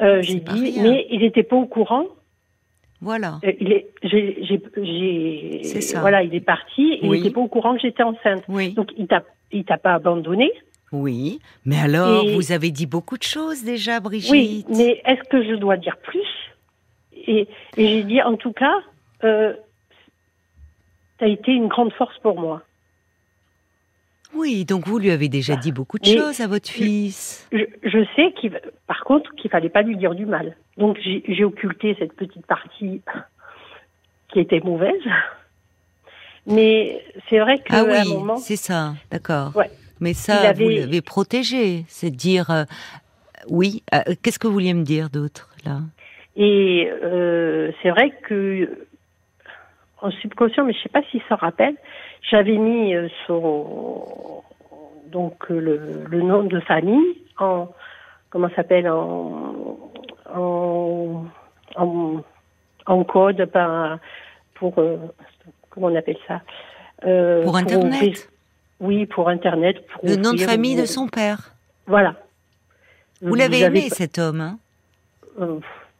Euh, 0.00 0.22
j'ai 0.22 0.40
dit, 0.40 0.80
mais 0.80 1.06
il 1.10 1.20
n'était 1.20 1.42
pas 1.42 1.56
au 1.56 1.66
courant. 1.66 2.06
Voilà. 3.02 3.40
Euh, 3.44 3.52
il 3.60 3.72
est, 3.72 3.90
j'ai, 4.04 4.62
voilà, 5.98 6.22
il 6.22 6.34
est 6.34 6.40
parti. 6.40 6.98
Il 7.02 7.10
n'était 7.10 7.30
pas 7.30 7.40
au 7.40 7.48
courant 7.48 7.74
que 7.74 7.80
j'étais 7.80 8.04
enceinte. 8.04 8.44
Oui. 8.48 8.72
Donc 8.72 8.92
il 8.96 9.06
t'a, 9.06 9.22
il 9.50 9.64
t'a 9.64 9.76
pas 9.76 9.94
abandonné. 9.94 10.50
Oui, 10.92 11.40
mais 11.64 11.78
alors, 11.78 12.26
vous 12.28 12.52
avez 12.52 12.70
dit 12.70 12.86
beaucoup 12.86 13.16
de 13.16 13.22
choses 13.22 13.64
déjà, 13.64 13.98
Brigitte. 13.98 14.30
Oui, 14.30 14.64
mais 14.68 15.00
est-ce 15.06 15.26
que 15.28 15.42
je 15.42 15.54
dois 15.54 15.78
dire 15.78 15.96
plus? 15.96 16.20
Et, 17.26 17.48
j'ai 17.78 18.04
dit, 18.04 18.20
en 18.20 18.36
tout 18.36 18.52
cas, 18.52 18.78
euh, 19.24 19.54
ça 21.18 21.24
a 21.24 21.28
été 21.28 21.52
une 21.52 21.68
grande 21.68 21.92
force 21.94 22.18
pour 22.18 22.38
moi. 22.38 22.62
Oui, 24.34 24.64
donc 24.64 24.86
vous 24.86 24.98
lui 24.98 25.10
avez 25.10 25.28
déjà 25.28 25.56
dit 25.56 25.72
beaucoup 25.72 25.98
de 25.98 26.06
choses 26.06 26.40
à 26.40 26.46
votre 26.46 26.68
fils. 26.68 27.48
Je, 27.52 28.06
sais 28.16 28.32
qu'il, 28.32 28.58
par 28.86 29.04
contre, 29.04 29.34
qu'il 29.34 29.50
fallait 29.50 29.68
pas 29.68 29.82
lui 29.82 29.96
dire 29.96 30.14
du 30.14 30.26
mal. 30.26 30.56
Donc 30.78 30.98
j'ai 31.02 31.44
occulté 31.44 31.94
cette 31.98 32.14
petite 32.14 32.46
partie 32.46 33.02
qui 34.28 34.40
était 34.40 34.60
mauvaise. 34.60 35.02
Mais 36.46 37.04
c'est 37.28 37.38
vrai 37.38 37.58
que 37.58 37.72
ah 37.72 37.84
oui, 37.84 38.38
c'est 38.38 38.56
ça, 38.56 38.94
d'accord. 39.10 39.54
Ouais. 39.54 39.70
Mais 40.02 40.14
ça, 40.14 40.52
vous 40.52 40.68
l'avez 40.68 41.00
protégé, 41.00 41.84
c'est 41.86 42.10
dire 42.10 42.50
euh, 42.50 42.64
oui. 43.48 43.84
Euh, 43.94 44.00
qu'est-ce 44.20 44.40
que 44.40 44.48
vous 44.48 44.52
vouliez 44.52 44.74
me 44.74 44.82
dire 44.82 45.10
d'autre 45.10 45.48
là? 45.64 45.78
Et 46.34 46.90
euh, 46.90 47.70
c'est 47.80 47.90
vrai 47.90 48.10
que 48.24 48.68
en 50.00 50.10
subconscient, 50.10 50.64
mais 50.64 50.72
je 50.72 50.80
sais 50.82 50.88
pas 50.88 51.02
s'il 51.12 51.22
s'en 51.28 51.36
rappelle. 51.36 51.76
J'avais 52.28 52.56
mis 52.56 52.94
son 53.28 54.42
donc 55.12 55.48
le, 55.48 56.04
le, 56.10 56.22
nom 56.22 56.42
de 56.42 56.58
famille 56.58 57.18
en 57.38 57.68
comment 58.30 58.48
s'appelle 58.56 58.88
en, 58.88 59.92
en, 60.34 61.24
en 62.86 63.04
code 63.04 63.44
par 63.46 63.98
pour 64.54 64.74
comment 65.70 65.86
on 65.86 65.94
appelle 65.94 66.18
ça? 66.26 66.40
Pour 67.44 67.56
internet? 67.56 68.31
Oui, 68.82 69.06
pour 69.06 69.28
internet. 69.28 69.76
le 70.02 70.16
nom 70.16 70.32
de 70.32 70.40
famille 70.40 70.76
de 70.76 70.84
son 70.84 71.08
père. 71.08 71.54
Voilà. 71.86 72.14
Vous, 73.22 73.34
l'avez 73.34 73.60
aimé 73.60 73.88
cet 73.90 74.18
homme 74.18 74.40
hein 74.40 74.58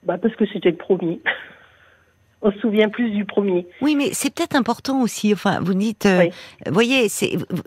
bah 0.02 0.18
parce 0.18 0.34
que 0.34 0.44
c'était 0.46 0.72
le 0.72 0.76
premier. 0.76 1.20
On 2.42 2.50
se 2.50 2.58
souvient 2.58 2.88
plus 2.88 3.10
du 3.10 3.24
premier. 3.24 3.68
Oui, 3.80 3.94
mais 3.94 4.12
c'est 4.12 4.34
peut-être 4.34 4.56
important 4.56 5.00
aussi. 5.00 5.32
Enfin, 5.32 5.60
vous 5.60 5.74
dites, 5.74 6.06
euh, 6.06 6.28
voyez, 6.66 7.06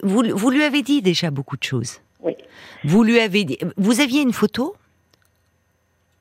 vous, 0.04 0.22
vous 0.36 0.50
lui 0.50 0.64
avez 0.64 0.82
dit 0.82 1.02
déjà 1.02 1.32
beaucoup 1.32 1.56
de 1.56 1.64
choses. 1.64 2.02
Oui. 2.20 2.36
Vous 2.84 3.02
lui 3.04 3.22
avez 3.22 3.46
dit, 3.46 3.58
vous 3.78 4.02
aviez 4.02 4.22
une 4.22 4.34
photo? 4.34 4.76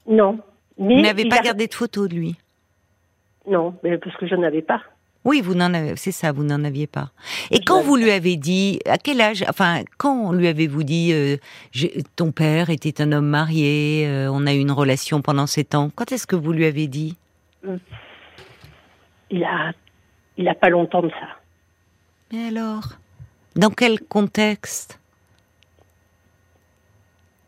Non. 0.06 0.38
Mais 0.78 0.94
vous 0.94 1.02
n'avez 1.02 1.28
pas 1.28 1.40
gardé 1.40 1.66
de 1.66 1.74
photo 1.74 2.06
de 2.06 2.14
lui? 2.14 2.36
Non, 3.48 3.74
mais 3.82 3.98
parce 3.98 4.16
que 4.16 4.26
je 4.28 4.36
n'en 4.36 4.44
avais 4.44 4.62
pas. 4.62 4.82
Oui, 5.24 5.40
vous 5.40 5.54
n'en 5.54 5.72
avez, 5.72 5.96
c'est 5.96 6.12
ça, 6.12 6.32
vous 6.32 6.44
n'en 6.44 6.64
aviez 6.64 6.86
pas. 6.86 7.10
Et 7.50 7.60
quand 7.60 7.80
vous 7.80 7.96
lui 7.96 8.10
avez 8.10 8.36
dit, 8.36 8.78
à 8.86 8.98
quel 8.98 9.22
âge, 9.22 9.42
enfin, 9.48 9.82
quand 9.96 10.32
lui 10.32 10.48
avez-vous 10.48 10.82
dit, 10.82 11.12
euh, 11.14 11.36
ton 12.14 12.30
père 12.30 12.68
était 12.68 13.00
un 13.00 13.10
homme 13.12 13.28
marié, 13.28 14.06
euh, 14.06 14.30
on 14.30 14.46
a 14.46 14.52
eu 14.52 14.58
une 14.58 14.70
relation 14.70 15.22
pendant 15.22 15.46
sept 15.46 15.74
ans. 15.74 15.90
Quand 15.94 16.12
est-ce 16.12 16.26
que 16.26 16.36
vous 16.36 16.52
lui 16.52 16.66
avez 16.66 16.88
dit? 16.88 17.16
Il 19.30 19.42
a, 19.44 19.72
il 20.36 20.46
a 20.46 20.54
pas 20.54 20.68
longtemps 20.68 21.02
de 21.02 21.08
ça. 21.08 21.28
Mais 22.30 22.48
alors, 22.48 22.92
dans 23.56 23.70
quel 23.70 24.00
contexte? 24.00 25.00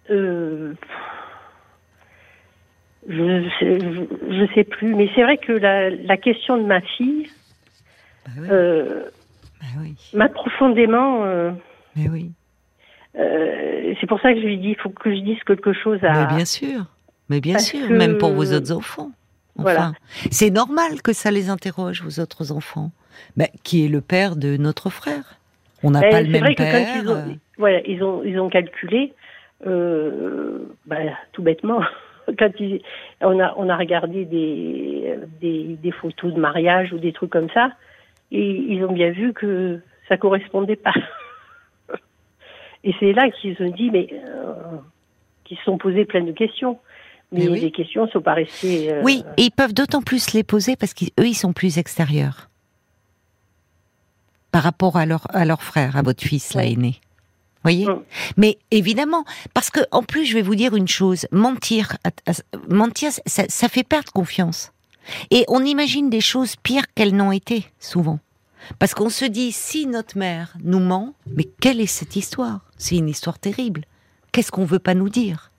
Euh, 0.08 0.72
je, 3.06 3.48
sais, 3.60 3.78
je, 3.80 4.54
sais 4.54 4.64
plus, 4.64 4.94
mais 4.94 5.10
c'est 5.14 5.22
vrai 5.22 5.36
que 5.36 5.52
la, 5.52 5.90
la 5.90 6.16
question 6.16 6.56
de 6.56 6.62
ma 6.62 6.80
fille 6.80 7.28
bah 8.26 8.42
euh, 8.50 9.02
bah 9.60 9.66
m'a 10.14 10.28
profondément. 10.28 11.24
Euh, 11.24 11.52
mais 11.94 12.08
oui. 12.08 12.32
Euh, 13.16 13.94
c'est 14.00 14.06
pour 14.06 14.20
ça 14.20 14.32
que 14.32 14.40
je 14.40 14.46
lui 14.46 14.58
dis, 14.58 14.70
il 14.70 14.76
faut 14.76 14.90
que 14.90 15.14
je 15.14 15.20
dise 15.20 15.42
quelque 15.46 15.72
chose 15.72 15.98
à. 16.02 16.12
Mais 16.12 16.34
bien 16.36 16.44
sûr, 16.44 16.84
mais 17.28 17.40
bien 17.40 17.58
sûr, 17.58 17.88
même 17.90 18.18
pour 18.18 18.32
vos 18.32 18.52
autres 18.52 18.72
enfants. 18.72 19.10
voilà. 19.54 19.92
C'est 20.30 20.50
normal 20.50 21.02
que 21.02 21.12
ça 21.12 21.30
les 21.30 21.48
interroge, 21.48 22.02
vos 22.02 22.20
autres 22.20 22.52
enfants. 22.52 22.90
Mais 23.36 23.50
qui 23.64 23.86
est 23.86 23.88
le 23.88 24.02
père 24.02 24.36
de 24.36 24.58
notre 24.58 24.90
frère 24.90 25.38
On 25.82 25.90
n'a 25.90 26.02
pas 26.02 26.20
le 26.20 26.28
même 26.28 26.54
père. 26.54 27.02
ils, 27.02 27.08
ont, 27.08 27.38
voilà, 27.56 27.80
ils 27.86 28.02
ont, 28.02 28.22
ils 28.22 28.38
ont 28.38 28.50
calculé, 28.50 29.14
bah, 29.64 30.96
tout 31.32 31.42
bêtement. 31.42 31.80
Quand 32.38 32.50
on 33.20 33.40
a 33.40 33.54
on 33.56 33.68
a 33.68 33.76
regardé 33.76 34.24
des, 34.24 35.14
des, 35.40 35.78
des 35.80 35.92
photos 35.92 36.34
de 36.34 36.40
mariage 36.40 36.92
ou 36.92 36.98
des 36.98 37.12
trucs 37.12 37.30
comme 37.30 37.48
ça, 37.50 37.70
et 38.32 38.64
ils 38.68 38.84
ont 38.84 38.92
bien 38.92 39.10
vu 39.10 39.32
que 39.32 39.80
ça 40.08 40.16
correspondait 40.16 40.76
pas. 40.76 40.94
Et 42.84 42.94
c'est 43.00 43.12
là 43.12 43.30
qu'ils 43.30 43.56
ont 43.60 43.70
dit, 43.70 43.90
mais 43.90 44.08
euh, 44.12 44.54
qu'ils 45.44 45.58
se 45.58 45.64
sont 45.64 45.78
posés 45.78 46.04
plein 46.04 46.22
de 46.22 46.32
questions. 46.32 46.78
Mais, 47.32 47.46
les 47.46 47.72
questions 47.72 48.06
sont 48.08 48.20
pas 48.20 48.34
restées. 48.34 48.92
Euh, 48.92 49.02
oui, 49.02 49.24
et 49.36 49.42
ils 49.42 49.50
peuvent 49.50 49.74
d'autant 49.74 50.00
plus 50.00 50.32
les 50.32 50.44
poser 50.44 50.76
parce 50.76 50.94
qu'eux, 50.94 51.26
ils 51.26 51.34
sont 51.34 51.52
plus 51.52 51.78
extérieurs 51.78 52.48
par 54.52 54.62
rapport 54.62 54.96
à 54.96 55.04
leur 55.04 55.26
à 55.34 55.44
leur 55.44 55.62
frère, 55.62 55.96
à 55.96 56.02
votre 56.02 56.22
fils 56.22 56.54
là 56.54 56.64
aîné. 56.64 57.00
Voyez. 57.64 57.86
Mm. 57.86 58.02
Mais 58.36 58.58
évidemment, 58.70 59.24
parce 59.52 59.70
que 59.70 59.80
en 59.90 60.04
plus, 60.04 60.24
je 60.24 60.34
vais 60.34 60.42
vous 60.42 60.54
dire 60.54 60.76
une 60.76 60.86
chose 60.86 61.26
mentir, 61.32 61.96
mentir, 62.68 63.10
ça, 63.26 63.42
ça 63.48 63.68
fait 63.68 63.82
perdre 63.82 64.12
confiance. 64.12 64.72
Et 65.30 65.44
on 65.48 65.64
imagine 65.64 66.10
des 66.10 66.20
choses 66.20 66.56
pires 66.56 66.92
qu'elles 66.94 67.14
n'ont 67.14 67.32
été, 67.32 67.64
souvent. 67.78 68.18
Parce 68.78 68.94
qu'on 68.94 69.10
se 69.10 69.24
dit, 69.24 69.52
si 69.52 69.86
notre 69.86 70.18
mère 70.18 70.54
nous 70.64 70.80
ment, 70.80 71.14
mais 71.26 71.44
quelle 71.60 71.80
est 71.80 71.86
cette 71.86 72.16
histoire? 72.16 72.60
C'est 72.76 72.96
une 72.96 73.08
histoire 73.08 73.38
terrible. 73.38 73.82
Qu'est-ce 74.32 74.50
qu'on 74.50 74.64
veut 74.64 74.78
pas 74.78 74.94
nous 74.94 75.08
dire? 75.08 75.50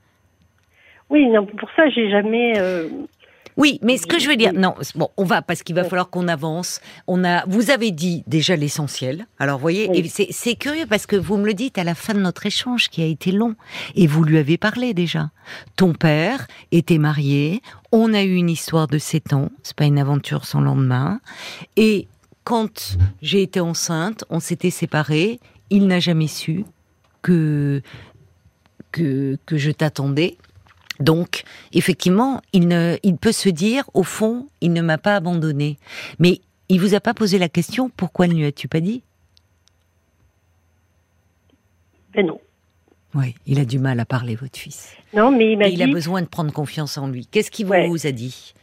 Oui, 1.09 1.27
non, 1.27 1.45
pour 1.45 1.69
ça, 1.75 1.89
j'ai 1.89 2.09
jamais. 2.09 2.59
Euh, 2.59 2.89
oui, 3.57 3.79
mais 3.81 3.97
ce 3.97 4.05
que 4.05 4.19
je 4.19 4.29
veux 4.29 4.35
dire, 4.35 4.53
non, 4.53 4.75
bon, 4.95 5.09
on 5.17 5.23
va 5.23 5.41
parce 5.41 5.63
qu'il 5.63 5.75
va 5.75 5.83
falloir 5.83 6.09
qu'on 6.09 6.27
avance. 6.27 6.79
On 7.07 7.23
a, 7.23 7.43
vous 7.47 7.71
avez 7.71 7.89
dit 7.89 8.23
déjà 8.27 8.55
l'essentiel. 8.55 9.25
Alors, 9.39 9.57
voyez, 9.57 9.89
c'est 10.31 10.55
curieux 10.55 10.85
parce 10.87 11.07
que 11.07 11.15
vous 11.15 11.37
me 11.37 11.45
le 11.45 11.55
dites 11.55 11.79
à 11.79 11.83
la 11.83 11.95
fin 11.95 12.13
de 12.13 12.19
notre 12.19 12.45
échange 12.45 12.89
qui 12.89 13.01
a 13.01 13.05
été 13.05 13.31
long, 13.31 13.55
et 13.95 14.05
vous 14.05 14.23
lui 14.23 14.37
avez 14.37 14.57
parlé 14.57 14.93
déjà. 14.93 15.31
Ton 15.75 15.93
père 15.93 16.47
était 16.71 16.99
marié, 16.99 17.61
on 17.91 18.13
a 18.13 18.21
eu 18.21 18.35
une 18.35 18.49
histoire 18.49 18.87
de 18.87 18.99
sept 18.99 19.33
ans, 19.33 19.49
c'est 19.63 19.75
pas 19.75 19.85
une 19.85 19.97
aventure 19.97 20.45
sans 20.45 20.61
lendemain, 20.61 21.19
et 21.75 22.07
quand 22.43 22.97
j'ai 23.21 23.41
été 23.41 23.59
enceinte, 23.59 24.23
on 24.29 24.39
s'était 24.39 24.69
séparés. 24.69 25.39
Il 25.69 25.87
n'a 25.87 25.99
jamais 25.99 26.27
su 26.27 26.63
que 27.21 27.81
que, 28.91 29.37
que 29.45 29.57
je 29.57 29.71
t'attendais 29.71 30.37
donc, 30.99 31.43
effectivement, 31.73 32.41
il, 32.53 32.67
ne, 32.67 32.97
il 33.03 33.17
peut 33.17 33.31
se 33.31 33.49
dire, 33.49 33.83
au 33.93 34.03
fond, 34.03 34.47
il 34.61 34.73
ne 34.73 34.81
m'a 34.81 34.97
pas 34.97 35.15
abandonné. 35.15 35.77
Mais 36.19 36.39
il 36.69 36.79
vous 36.79 36.95
a 36.95 36.99
pas 36.99 37.13
posé 37.13 37.37
la 37.39 37.49
question, 37.49 37.89
pourquoi 37.89 38.27
ne 38.27 38.33
lui 38.33 38.45
as-tu 38.45 38.67
pas 38.67 38.79
dit? 38.79 39.03
Ben 42.13 42.25
non. 42.25 42.39
Oui, 43.15 43.35
il 43.45 43.59
a 43.59 43.65
du 43.65 43.79
mal 43.79 43.99
à 43.99 44.05
parler, 44.05 44.35
votre 44.35 44.57
fils. 44.57 44.95
Non, 45.13 45.31
mais 45.31 45.51
il 45.51 45.57
m'a 45.57 45.69
dit... 45.69 45.75
Il 45.75 45.83
a 45.83 45.87
besoin 45.87 46.21
de 46.21 46.27
prendre 46.27 46.51
confiance 46.51 46.97
en 46.97 47.07
lui. 47.07 47.25
Qu'est-ce 47.25 47.51
qu'il 47.51 47.65
vous 47.65 48.07
a 48.07 48.11
dit? 48.11 48.53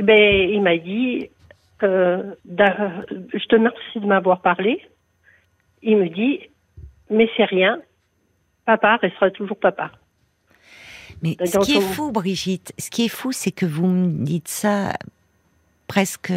Ben, 0.00 0.50
Il 0.50 0.62
m'a 0.62 0.76
dit, 0.76 1.28
euh, 1.82 2.34
je 2.44 3.46
te 3.46 3.54
remercie 3.54 4.00
de 4.00 4.06
m'avoir 4.06 4.40
parlé. 4.40 4.80
Il 5.82 5.96
me 5.98 6.08
dit, 6.08 6.40
mais 7.10 7.28
c'est 7.36 7.44
rien, 7.44 7.80
papa 8.64 8.96
restera 8.96 9.30
toujours 9.30 9.58
papa. 9.58 9.92
Mais 11.22 11.36
ce 11.44 11.58
qui 11.58 11.76
est 11.76 11.80
fou, 11.80 12.10
Brigitte, 12.10 12.72
ce 12.78 12.90
qui 12.90 13.04
est 13.04 13.08
fou, 13.08 13.32
c'est 13.32 13.52
que 13.52 13.66
vous 13.66 13.86
me 13.86 14.24
dites 14.24 14.48
ça 14.48 14.92
presque, 15.86 16.32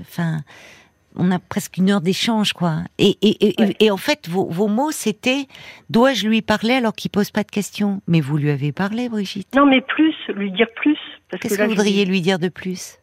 enfin, 0.00 0.38
on 1.16 1.30
a 1.32 1.38
presque 1.38 1.78
une 1.78 1.90
heure 1.90 2.00
d'échange, 2.00 2.52
quoi. 2.52 2.76
Et, 2.98 3.16
et, 3.22 3.84
et, 3.84 3.90
en 3.90 3.96
fait, 3.96 4.28
vos, 4.28 4.46
vos 4.46 4.68
mots, 4.68 4.92
c'était 4.92 5.46
dois-je 5.88 6.28
lui 6.28 6.42
parler 6.42 6.74
alors 6.74 6.94
qu'il 6.94 7.10
pose 7.10 7.30
pas 7.30 7.42
de 7.42 7.50
questions? 7.50 8.00
Mais 8.06 8.20
vous 8.20 8.36
lui 8.36 8.50
avez 8.50 8.72
parlé, 8.72 9.08
Brigitte? 9.08 9.54
Non, 9.54 9.66
mais 9.66 9.80
plus, 9.80 10.14
lui 10.28 10.52
dire 10.52 10.68
plus. 10.76 10.98
Qu'est-ce 11.40 11.56
que, 11.56 11.62
vous 11.62 11.70
voudriez 11.70 12.04
lui 12.04 12.20
dire 12.20 12.38
de 12.38 12.48
plus? 12.48 12.98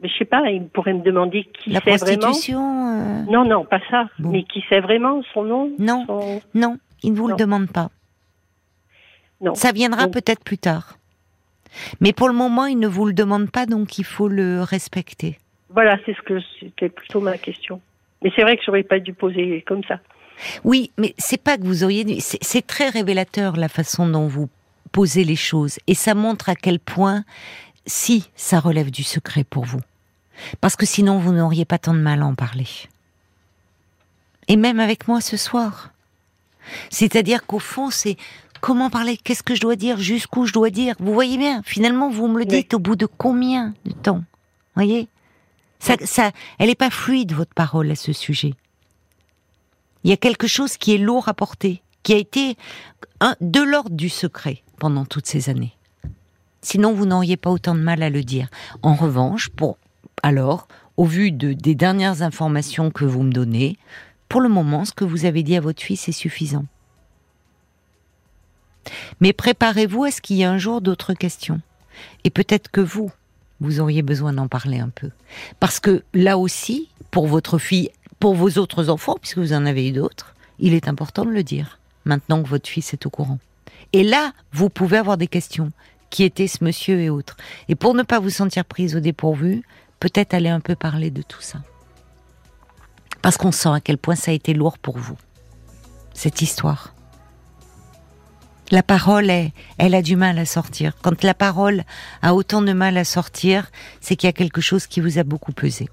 Mais 0.00 0.08
je 0.08 0.16
sais 0.16 0.24
pas, 0.24 0.50
il 0.50 0.68
pourrait 0.68 0.94
me 0.94 1.02
demander 1.02 1.44
qui 1.44 1.72
c'est 1.72 1.80
vraiment. 1.80 2.18
prostitution 2.18 2.60
euh? 2.60 3.22
Non, 3.30 3.44
non, 3.44 3.64
pas 3.64 3.80
ça. 3.90 4.08
Mais 4.18 4.44
qui 4.44 4.62
c'est 4.68 4.80
vraiment 4.80 5.22
son 5.34 5.42
nom? 5.42 5.72
Non, 5.78 6.06
non, 6.54 6.78
il 7.02 7.12
ne 7.12 7.16
vous 7.16 7.28
le 7.28 7.36
demande 7.36 7.68
pas. 7.68 7.90
Ça 9.54 9.72
viendra 9.72 10.08
peut-être 10.08 10.42
plus 10.42 10.58
tard. 10.58 10.98
Mais 12.00 12.12
pour 12.12 12.28
le 12.28 12.34
moment, 12.34 12.66
il 12.66 12.78
ne 12.78 12.88
vous 12.88 13.06
le 13.06 13.12
demande 13.12 13.50
pas, 13.50 13.66
donc 13.66 13.98
il 13.98 14.04
faut 14.04 14.28
le 14.28 14.62
respecter. 14.62 15.38
Voilà, 15.70 15.98
c'est 16.04 16.14
ce 16.14 16.22
que 16.22 16.40
c'était 16.58 16.88
plutôt 16.88 17.20
ma 17.20 17.38
question. 17.38 17.80
Mais 18.22 18.32
c'est 18.34 18.42
vrai 18.42 18.56
que 18.56 18.62
j'aurais 18.64 18.82
pas 18.82 18.98
dû 18.98 19.12
poser 19.12 19.62
comme 19.66 19.84
ça. 19.84 20.00
Oui, 20.64 20.90
mais 20.96 21.14
c'est 21.18 21.42
pas 21.42 21.56
que 21.56 21.62
vous 21.62 21.84
auriez 21.84 22.04
dû. 22.04 22.16
C'est 22.20 22.66
très 22.66 22.88
révélateur 22.88 23.56
la 23.56 23.68
façon 23.68 24.08
dont 24.08 24.26
vous 24.26 24.48
posez 24.92 25.24
les 25.24 25.36
choses, 25.36 25.78
et 25.86 25.94
ça 25.94 26.14
montre 26.14 26.48
à 26.48 26.54
quel 26.54 26.80
point, 26.80 27.24
si 27.86 28.30
ça 28.34 28.58
relève 28.58 28.90
du 28.90 29.02
secret 29.02 29.44
pour 29.44 29.64
vous, 29.64 29.80
parce 30.60 30.76
que 30.76 30.86
sinon 30.86 31.18
vous 31.18 31.32
n'auriez 31.32 31.64
pas 31.64 31.78
tant 31.78 31.94
de 31.94 32.00
mal 32.00 32.22
à 32.22 32.26
en 32.26 32.34
parler. 32.34 32.66
Et 34.48 34.56
même 34.56 34.80
avec 34.80 35.06
moi 35.08 35.20
ce 35.20 35.36
soir. 35.36 35.90
C'est-à-dire 36.90 37.46
qu'au 37.46 37.58
fond, 37.58 37.90
c'est 37.90 38.16
comment 38.60 38.90
parler, 38.90 39.16
qu'est-ce 39.16 39.42
que 39.42 39.54
je 39.54 39.60
dois 39.60 39.76
dire, 39.76 39.98
jusqu'où 39.98 40.46
je 40.46 40.52
dois 40.52 40.70
dire? 40.70 40.94
Vous 40.98 41.12
voyez 41.12 41.38
bien, 41.38 41.62
finalement, 41.64 42.10
vous 42.10 42.28
me 42.28 42.38
le 42.38 42.44
dites 42.44 42.74
au 42.74 42.78
bout 42.78 42.96
de 42.96 43.06
combien 43.06 43.74
de 43.84 43.92
temps? 43.92 44.24
Voyez? 44.74 45.08
Ça, 45.78 45.94
ça, 46.04 46.32
elle 46.58 46.68
n'est 46.68 46.74
pas 46.74 46.90
fluide 46.90 47.32
votre 47.32 47.54
parole 47.54 47.90
à 47.90 47.96
ce 47.96 48.12
sujet. 48.12 48.54
Il 50.04 50.10
y 50.10 50.12
a 50.12 50.16
quelque 50.16 50.46
chose 50.46 50.76
qui 50.76 50.94
est 50.94 50.98
lourd 50.98 51.28
à 51.28 51.34
porter, 51.34 51.82
qui 52.02 52.12
a 52.12 52.16
été 52.16 52.56
un, 53.20 53.36
de 53.40 53.60
l'ordre 53.60 53.96
du 53.96 54.08
secret 54.08 54.62
pendant 54.78 55.04
toutes 55.04 55.26
ces 55.26 55.50
années. 55.50 55.76
Sinon, 56.62 56.92
vous 56.92 57.06
n'auriez 57.06 57.36
pas 57.36 57.50
autant 57.50 57.74
de 57.74 57.80
mal 57.80 58.02
à 58.02 58.10
le 58.10 58.22
dire. 58.22 58.48
En 58.82 58.94
revanche, 58.94 59.48
pour 59.48 59.78
alors, 60.22 60.66
au 60.96 61.04
vu 61.04 61.30
de, 61.30 61.52
des 61.52 61.74
dernières 61.74 62.22
informations 62.22 62.90
que 62.90 63.04
vous 63.04 63.22
me 63.22 63.32
donnez, 63.32 63.76
pour 64.28 64.40
le 64.40 64.48
moment, 64.48 64.84
ce 64.84 64.92
que 64.92 65.04
vous 65.04 65.24
avez 65.24 65.42
dit 65.42 65.56
à 65.56 65.60
votre 65.60 65.82
fils 65.82 66.08
est 66.08 66.12
suffisant. 66.12 66.66
Mais 69.20 69.32
préparez-vous 69.32 70.04
à 70.04 70.10
ce 70.10 70.20
qu'il 70.20 70.36
y 70.36 70.42
ait 70.42 70.46
un 70.46 70.58
jour 70.58 70.80
d'autres 70.80 71.14
questions. 71.14 71.60
Et 72.24 72.30
peut-être 72.30 72.70
que 72.70 72.80
vous, 72.80 73.10
vous 73.60 73.80
auriez 73.80 74.02
besoin 74.02 74.32
d'en 74.32 74.48
parler 74.48 74.78
un 74.78 74.88
peu. 74.88 75.10
Parce 75.60 75.80
que 75.80 76.02
là 76.14 76.38
aussi, 76.38 76.88
pour 77.10 77.26
votre 77.26 77.58
fille, 77.58 77.90
pour 78.20 78.34
vos 78.34 78.58
autres 78.58 78.88
enfants, 78.88 79.16
puisque 79.20 79.38
vous 79.38 79.52
en 79.52 79.66
avez 79.66 79.88
eu 79.88 79.92
d'autres, 79.92 80.34
il 80.58 80.74
est 80.74 80.88
important 80.88 81.24
de 81.24 81.30
le 81.30 81.42
dire, 81.42 81.78
maintenant 82.04 82.42
que 82.42 82.48
votre 82.48 82.68
fils 82.68 82.92
est 82.92 83.06
au 83.06 83.10
courant. 83.10 83.38
Et 83.92 84.02
là, 84.02 84.32
vous 84.52 84.68
pouvez 84.68 84.98
avoir 84.98 85.16
des 85.16 85.28
questions. 85.28 85.72
Qui 86.10 86.24
était 86.24 86.48
ce 86.48 86.64
monsieur 86.64 87.00
et 87.00 87.10
autres 87.10 87.36
Et 87.68 87.74
pour 87.74 87.92
ne 87.92 88.02
pas 88.02 88.18
vous 88.18 88.30
sentir 88.30 88.64
prise 88.64 88.96
au 88.96 89.00
dépourvu, 89.00 89.62
peut-être 90.00 90.32
aller 90.32 90.48
un 90.48 90.60
peu 90.60 90.74
parler 90.74 91.10
de 91.10 91.20
tout 91.20 91.42
ça. 91.42 91.58
Parce 93.20 93.36
qu'on 93.36 93.52
sent 93.52 93.68
à 93.68 93.80
quel 93.80 93.98
point 93.98 94.14
ça 94.14 94.30
a 94.30 94.34
été 94.34 94.54
lourd 94.54 94.78
pour 94.78 94.96
vous, 94.96 95.18
cette 96.14 96.40
histoire. 96.40 96.94
La 98.70 98.82
parole, 98.82 99.30
est, 99.30 99.52
elle 99.78 99.94
a 99.94 100.02
du 100.02 100.16
mal 100.16 100.38
à 100.38 100.44
sortir. 100.44 100.92
Quand 101.02 101.22
la 101.24 101.34
parole 101.34 101.84
a 102.20 102.34
autant 102.34 102.60
de 102.60 102.72
mal 102.72 102.98
à 102.98 103.04
sortir, 103.04 103.70
c'est 104.00 104.14
qu'il 104.14 104.28
y 104.28 104.30
a 104.30 104.34
quelque 104.34 104.60
chose 104.60 104.86
qui 104.86 105.00
vous 105.00 105.18
a 105.18 105.22
beaucoup 105.22 105.52
pesé. 105.52 105.88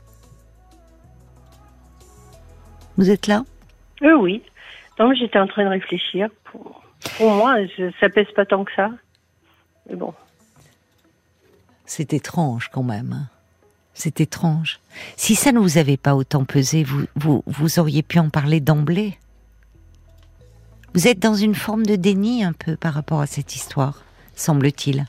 Vous 2.97 3.09
êtes 3.09 3.27
là? 3.27 3.43
Euh, 4.03 4.17
Oui. 4.17 4.41
Non, 4.99 5.13
j'étais 5.13 5.39
en 5.39 5.47
train 5.47 5.65
de 5.65 5.69
réfléchir. 5.69 6.29
Pour, 6.45 6.81
moi, 7.19 7.57
ça 7.99 8.09
pèse 8.09 8.31
pas 8.35 8.45
tant 8.45 8.63
que 8.63 8.71
ça. 8.75 8.89
Mais 9.89 9.95
bon. 9.95 10.13
C'est 11.85 12.13
étrange 12.13 12.69
quand 12.69 12.83
même. 12.83 13.13
Hein. 13.13 13.29
C'est 13.93 14.19
étrange. 14.21 14.79
Si 15.15 15.35
ça 15.35 15.51
ne 15.51 15.59
vous 15.59 15.77
avait 15.77 15.97
pas 15.97 16.15
autant 16.15 16.45
pesé, 16.45 16.83
vous, 16.83 17.05
vous, 17.15 17.43
vous 17.45 17.79
auriez 17.79 18.03
pu 18.03 18.19
en 18.19 18.29
parler 18.29 18.59
d'emblée? 18.59 19.17
Vous 20.95 21.09
êtes 21.09 21.19
dans 21.19 21.35
une 21.35 21.55
forme 21.55 21.85
de 21.85 21.97
déni 21.97 22.45
un 22.45 22.53
peu 22.53 22.77
par 22.77 22.93
rapport 22.93 23.19
à 23.19 23.27
cette 23.27 23.53
histoire, 23.53 24.05
semble-t-il. 24.33 25.05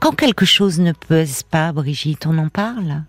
Quand 0.00 0.12
quelque 0.12 0.46
chose 0.46 0.80
ne 0.80 0.92
pèse 0.92 1.42
pas, 1.42 1.70
Brigitte, 1.70 2.26
on 2.26 2.38
en 2.38 2.48
parle 2.48 3.02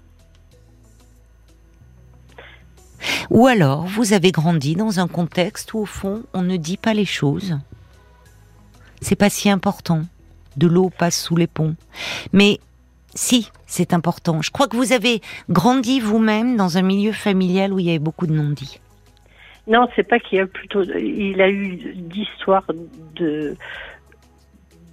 Ou 3.30 3.48
alors, 3.48 3.86
vous 3.86 4.12
avez 4.12 4.34
grandi 4.34 4.76
dans 4.76 5.00
un 5.00 5.08
contexte 5.08 5.74
où, 5.74 5.80
au 5.80 5.86
fond, 5.86 6.24
on 6.34 6.42
ne 6.42 6.58
dit 6.58 6.78
pas 6.78 6.94
les 6.94 7.06
choses. 7.06 7.58
C'est 9.00 9.16
pas 9.16 9.30
si 9.30 9.50
important. 9.50 10.02
De 10.58 10.68
l'eau 10.68 10.90
passe 10.90 11.22
sous 11.22 11.38
les 11.38 11.48
ponts. 11.48 11.76
Mais 12.34 12.60
si, 13.14 13.50
c'est 13.66 13.94
important. 13.94 14.42
Je 14.42 14.52
crois 14.52 14.68
que 14.68 14.76
vous 14.76 14.92
avez 14.92 15.22
grandi 15.50 16.02
vous-même 16.02 16.58
dans 16.58 16.78
un 16.78 16.82
milieu 16.82 17.14
familial 17.14 17.72
où 17.72 17.80
il 17.80 17.86
y 17.86 17.90
avait 17.92 18.00
beaucoup 18.00 18.28
de 18.28 18.34
non-dits. 18.34 18.82
Non, 19.68 19.88
c'est 19.96 20.08
pas 20.08 20.20
qu'il 20.20 20.38
y 20.38 20.42
a 20.42 20.48
plutôt. 20.48 20.84
Il 20.84 21.42
a 21.42 21.50
eu 21.50 21.76
d'histoires 21.76 22.66
de 23.16 23.56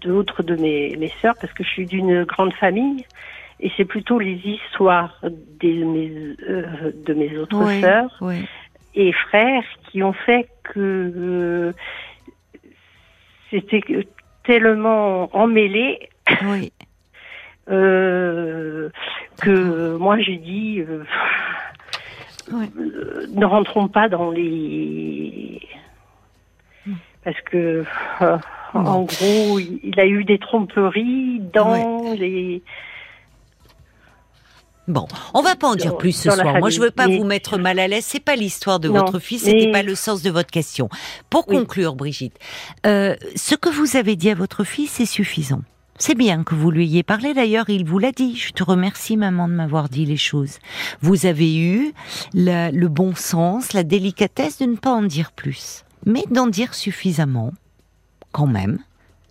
d'autres 0.01 0.43
de 0.43 0.57
mes, 0.57 0.97
mes 0.97 1.12
sœurs 1.20 1.35
parce 1.41 1.53
que 1.53 1.62
je 1.62 1.68
suis 1.68 1.87
d'une 1.87 2.25
grande 2.25 2.53
famille 2.55 3.05
et 3.61 3.70
c'est 3.77 3.85
plutôt 3.85 4.18
les 4.18 4.41
histoires 4.45 5.16
des, 5.61 5.85
mes, 5.85 6.12
euh, 6.49 6.93
de 7.07 7.14
mes 7.14 7.39
autres 7.39 7.70
sœurs 7.81 8.20
et 8.95 9.12
frères 9.12 9.64
qui 9.89 10.03
ont 10.03 10.12
fait 10.12 10.49
que 10.64 10.81
euh, 11.16 11.73
c'était 13.51 13.83
tellement 14.45 15.35
emmêlé 15.37 16.09
oui. 16.45 16.73
euh, 17.70 18.91
que 19.41 19.97
moi 19.97 20.18
j'ai 20.18 20.37
dit 20.37 20.83
euh, 22.53 22.66
euh, 22.78 23.26
ne 23.32 23.44
rentrons 23.44 23.88
pas 23.88 24.09
dans 24.09 24.30
les 24.30 25.61
parce 27.24 27.40
que 27.42 27.84
en 28.74 29.03
gros 29.03 29.59
il 29.59 29.98
a 29.98 30.07
eu 30.07 30.24
des 30.24 30.38
tromperies 30.38 31.40
dans 31.53 32.14
les 32.14 32.62
Bon, 34.88 35.07
on 35.32 35.42
va 35.42 35.55
pas 35.55 35.68
en 35.68 35.76
dire 35.76 35.96
plus 35.96 36.12
ce 36.12 36.30
soir. 36.30 36.59
Moi, 36.59 36.68
je 36.68 36.80
veux 36.80 36.90
pas 36.90 37.07
vous 37.07 37.24
mettre 37.24 37.57
mal 37.57 37.78
à 37.78 37.86
l'aise. 37.86 38.05
C'est 38.05 38.22
pas 38.22 38.34
l'histoire 38.34 38.80
de 38.80 38.88
votre 38.88 39.20
fils. 39.20 39.44
C'était 39.44 39.70
pas 39.70 39.82
le 39.82 39.94
sens 39.94 40.22
de 40.22 40.30
votre 40.30 40.50
question. 40.50 40.88
Pour 41.30 41.46
conclure, 41.46 41.94
Brigitte, 41.94 42.36
euh, 42.84 43.14
ce 43.36 43.55
que 43.55 43.68
vous 43.68 43.96
avez 43.96 44.16
dit 44.16 44.30
à 44.30 44.34
votre 44.34 44.64
fils 44.64 44.98
est 45.00 45.07
suffisant. 45.07 45.62
C'est 45.99 46.14
bien 46.16 46.43
que 46.43 46.55
vous 46.55 46.70
lui 46.70 46.84
ayez 46.84 47.03
parlé. 47.03 47.34
D'ailleurs, 47.34 47.70
il 47.70 47.84
vous 47.84 47.99
l'a 47.99 48.12
dit. 48.12 48.36
Je 48.36 48.53
te 48.53 48.64
remercie, 48.64 49.16
maman, 49.16 49.47
de 49.47 49.55
m'avoir 49.55 49.88
dit 49.88 50.07
les 50.07 50.16
choses. 50.16 50.59
Vous 51.01 51.26
avez 51.26 51.57
eu 51.57 51.93
le 52.34 52.86
bon 52.88 53.14
sens, 53.14 53.72
la 53.72 53.84
délicatesse 53.84 54.59
de 54.59 54.66
ne 54.66 54.76
pas 54.76 54.93
en 54.93 55.03
dire 55.03 55.32
plus, 55.32 55.84
mais 56.05 56.24
d'en 56.30 56.49
dire 56.49 56.74
suffisamment, 56.74 57.53
quand 58.32 58.49
même, 58.49 58.78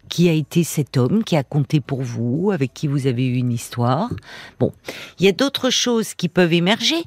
qui 0.07 0.29
a 0.29 0.33
été 0.33 0.63
cet 0.63 0.97
homme 0.97 1.23
qui 1.23 1.35
a 1.35 1.43
compté 1.43 1.81
pour 1.81 2.03
vous, 2.03 2.51
avec 2.51 2.73
qui 2.73 2.87
vous 2.87 3.07
avez 3.07 3.25
eu 3.25 3.35
une 3.35 3.51
histoire. 3.51 4.09
Bon, 4.59 4.71
il 5.19 5.25
y 5.25 5.29
a 5.29 5.33
d'autres 5.33 5.71
choses 5.71 6.13
qui 6.13 6.29
peuvent 6.29 6.53
émerger 6.53 7.03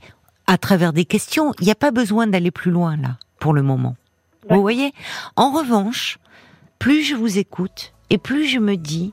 à 0.46 0.58
travers 0.58 0.92
des 0.92 1.04
questions. 1.04 1.54
Il 1.60 1.64
n'y 1.64 1.70
a 1.70 1.76
pas 1.76 1.90
besoin 1.90 2.26
d'aller 2.26 2.50
plus 2.50 2.70
loin 2.70 2.96
là, 2.96 3.16
pour 3.38 3.54
le 3.54 3.62
moment. 3.62 3.96
Vous 4.50 4.60
voyez? 4.60 4.92
En 5.36 5.52
revanche, 5.52 6.18
plus 6.78 7.02
je 7.02 7.14
vous 7.14 7.38
écoute 7.38 7.94
et 8.10 8.18
plus 8.18 8.46
je 8.46 8.58
me 8.58 8.76
dis 8.76 9.12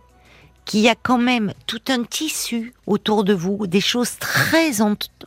qu'il 0.66 0.82
y 0.82 0.90
a 0.90 0.96
quand 0.96 1.18
même 1.18 1.54
tout 1.68 1.82
un 1.90 2.04
tissu 2.04 2.74
autour 2.86 3.24
de 3.24 3.34
vous, 3.34 3.68
des 3.68 3.82
choses 3.82 4.18
très 4.20 4.82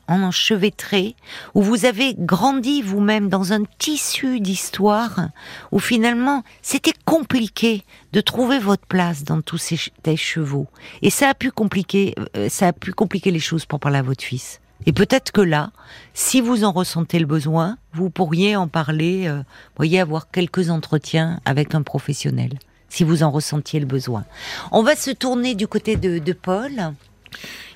enchevêtrées, 0.08 1.16
où 1.54 1.62
vous 1.62 1.84
avez 1.84 2.14
grandi 2.18 2.82
vous-même 2.82 3.28
dans 3.28 3.52
un 3.52 3.64
tissu 3.78 4.40
d'histoire, 4.40 5.28
où 5.72 5.78
finalement 5.78 6.42
c'était 6.62 6.94
compliqué 7.04 7.84
de 8.12 8.20
trouver 8.20 8.58
votre 8.58 8.86
place 8.86 9.24
dans 9.24 9.40
tous 9.40 9.58
ces 9.58 10.16
chevaux. 10.16 10.68
Et 11.02 11.10
ça 11.10 11.30
a 11.30 11.34
pu 11.34 11.50
compliquer, 11.50 12.14
euh, 12.36 12.48
ça 12.48 12.68
a 12.68 12.72
pu 12.72 12.92
compliquer 12.92 13.30
les 13.30 13.40
choses 13.40 13.66
pour 13.66 13.80
parler 13.80 13.98
à 13.98 14.02
votre 14.02 14.24
fils. 14.24 14.60
Et 14.86 14.92
peut-être 14.92 15.32
que 15.32 15.40
là, 15.40 15.70
si 16.12 16.40
vous 16.40 16.64
en 16.64 16.72
ressentez 16.72 17.18
le 17.18 17.26
besoin, 17.26 17.78
vous 17.92 18.10
pourriez 18.10 18.54
en 18.56 18.68
parler, 18.68 19.26
euh, 19.26 19.42
voyez, 19.76 20.00
avoir 20.00 20.30
quelques 20.30 20.70
entretiens 20.70 21.40
avec 21.44 21.74
un 21.74 21.82
professionnel 21.82 22.58
si 22.94 23.02
vous 23.02 23.24
en 23.24 23.30
ressentiez 23.30 23.80
le 23.80 23.86
besoin. 23.86 24.24
On 24.70 24.84
va 24.84 24.94
se 24.94 25.10
tourner 25.10 25.56
du 25.56 25.66
côté 25.66 25.96
de, 25.96 26.32
Paul. 26.32 26.92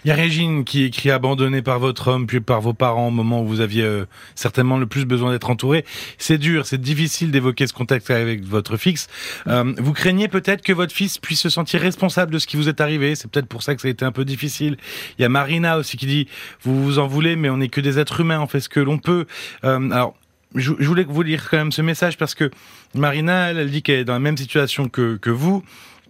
Il 0.05 0.09
y 0.09 0.11
a 0.13 0.15
Régine 0.15 0.65
qui 0.65 0.85
écrit 0.85 1.11
abandonné 1.11 1.61
par 1.61 1.81
votre 1.81 2.07
homme 2.07 2.29
puis 2.29 2.41
par 2.41 2.61
vos 2.61 2.73
parents 2.73 3.09
au 3.09 3.11
moment 3.11 3.43
où 3.43 3.47
vous 3.47 3.61
aviez 3.61 3.83
euh, 3.83 4.07
certainement 4.37 4.79
le 4.79 4.87
plus 4.87 5.07
besoin 5.07 5.33
d'être 5.33 5.51
entouré. 5.51 5.85
C'est 6.19 6.39
dur, 6.39 6.67
c'est 6.67 6.81
difficile 6.81 7.33
d'évoquer 7.33 7.67
ce 7.67 7.73
contact 7.73 8.09
avec 8.11 8.45
votre 8.45 8.77
fils. 8.77 9.09
Euh, 9.49 9.75
vous 9.79 9.93
craignez 9.93 10.29
peut-être 10.29 10.63
que 10.63 10.73
votre 10.73 10.95
fils 10.95 11.19
puisse 11.19 11.41
se 11.41 11.49
sentir 11.49 11.81
responsable 11.81 12.33
de 12.33 12.39
ce 12.39 12.47
qui 12.47 12.57
vous 12.57 12.69
est 12.69 12.81
arrivé. 12.81 13.17
C'est 13.17 13.29
peut-être 13.29 13.49
pour 13.49 13.65
ça 13.65 13.75
que 13.75 13.83
ça 13.83 13.89
a 13.89 13.91
été 13.91 14.05
un 14.05 14.13
peu 14.13 14.25
difficile. 14.25 14.77
Il 15.19 15.23
y 15.23 15.25
a 15.25 15.29
Marina 15.29 15.79
aussi 15.79 15.97
qui 15.97 16.07
dit 16.07 16.29
vous 16.63 16.85
vous 16.85 16.99
en 17.01 17.09
voulez, 17.09 17.35
mais 17.35 17.51
on 17.51 17.57
n'est 17.57 17.69
que 17.69 17.81
des 17.81 17.99
êtres 17.99 18.21
humains, 18.21 18.41
on 18.41 18.47
fait 18.47 18.61
ce 18.61 18.69
que 18.69 18.79
l'on 18.79 18.99
peut. 18.99 19.27
Euh, 19.65 19.91
alors 19.91 20.15
je, 20.55 20.73
voulais 20.73 21.05
vous 21.05 21.23
lire 21.23 21.49
quand 21.51 21.59
même 21.59 21.73
ce 21.73 21.83
message 21.83 22.17
parce 22.17 22.35
que 22.35 22.51
Marina, 22.95 23.51
elle, 23.51 23.71
dit 23.71 23.83
qu'elle 23.83 24.01
est 24.01 24.05
dans 24.05 24.15
la 24.15 24.19
même 24.19 24.37
situation 24.37 24.89
que, 24.89 25.17
que 25.17 25.31
vous. 25.31 25.63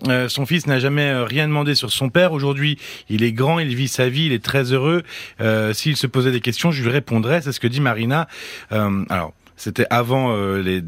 Euh, 0.07 0.29
son 0.29 0.47
fils 0.47 0.67
n'a 0.67 0.79
jamais 0.79 1.09
euh, 1.09 1.25
rien 1.25 1.49
demandé 1.49 1.75
sur 1.75 1.91
son 1.91 2.09
père. 2.09 2.33
Aujourd'hui, 2.33 2.79
il 3.09 3.25
est 3.25 3.33
grand, 3.33 3.59
il 3.59 3.75
vit 3.75 3.89
sa 3.89 4.09
vie, 4.09 4.27
il 4.27 4.33
est 4.33 4.45
très 4.45 4.73
heureux. 4.73 5.03
Euh, 5.41 5.73
S'il 5.73 5.97
se 5.97 6.07
posait 6.07 6.31
des 6.31 6.41
questions, 6.41 6.71
je 6.71 6.83
lui 6.83 6.91
répondrais. 6.91 7.43
C'est 7.43 7.53
ce 7.53 7.61
que 7.61 7.67
dit 7.67 7.81
Marina. 7.81 8.29
Euh, 8.73 9.05
alors, 9.09 9.33
c'était 9.59 9.87
avant 9.91 10.33
euh, 10.33 10.63
les, 10.63 10.81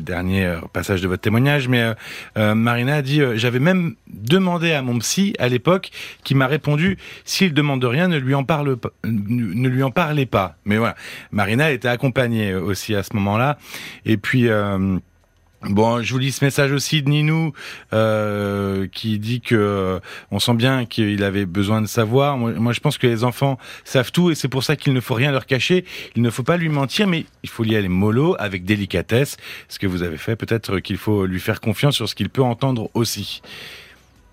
derniers 0.00 0.44
euh, 0.44 0.60
passages 0.72 1.00
de 1.00 1.08
votre 1.08 1.22
témoignage, 1.22 1.68
mais 1.68 1.94
euh, 2.36 2.54
Marina 2.54 2.96
a 2.96 3.02
dit 3.02 3.22
j'avais 3.36 3.60
même 3.60 3.94
demandé 4.08 4.72
à 4.72 4.82
mon 4.82 4.98
psy 4.98 5.34
à 5.38 5.48
l'époque, 5.48 5.90
qui 6.24 6.34
m'a 6.34 6.46
répondu 6.46 6.98
s'il 7.24 7.54
demande 7.54 7.84
rien, 7.84 8.08
ne 8.08 8.18
lui 8.18 8.34
en 8.34 8.44
parle 8.44 8.76
ne 9.04 9.68
lui 9.68 9.82
en 9.82 9.90
parlez 9.90 10.26
pas. 10.26 10.56
Mais 10.64 10.76
voilà, 10.76 10.96
Marina 11.30 11.70
était 11.70 11.88
accompagnée 11.88 12.54
aussi 12.54 12.94
à 12.94 13.02
ce 13.02 13.14
moment-là, 13.14 13.56
et 14.04 14.16
puis. 14.16 14.48
Bon, 15.64 16.02
je 16.02 16.12
vous 16.12 16.18
lis 16.18 16.32
ce 16.32 16.44
message 16.44 16.72
aussi 16.72 17.02
de 17.02 17.08
Ninou 17.08 17.52
euh, 17.92 18.88
qui 18.88 19.20
dit 19.20 19.40
que 19.40 20.00
on 20.32 20.40
sent 20.40 20.54
bien 20.54 20.86
qu'il 20.86 21.22
avait 21.22 21.46
besoin 21.46 21.80
de 21.80 21.86
savoir. 21.86 22.36
Moi, 22.36 22.72
je 22.72 22.80
pense 22.80 22.98
que 22.98 23.06
les 23.06 23.22
enfants 23.22 23.58
savent 23.84 24.10
tout 24.10 24.32
et 24.32 24.34
c'est 24.34 24.48
pour 24.48 24.64
ça 24.64 24.74
qu'il 24.74 24.92
ne 24.92 25.00
faut 25.00 25.14
rien 25.14 25.30
leur 25.30 25.46
cacher. 25.46 25.84
Il 26.16 26.22
ne 26.22 26.30
faut 26.30 26.42
pas 26.42 26.56
lui 26.56 26.68
mentir, 26.68 27.06
mais 27.06 27.26
il 27.44 27.48
faut 27.48 27.64
y 27.64 27.76
aller 27.76 27.88
mollo 27.88 28.34
avec 28.40 28.64
délicatesse. 28.64 29.36
Ce 29.68 29.78
que 29.78 29.86
vous 29.86 30.02
avez 30.02 30.16
fait, 30.16 30.34
peut-être 30.34 30.80
qu'il 30.80 30.96
faut 30.96 31.26
lui 31.26 31.38
faire 31.38 31.60
confiance 31.60 31.94
sur 31.94 32.08
ce 32.08 32.16
qu'il 32.16 32.28
peut 32.28 32.42
entendre 32.42 32.90
aussi. 32.94 33.40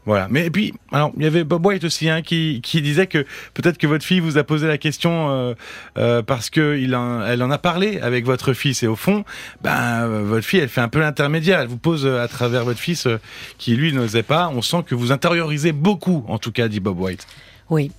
Voilà. 0.10 0.26
Mais 0.32 0.50
puis, 0.50 0.74
alors 0.92 1.12
il 1.18 1.24
y 1.24 1.28
avait 1.28 1.44
Bob 1.44 1.64
White 1.64 1.84
aussi 1.84 2.10
hein, 2.10 2.24
qui, 2.24 2.62
qui 2.64 2.82
disait 2.82 3.06
que 3.06 3.28
peut-être 3.54 3.78
que 3.78 3.86
votre 3.86 4.04
fille 4.04 4.20
vous 4.20 4.40
a 4.40 4.44
posé 4.44 4.66
la 4.66 4.80
question 4.80 5.30
euh, 5.30 5.54
euh, 6.00 6.24
parce 6.24 6.50
que 6.50 6.80
il 6.80 6.96
en, 6.96 7.24
elle 7.24 7.44
en 7.44 7.52
a 7.52 7.60
parlé 7.60 8.00
avec 8.00 8.26
votre 8.26 8.54
fils 8.54 8.82
et 8.82 8.88
au 8.88 8.96
fond, 8.96 9.24
ben 9.62 10.08
votre 10.08 10.44
fille 10.44 10.62
elle 10.62 10.70
fait 10.70 10.82
un 10.82 10.88
peu 10.88 11.00
l'intermédiaire. 11.00 11.60
Elle 11.60 11.68
vous 11.68 11.78
pose 11.78 12.08
à 12.08 12.28
travers 12.28 12.66
votre 12.66 12.80
fils 12.80 13.06
euh, 13.06 13.20
qui 13.60 13.76
lui 13.76 13.94
n'osait 13.94 14.24
pas. 14.24 14.50
On 14.52 14.64
sent 14.64 14.82
que 14.88 14.96
vous 14.96 15.12
intériorisez 15.12 15.74
beaucoup, 15.74 16.26
en 16.28 16.40
tout 16.40 16.52
cas, 16.52 16.68
dit 16.70 16.80
Bob 16.80 17.00
White. 17.00 17.28
Oui. 17.70 17.92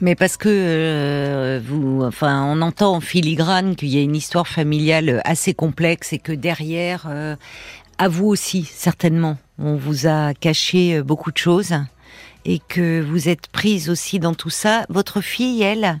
Mais 0.00 0.14
parce 0.14 0.36
que 0.36 1.60
vous, 1.66 2.02
enfin, 2.04 2.44
on 2.44 2.60
entend 2.60 2.94
en 2.94 3.00
filigrane 3.00 3.74
qu'il 3.74 3.88
y 3.88 3.98
a 3.98 4.02
une 4.02 4.14
histoire 4.14 4.46
familiale 4.46 5.20
assez 5.24 5.52
complexe 5.52 6.12
et 6.12 6.18
que 6.18 6.32
derrière, 6.32 7.08
à 7.98 8.08
vous 8.08 8.26
aussi, 8.26 8.64
certainement. 8.64 9.38
On 9.58 9.76
vous 9.76 10.06
a 10.06 10.34
caché 10.34 10.96
euh, 10.96 11.02
beaucoup 11.02 11.32
de 11.32 11.38
choses 11.38 11.74
et 12.44 12.60
que 12.68 13.00
vous 13.00 13.28
êtes 13.28 13.48
prise 13.48 13.90
aussi 13.90 14.18
dans 14.18 14.34
tout 14.34 14.50
ça. 14.50 14.86
Votre 14.88 15.20
fille, 15.20 15.62
elle, 15.62 16.00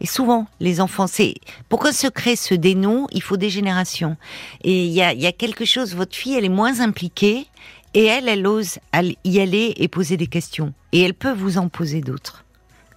Et 0.00 0.06
souvent, 0.06 0.46
les 0.58 0.80
enfants, 0.80 1.06
c'est 1.06 1.34
pour 1.68 1.82
qu'un 1.82 1.92
secret 1.92 2.36
se 2.36 2.54
dénoue, 2.54 3.06
il 3.12 3.22
faut 3.22 3.36
des 3.36 3.50
générations. 3.50 4.16
Et 4.62 4.86
il 4.86 4.92
y 4.92 5.02
a 5.02 5.32
quelque 5.32 5.64
chose. 5.64 5.94
Votre 5.94 6.16
fille, 6.16 6.34
elle 6.34 6.44
est 6.44 6.48
moins 6.48 6.80
impliquée, 6.80 7.46
et 7.94 8.06
elle, 8.06 8.28
elle 8.28 8.46
ose 8.46 8.78
y 9.24 9.40
aller 9.40 9.72
et 9.76 9.88
poser 9.88 10.16
des 10.16 10.26
questions. 10.26 10.74
Et 10.92 11.00
elle 11.00 11.14
peut 11.14 11.32
vous 11.32 11.58
en 11.58 11.68
poser 11.68 12.00
d'autres. 12.00 12.44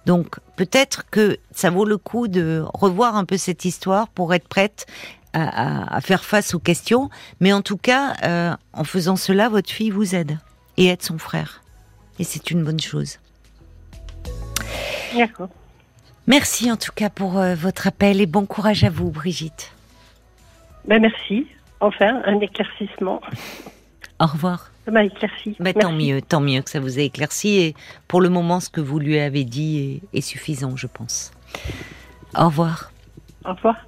Donc 0.06 0.38
peut-être 0.56 1.04
que 1.10 1.38
ça 1.52 1.70
vaut 1.70 1.84
le 1.84 1.98
coup 1.98 2.28
de 2.28 2.64
revoir 2.74 3.16
un 3.16 3.24
peu 3.24 3.36
cette 3.36 3.64
histoire 3.64 4.08
pour 4.08 4.32
être 4.34 4.48
prête 4.48 4.86
à, 5.32 6.00
faire 6.00 6.24
face 6.24 6.54
aux 6.54 6.58
questions. 6.58 7.10
Mais 7.40 7.52
en 7.52 7.62
tout 7.62 7.76
cas, 7.76 8.14
euh, 8.24 8.54
en 8.72 8.84
faisant 8.84 9.16
cela, 9.16 9.48
votre 9.48 9.70
fille 9.70 9.90
vous 9.90 10.14
aide 10.14 10.38
et 10.76 10.86
aide 10.86 11.02
son 11.02 11.18
frère. 11.18 11.62
Et 12.18 12.24
c'est 12.24 12.50
une 12.50 12.64
bonne 12.64 12.80
chose. 12.80 13.18
D'accord. 15.16 15.48
Merci 16.26 16.70
en 16.70 16.76
tout 16.76 16.92
cas 16.94 17.08
pour 17.08 17.38
euh, 17.38 17.54
votre 17.54 17.86
appel 17.86 18.20
et 18.20 18.26
bon 18.26 18.44
courage 18.44 18.84
à 18.84 18.90
vous, 18.90 19.10
Brigitte. 19.10 19.72
Ben 20.86 21.00
merci. 21.00 21.46
Enfin, 21.80 22.22
un 22.24 22.40
éclaircissement. 22.40 23.20
Au 24.20 24.26
revoir. 24.26 24.70
Ça 24.84 24.90
m'a 24.90 25.04
éclairci. 25.04 25.56
Ben, 25.60 25.72
tant 25.72 25.92
mieux, 25.92 26.20
tant 26.20 26.40
mieux 26.40 26.60
que 26.60 26.70
ça 26.70 26.80
vous 26.80 26.98
ait 26.98 27.06
éclairci. 27.06 27.60
Et 27.60 27.74
pour 28.08 28.20
le 28.20 28.28
moment, 28.28 28.58
ce 28.58 28.68
que 28.68 28.80
vous 28.80 28.98
lui 28.98 29.18
avez 29.18 29.44
dit 29.44 30.02
est, 30.12 30.18
est 30.18 30.20
suffisant, 30.22 30.76
je 30.76 30.86
pense. 30.86 31.30
Au 32.36 32.46
revoir. 32.46 32.90
Au 33.44 33.54
revoir. 33.54 33.87